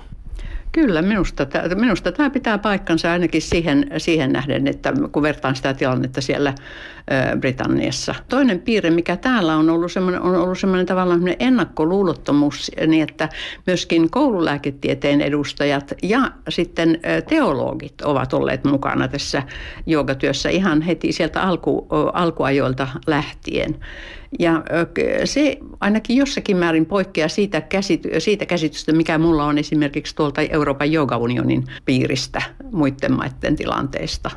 Kyllä, 0.71 1.01
minusta, 1.01 1.47
minusta 1.75 2.11
tämä 2.11 2.29
pitää 2.29 2.57
paikkansa 2.57 3.11
ainakin 3.11 3.41
siihen, 3.41 3.91
siihen 3.97 4.33
nähden, 4.33 4.67
että 4.67 4.93
kun 5.11 5.23
vertaan 5.23 5.55
sitä 5.55 5.73
tilannetta 5.73 6.21
siellä 6.21 6.53
Britanniassa. 7.39 8.15
Toinen 8.29 8.59
piirre, 8.59 8.89
mikä 8.89 9.17
täällä 9.17 9.55
on 9.55 9.69
ollut 9.69 9.91
semmoinen, 9.91 10.21
on 10.21 10.35
ollut 10.35 10.59
semmoinen 10.59 10.85
tavallaan 10.85 11.19
semmoinen 11.19 11.47
ennakkoluulottomuus, 11.47 12.71
niin 12.87 13.03
että 13.03 13.29
myöskin 13.67 14.09
koululääketieteen 14.09 15.21
edustajat 15.21 15.93
ja 16.03 16.31
sitten 16.49 16.99
teologit 17.29 18.01
ovat 18.01 18.33
olleet 18.33 18.63
mukana 18.63 19.07
tässä 19.07 19.43
joogatyössä 19.85 20.49
ihan 20.49 20.81
heti 20.81 21.11
sieltä 21.11 21.41
alku, 21.41 21.87
alkuajoilta 22.13 22.87
lähtien. 23.07 23.75
Ja 24.39 24.63
se 25.25 25.57
ainakin 25.79 26.17
jossakin 26.17 26.57
määrin 26.57 26.85
poikkeaa 26.85 27.27
siitä, 27.27 27.59
käsity- 27.59 28.19
siitä 28.19 28.45
käsitystä, 28.45 28.91
mikä 28.91 29.17
mulla 29.17 29.45
on 29.45 29.57
esimerkiksi 29.57 30.15
tuolta 30.15 30.41
Euroopan 30.41 30.91
joogaunionin 30.91 31.63
piiristä 31.85 32.41
muiden 32.71 33.13
maiden 33.13 33.55
tilanteesta. 33.55 34.29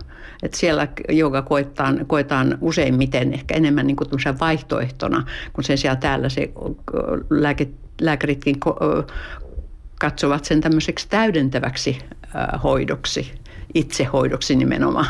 Et 0.42 0.54
siellä 0.54 0.88
jooga 1.08 1.42
koetaan, 1.42 2.06
koetaan 2.06 2.58
useimmiten 2.62 3.34
ehkä 3.34 3.54
enemmän 3.54 3.86
niin 3.86 3.96
kuin 3.96 4.08
vaihtoehtona, 4.40 5.26
kun 5.52 5.64
sen 5.64 5.78
sijaan 5.78 5.98
täällä 5.98 6.28
se 6.28 6.52
lääke, 7.30 7.68
lääkäritkin 8.00 8.56
katsovat 10.00 10.44
sen 10.44 10.60
tämmöiseksi 10.60 11.08
täydentäväksi 11.08 11.98
hoidoksi, 12.62 13.32
itsehoidoksi 13.74 14.56
nimenomaan. 14.56 15.06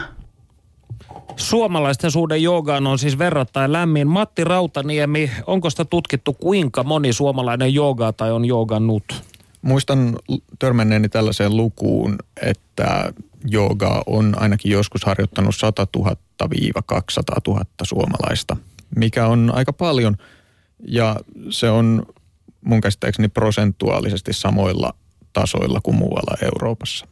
Suomalaisten 1.37 2.11
suhde 2.11 2.37
joogaan 2.37 2.87
on 2.87 2.99
siis 2.99 3.19
verrattain 3.19 3.73
lämmin. 3.73 4.09
Matti 4.09 4.45
Rautaniemi, 4.45 5.31
onko 5.47 5.71
sitä 5.71 5.85
tutkittu 5.85 6.33
kuinka 6.33 6.85
moni 6.85 7.13
suomalainen 7.13 7.75
joogaa 7.75 8.13
tai 8.13 8.33
on 8.33 8.45
joogannut? 8.45 9.05
Muistan 9.63 10.17
törmänneeni 10.59 11.09
tällaiseen 11.09 11.57
lukuun, 11.57 12.17
että 12.43 13.13
joogaa 13.45 14.03
on 14.07 14.35
ainakin 14.41 14.73
joskus 14.73 15.05
harjoittanut 15.05 15.57
100 15.57 15.87
000-200 15.99 16.07
000 17.49 17.65
suomalaista, 17.83 18.57
mikä 18.97 19.27
on 19.27 19.53
aika 19.55 19.73
paljon 19.73 20.17
ja 20.87 21.17
se 21.51 21.71
on 21.71 22.07
mun 22.65 22.81
käsittääkseni 22.81 23.29
prosentuaalisesti 23.29 24.33
samoilla 24.33 24.95
tasoilla 25.33 25.81
kuin 25.83 25.97
muualla 25.97 26.37
Euroopassa. 26.43 27.07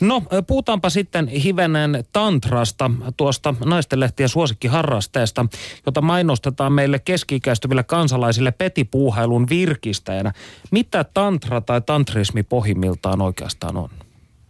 No, 0.00 0.22
puhutaanpa 0.46 0.90
sitten 0.90 1.28
hivenen 1.28 2.04
tantrasta, 2.12 2.90
tuosta 3.16 3.54
naistenlehtien 3.64 4.28
suosikkiharrasteesta, 4.28 5.46
jota 5.86 6.00
mainostetaan 6.00 6.72
meille 6.72 6.98
keski-ikäistyville 6.98 7.82
kansalaisille 7.82 8.50
petipuuhailun 8.50 9.48
virkistäjänä. 9.48 10.32
Mitä 10.70 11.04
tantra 11.04 11.60
tai 11.60 11.80
tantrismi 11.80 12.42
pohjimmiltaan 12.42 13.20
oikeastaan 13.20 13.76
on? 13.76 13.90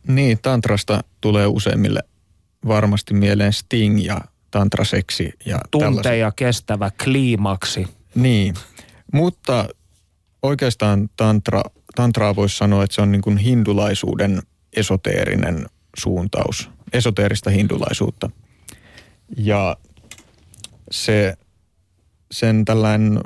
Niin, 0.09 0.39
tantrasta 0.43 1.05
tulee 1.21 1.47
useimmille 1.47 2.01
varmasti 2.67 3.15
mieleen 3.15 3.53
sting 3.53 4.05
ja 4.05 4.21
tantraseksi. 4.51 5.33
Ja 5.47 5.61
Tunteja 5.71 6.33
kestävä 6.37 6.91
kliimaksi. 7.05 7.87
Niin, 8.15 8.55
mutta 9.13 9.69
oikeastaan 10.43 11.11
tantra, 11.17 11.63
tantraa 11.95 12.37
voisi 12.37 12.57
sanoa, 12.57 12.85
että 12.85 12.95
se 12.95 13.03
on 13.03 13.13
niin 13.13 13.23
kuin 13.23 13.37
hindulaisuuden 13.37 14.43
esoteerinen 14.77 15.67
suuntaus, 15.99 16.71
esoteerista 16.93 17.51
hindulaisuutta. 17.51 18.31
Ja 19.37 19.77
se, 20.91 21.37
sen 22.31 22.65
tällainen 22.65 23.21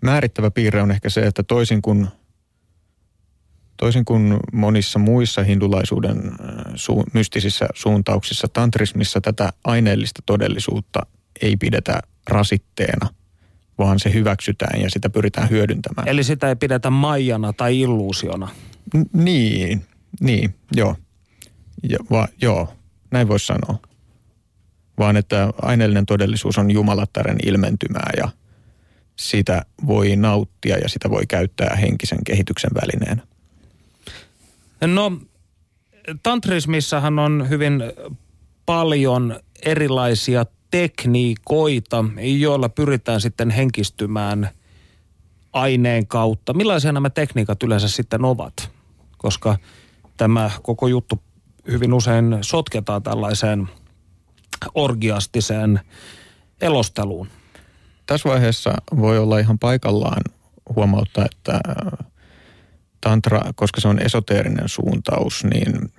määrittävä 0.00 0.50
piirre 0.50 0.82
on 0.82 0.90
ehkä 0.90 1.10
se, 1.10 1.20
että 1.20 1.42
toisin 1.42 1.82
kuin, 1.82 2.08
toisin 3.82 4.04
kuin 4.04 4.36
monissa 4.52 4.98
muissa 4.98 5.42
hindulaisuuden 5.42 6.16
äh, 6.18 6.72
su, 6.74 7.04
mystisissä 7.12 7.68
suuntauksissa, 7.74 8.48
tantrismissa 8.52 9.20
tätä 9.20 9.52
aineellista 9.64 10.22
todellisuutta 10.26 11.00
ei 11.42 11.56
pidetä 11.56 12.00
rasitteena, 12.28 13.08
vaan 13.78 14.00
se 14.00 14.12
hyväksytään 14.12 14.80
ja 14.80 14.90
sitä 14.90 15.10
pyritään 15.10 15.50
hyödyntämään. 15.50 16.08
Eli 16.08 16.24
sitä 16.24 16.48
ei 16.48 16.56
pidetä 16.56 16.90
maijana 16.90 17.52
tai 17.52 17.80
illuusiona. 17.80 18.48
N- 18.96 19.24
niin, 19.24 19.86
niin, 20.20 20.54
joo. 20.76 20.96
Ja, 21.88 21.98
va, 22.10 22.28
joo, 22.42 22.74
näin 23.10 23.28
voisi 23.28 23.46
sanoa. 23.46 23.78
Vaan 24.98 25.16
että 25.16 25.52
aineellinen 25.62 26.06
todellisuus 26.06 26.58
on 26.58 26.70
jumalattaren 26.70 27.36
ilmentymää 27.46 28.10
ja 28.16 28.28
sitä 29.16 29.62
voi 29.86 30.16
nauttia 30.16 30.78
ja 30.78 30.88
sitä 30.88 31.10
voi 31.10 31.22
käyttää 31.28 31.76
henkisen 31.76 32.18
kehityksen 32.24 32.70
välineenä. 32.74 33.31
No, 34.86 35.12
tantrismissahan 36.22 37.18
on 37.18 37.46
hyvin 37.48 37.82
paljon 38.66 39.40
erilaisia 39.62 40.46
tekniikoita, 40.70 42.04
joilla 42.38 42.68
pyritään 42.68 43.20
sitten 43.20 43.50
henkistymään 43.50 44.48
aineen 45.52 46.06
kautta. 46.06 46.54
Millaisia 46.54 46.92
nämä 46.92 47.10
tekniikat 47.10 47.62
yleensä 47.62 47.88
sitten 47.88 48.24
ovat? 48.24 48.70
Koska 49.18 49.56
tämä 50.16 50.50
koko 50.62 50.86
juttu 50.86 51.22
hyvin 51.70 51.92
usein 51.92 52.38
sotketaan 52.40 53.02
tällaiseen 53.02 53.68
orgiastiseen 54.74 55.80
elosteluun. 56.60 57.28
Tässä 58.06 58.28
vaiheessa 58.28 58.74
voi 59.00 59.18
olla 59.18 59.38
ihan 59.38 59.58
paikallaan 59.58 60.22
huomauttaa, 60.76 61.24
että 61.24 61.60
tantra, 63.02 63.40
koska 63.54 63.80
se 63.80 63.88
on 63.88 64.02
esoteerinen 64.02 64.68
suuntaus, 64.68 65.44
niin 65.44 65.92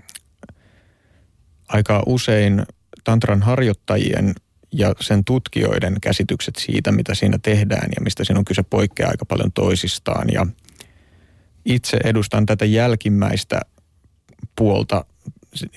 aika 1.68 2.04
usein 2.06 2.64
tantran 3.04 3.42
harjoittajien 3.42 4.36
ja 4.72 4.94
sen 5.00 5.24
tutkijoiden 5.24 5.98
käsitykset 6.02 6.56
siitä, 6.56 6.92
mitä 6.92 7.16
siinä 7.16 7.38
tehdään 7.42 7.90
ja 7.96 8.02
mistä 8.02 8.24
siinä 8.24 8.40
on 8.40 8.46
kyse, 8.46 8.64
poikkeaa 8.64 9.10
aika 9.10 9.26
paljon 9.26 9.52
toisistaan. 9.52 10.28
Ja 10.34 10.48
itse 11.66 11.98
edustan 12.04 12.46
tätä 12.46 12.66
jälkimmäistä 12.66 13.62
puolta 14.56 15.06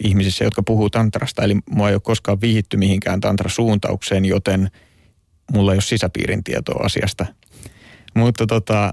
ihmisissä, 0.05 0.45
jotka 0.45 0.63
puhuu 0.63 0.91
tantrasta. 0.91 1.43
Eli 1.43 1.57
mua 1.71 1.89
ei 1.89 1.95
ole 1.95 2.01
koskaan 2.01 2.41
vihitty 2.41 2.77
mihinkään 2.77 3.21
tantrasuuntaukseen, 3.21 4.25
joten 4.25 4.71
mulla 5.53 5.73
ei 5.73 5.77
ole 5.77 5.83
sisäpiirin 5.83 6.45
tietoa 6.45 6.85
asiasta. 6.85 7.27
Mutta 8.15 8.47
tota, 8.47 8.93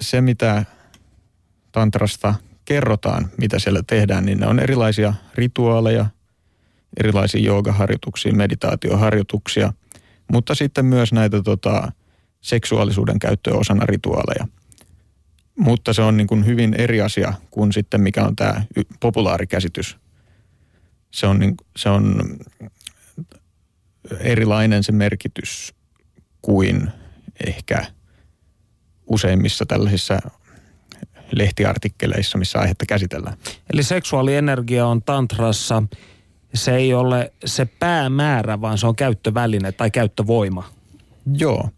se, 0.00 0.20
mitä 0.20 0.64
tantrasta 1.72 2.34
kerrotaan, 2.64 3.28
mitä 3.38 3.58
siellä 3.58 3.82
tehdään, 3.86 4.26
niin 4.26 4.40
ne 4.40 4.46
on 4.46 4.60
erilaisia 4.60 5.14
rituaaleja, 5.34 6.06
erilaisia 6.96 7.40
joogaharjoituksia, 7.40 8.34
meditaatioharjoituksia, 8.34 9.72
mutta 10.32 10.54
sitten 10.54 10.84
myös 10.84 11.12
näitä 11.12 11.42
tota, 11.42 11.92
seksuaalisuuden 12.40 13.18
käyttöä 13.18 13.54
osana 13.54 13.86
rituaaleja– 13.86 14.46
mutta 15.60 15.92
se 15.92 16.02
on 16.02 16.16
niin 16.16 16.26
kuin 16.26 16.46
hyvin 16.46 16.74
eri 16.74 17.00
asia 17.00 17.32
kuin 17.50 17.72
sitten 17.72 18.00
mikä 18.00 18.24
on 18.24 18.36
tämä 18.36 18.62
populaarikäsitys. 19.00 19.96
Se 21.10 21.26
on, 21.26 21.38
niin, 21.38 21.54
se 21.76 21.88
on 21.88 22.36
erilainen 24.20 24.84
se 24.84 24.92
merkitys 24.92 25.74
kuin 26.42 26.90
ehkä 27.46 27.86
useimmissa 29.06 29.66
tällaisissa 29.66 30.18
lehtiartikkeleissa, 31.32 32.38
missä 32.38 32.58
aihetta 32.58 32.86
käsitellään. 32.86 33.36
Eli 33.72 33.82
seksuaalienergia 33.82 34.86
on 34.86 35.02
tantrassa, 35.02 35.82
se 36.54 36.76
ei 36.76 36.94
ole 36.94 37.32
se 37.44 37.64
päämäärä, 37.64 38.60
vaan 38.60 38.78
se 38.78 38.86
on 38.86 38.96
käyttöväline 38.96 39.72
tai 39.72 39.90
käyttövoima. 39.90 40.72
Joo, 41.34 41.70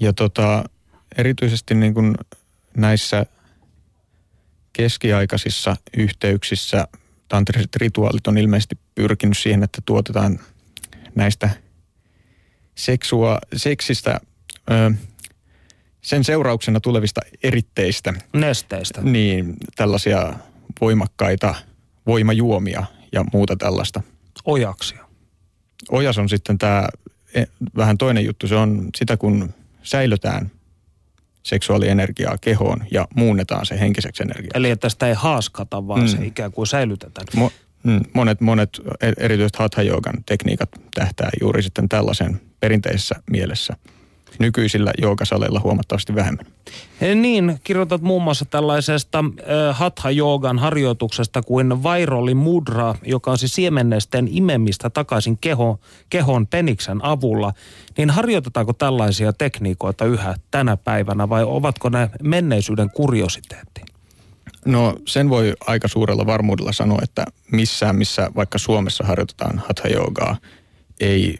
ja 0.00 0.12
tota, 0.12 0.64
erityisesti 1.18 1.74
niin 1.74 1.94
kuin 1.94 2.14
näissä 2.76 3.26
keskiaikaisissa 4.72 5.76
yhteyksissä 5.96 6.88
tantriset 7.28 7.76
rituaalit 7.76 8.26
on 8.26 8.38
ilmeisesti 8.38 8.78
pyrkinyt 8.94 9.38
siihen, 9.38 9.62
että 9.62 9.82
tuotetaan 9.86 10.40
näistä 11.14 11.50
seksua, 12.74 13.38
seksistä, 13.56 14.20
ö, 14.70 14.90
sen 16.08 16.24
seurauksena 16.24 16.80
tulevista 16.80 17.20
eritteistä, 17.42 18.14
Nesteistä. 18.32 19.00
niin 19.02 19.56
tällaisia 19.76 20.32
voimakkaita 20.80 21.54
voimajuomia 22.06 22.84
ja 23.12 23.24
muuta 23.32 23.56
tällaista. 23.56 24.02
Ojaksia. 24.44 25.04
Ojas 25.90 26.18
on 26.18 26.28
sitten 26.28 26.58
tämä 26.58 26.88
vähän 27.76 27.98
toinen 27.98 28.24
juttu. 28.24 28.48
Se 28.48 28.54
on 28.54 28.88
sitä, 28.96 29.16
kun 29.16 29.54
säilytään 29.82 30.50
seksuaalienergiaa 31.42 32.38
kehoon 32.40 32.84
ja 32.90 33.08
muunnetaan 33.14 33.66
se 33.66 33.80
henkiseksi 33.80 34.22
energiaksi. 34.22 34.58
Eli 34.58 34.70
että 34.70 34.88
sitä 34.88 35.08
ei 35.08 35.14
haaskata, 35.14 35.86
vaan 35.86 36.00
Mm. 36.00 36.06
se 36.08 36.26
ikään 36.26 36.52
kuin 36.52 36.66
säilytetään. 36.66 37.26
Mo, 37.36 37.52
mm, 37.82 38.00
monet, 38.14 38.40
monet 38.40 38.70
e- 39.00 39.12
erityisesti 39.16 39.58
hatha 39.58 39.82
tekniikat 40.26 40.68
tähtää 40.94 41.30
juuri 41.40 41.62
sitten 41.62 41.88
tällaisen 41.88 42.40
perinteisessä 42.60 43.14
mielessä. 43.30 43.76
Nykyisillä 44.38 44.92
joogasaleilla 45.02 45.60
huomattavasti 45.60 46.14
vähemmän. 46.14 46.46
Eh, 47.00 47.16
Niin, 47.16 47.60
kirjoitat 47.64 48.02
muun 48.02 48.22
muassa 48.22 48.44
tällaisesta 48.44 49.18
äh, 49.18 49.76
hatha 49.76 50.10
joogan 50.10 50.58
harjoituksesta 50.58 51.42
kuin 51.42 51.82
vairoli 51.82 52.34
mudra, 52.34 52.94
joka 53.04 53.30
on 53.30 53.38
siis 53.38 53.54
siemennesten 53.54 54.28
imemistä 54.30 54.90
takaisin 54.90 55.38
keho, 55.38 55.80
kehon 56.10 56.46
peniksen 56.46 57.04
avulla. 57.04 57.52
Niin 57.98 58.10
harjoitetaanko 58.10 58.72
tällaisia 58.72 59.32
tekniikoita 59.32 60.04
yhä 60.04 60.34
tänä 60.50 60.76
päivänä 60.76 61.28
vai 61.28 61.44
ovatko 61.44 61.88
ne 61.88 62.10
menneisyyden 62.22 62.90
kuriositeetti? 62.90 63.80
No 64.64 64.94
sen 65.06 65.30
voi 65.30 65.54
aika 65.66 65.88
suurella 65.88 66.26
varmuudella 66.26 66.72
sanoa, 66.72 66.98
että 67.02 67.24
missään, 67.52 67.96
missä 67.96 68.30
vaikka 68.36 68.58
Suomessa 68.58 69.04
harjoitetaan 69.04 69.58
hatha 69.58 69.88
joogaa, 69.88 70.36
ei 71.00 71.38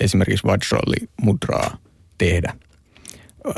esimerkiksi 0.00 0.46
vajrolli 0.46 1.08
mudraa 1.22 1.76
tehdä. 2.18 2.54
Öö, 3.46 3.54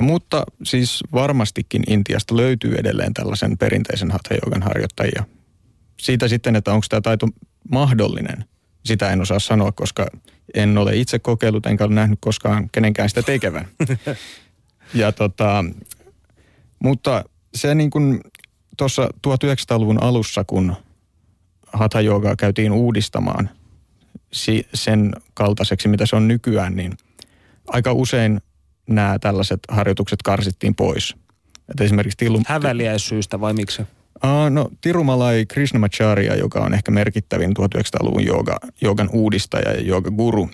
mutta 0.00 0.44
siis 0.64 1.04
varmastikin 1.12 1.82
Intiasta 1.86 2.36
löytyy 2.36 2.74
edelleen 2.74 3.14
tällaisen 3.14 3.58
perinteisen 3.58 4.10
hatha 4.10 4.34
harjoittajia. 4.62 5.24
Siitä 6.00 6.28
sitten, 6.28 6.56
että 6.56 6.72
onko 6.72 6.86
tämä 6.88 7.00
taito 7.00 7.28
mahdollinen, 7.70 8.44
sitä 8.84 9.10
en 9.10 9.20
osaa 9.20 9.38
sanoa, 9.38 9.72
koska 9.72 10.06
en 10.54 10.78
ole 10.78 10.96
itse 10.96 11.18
kokeillut 11.18 11.66
enkä 11.66 11.84
ole 11.84 11.94
nähnyt 11.94 12.18
koskaan 12.22 12.68
kenenkään 12.72 13.08
sitä 13.08 13.22
tekevän. 13.22 13.68
ja 14.94 15.12
tota, 15.12 15.64
mutta 16.78 17.24
se 17.54 17.74
niin 17.74 17.90
kuin 17.90 18.20
tuossa 18.76 19.08
1900-luvun 19.26 20.02
alussa, 20.02 20.44
kun 20.44 20.76
hatha 21.72 21.98
käytiin 22.38 22.72
uudistamaan 22.72 23.50
sen 24.74 25.12
kaltaiseksi, 25.34 25.88
mitä 25.88 26.06
se 26.06 26.16
on 26.16 26.28
nykyään, 26.28 26.76
niin 26.76 26.92
aika 27.66 27.92
usein 27.92 28.40
nämä 28.88 29.18
tällaiset 29.18 29.60
harjoitukset 29.68 30.22
karsittiin 30.22 30.74
pois. 30.74 31.16
Et 31.70 31.80
esimerkiksi 31.80 32.16
Tilu... 32.16 32.42
Häväliäisyystä 32.46 33.40
vai 33.40 33.52
miksi? 33.52 33.82
Uh, 33.82 34.50
no, 34.50 34.70
Tirumalai 34.80 35.46
Krishnamacharya, 35.46 36.34
joka 36.34 36.60
on 36.60 36.74
ehkä 36.74 36.90
merkittävin 36.90 37.50
1900-luvun 37.50 38.26
jooga, 38.26 38.56
joogan 38.80 39.08
uudistaja 39.12 39.72
ja 39.72 39.80
joogaguru, 39.80 40.50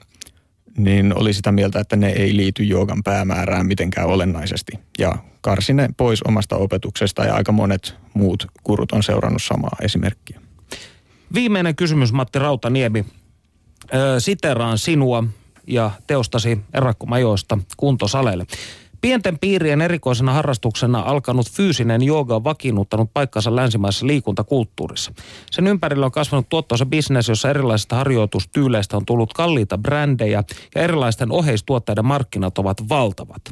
niin 0.76 1.18
oli 1.18 1.32
sitä 1.32 1.52
mieltä, 1.52 1.80
että 1.80 1.96
ne 1.96 2.08
ei 2.08 2.36
liity 2.36 2.64
joogan 2.64 3.02
päämäärään 3.02 3.66
mitenkään 3.66 4.08
olennaisesti. 4.08 4.72
Ja 4.98 5.18
karsi 5.40 5.72
ne 5.72 5.88
pois 5.96 6.22
omasta 6.22 6.56
opetuksesta 6.56 7.24
ja 7.24 7.34
aika 7.34 7.52
monet 7.52 7.96
muut 8.14 8.46
gurut 8.64 8.92
on 8.92 9.02
seurannut 9.02 9.42
samaa 9.42 9.76
esimerkkiä. 9.80 10.40
Viimeinen 11.34 11.76
kysymys, 11.76 12.12
Matti 12.12 12.38
Rautaniemi. 12.38 13.04
Ö, 13.94 14.20
siteraan 14.20 14.78
sinua 14.78 15.24
ja 15.66 15.90
teostasi 16.06 16.58
Erakkomajoista 16.74 17.58
kuntosaleille. 17.76 18.46
Pienten 19.00 19.38
piirien 19.38 19.80
erikoisena 19.80 20.32
harrastuksena 20.32 21.00
alkanut 21.00 21.50
fyysinen 21.50 22.02
jooga 22.02 22.36
on 22.36 22.44
vakiinnuttanut 22.44 23.10
paikkansa 23.14 23.56
länsimaisessa 23.56 24.06
liikuntakulttuurissa. 24.06 25.12
Sen 25.50 25.66
ympärillä 25.66 26.06
on 26.06 26.12
kasvanut 26.12 26.48
tuottoisa 26.48 26.86
bisnes, 26.86 27.28
jossa 27.28 27.50
erilaisista 27.50 27.96
harjoitustyyleistä 27.96 28.96
on 28.96 29.06
tullut 29.06 29.32
kalliita 29.32 29.78
brändejä 29.78 30.44
ja 30.74 30.82
erilaisten 30.82 31.32
oheistuotteiden 31.32 32.04
markkinat 32.04 32.58
ovat 32.58 32.88
valtavat. 32.88 33.42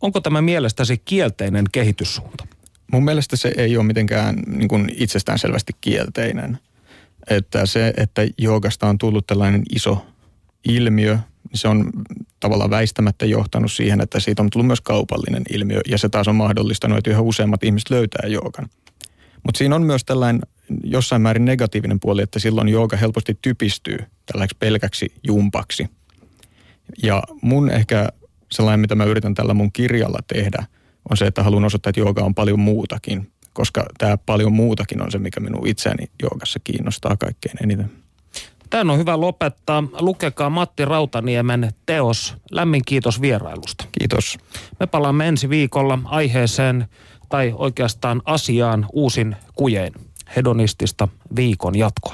Onko 0.00 0.20
tämä 0.20 0.42
mielestäsi 0.42 1.02
kielteinen 1.04 1.64
kehityssuunta? 1.72 2.46
Mun 2.92 3.04
mielestä 3.04 3.36
se 3.36 3.52
ei 3.56 3.76
ole 3.76 3.86
mitenkään 3.86 4.36
niin 4.46 4.68
kuin 4.68 4.92
itsestäänselvästi 4.96 5.72
kielteinen. 5.80 6.58
Että 7.30 7.66
se, 7.66 7.94
että 7.96 8.22
joogasta 8.38 8.86
on 8.86 8.98
tullut 8.98 9.26
tällainen 9.26 9.62
iso 9.74 10.06
ilmiö, 10.68 11.18
niin 11.54 11.60
se 11.60 11.68
on 11.68 11.90
tavallaan 12.40 12.70
väistämättä 12.70 13.26
johtanut 13.26 13.72
siihen, 13.72 14.00
että 14.00 14.20
siitä 14.20 14.42
on 14.42 14.50
tullut 14.50 14.66
myös 14.66 14.80
kaupallinen 14.80 15.42
ilmiö. 15.50 15.80
Ja 15.88 15.98
se 15.98 16.08
taas 16.08 16.28
on 16.28 16.34
mahdollistanut, 16.34 16.98
että 16.98 17.10
yhä 17.10 17.20
useammat 17.20 17.64
ihmiset 17.64 17.90
löytää 17.90 18.28
joogan. 18.28 18.68
Mutta 19.44 19.58
siinä 19.58 19.76
on 19.76 19.82
myös 19.82 20.04
tällainen 20.04 20.40
jossain 20.84 21.22
määrin 21.22 21.44
negatiivinen 21.44 22.00
puoli, 22.00 22.22
että 22.22 22.38
silloin 22.38 22.68
jooga 22.68 22.96
helposti 22.96 23.38
typistyy 23.42 23.98
tällaiseksi 24.26 24.56
pelkäksi 24.58 25.12
jumpaksi. 25.26 25.86
Ja 27.02 27.22
mun 27.42 27.70
ehkä 27.70 28.08
sellainen, 28.52 28.80
mitä 28.80 28.94
mä 28.94 29.04
yritän 29.04 29.34
tällä 29.34 29.54
mun 29.54 29.72
kirjalla 29.72 30.18
tehdä, 30.26 30.66
on 31.10 31.16
se, 31.16 31.26
että 31.26 31.42
haluan 31.42 31.64
osoittaa, 31.64 31.90
että 31.90 32.00
jooga 32.00 32.22
on 32.22 32.34
paljon 32.34 32.60
muutakin, 32.60 33.30
koska 33.52 33.86
tämä 33.98 34.16
paljon 34.16 34.52
muutakin 34.52 35.02
on 35.02 35.10
se, 35.10 35.18
mikä 35.18 35.40
minun 35.40 35.66
itseäni 35.66 36.10
joogassa 36.22 36.60
kiinnostaa 36.64 37.16
kaikkein 37.16 37.56
eniten. 37.62 38.03
Tämä 38.74 38.92
on 38.92 38.98
hyvä 38.98 39.20
lopettaa. 39.20 39.84
Lukekaa 40.00 40.50
Matti 40.50 40.84
Rautaniemen 40.84 41.72
teos. 41.86 42.34
Lämmin 42.50 42.82
kiitos 42.86 43.20
vierailusta. 43.20 43.84
Kiitos. 43.98 44.38
Me 44.80 44.86
palaamme 44.86 45.28
ensi 45.28 45.48
viikolla 45.48 45.98
aiheeseen 46.04 46.86
tai 47.28 47.54
oikeastaan 47.56 48.22
asiaan 48.24 48.86
uusin 48.92 49.36
kujein 49.54 49.92
hedonistista 50.36 51.08
viikon 51.36 51.78
jatkoa. 51.78 51.94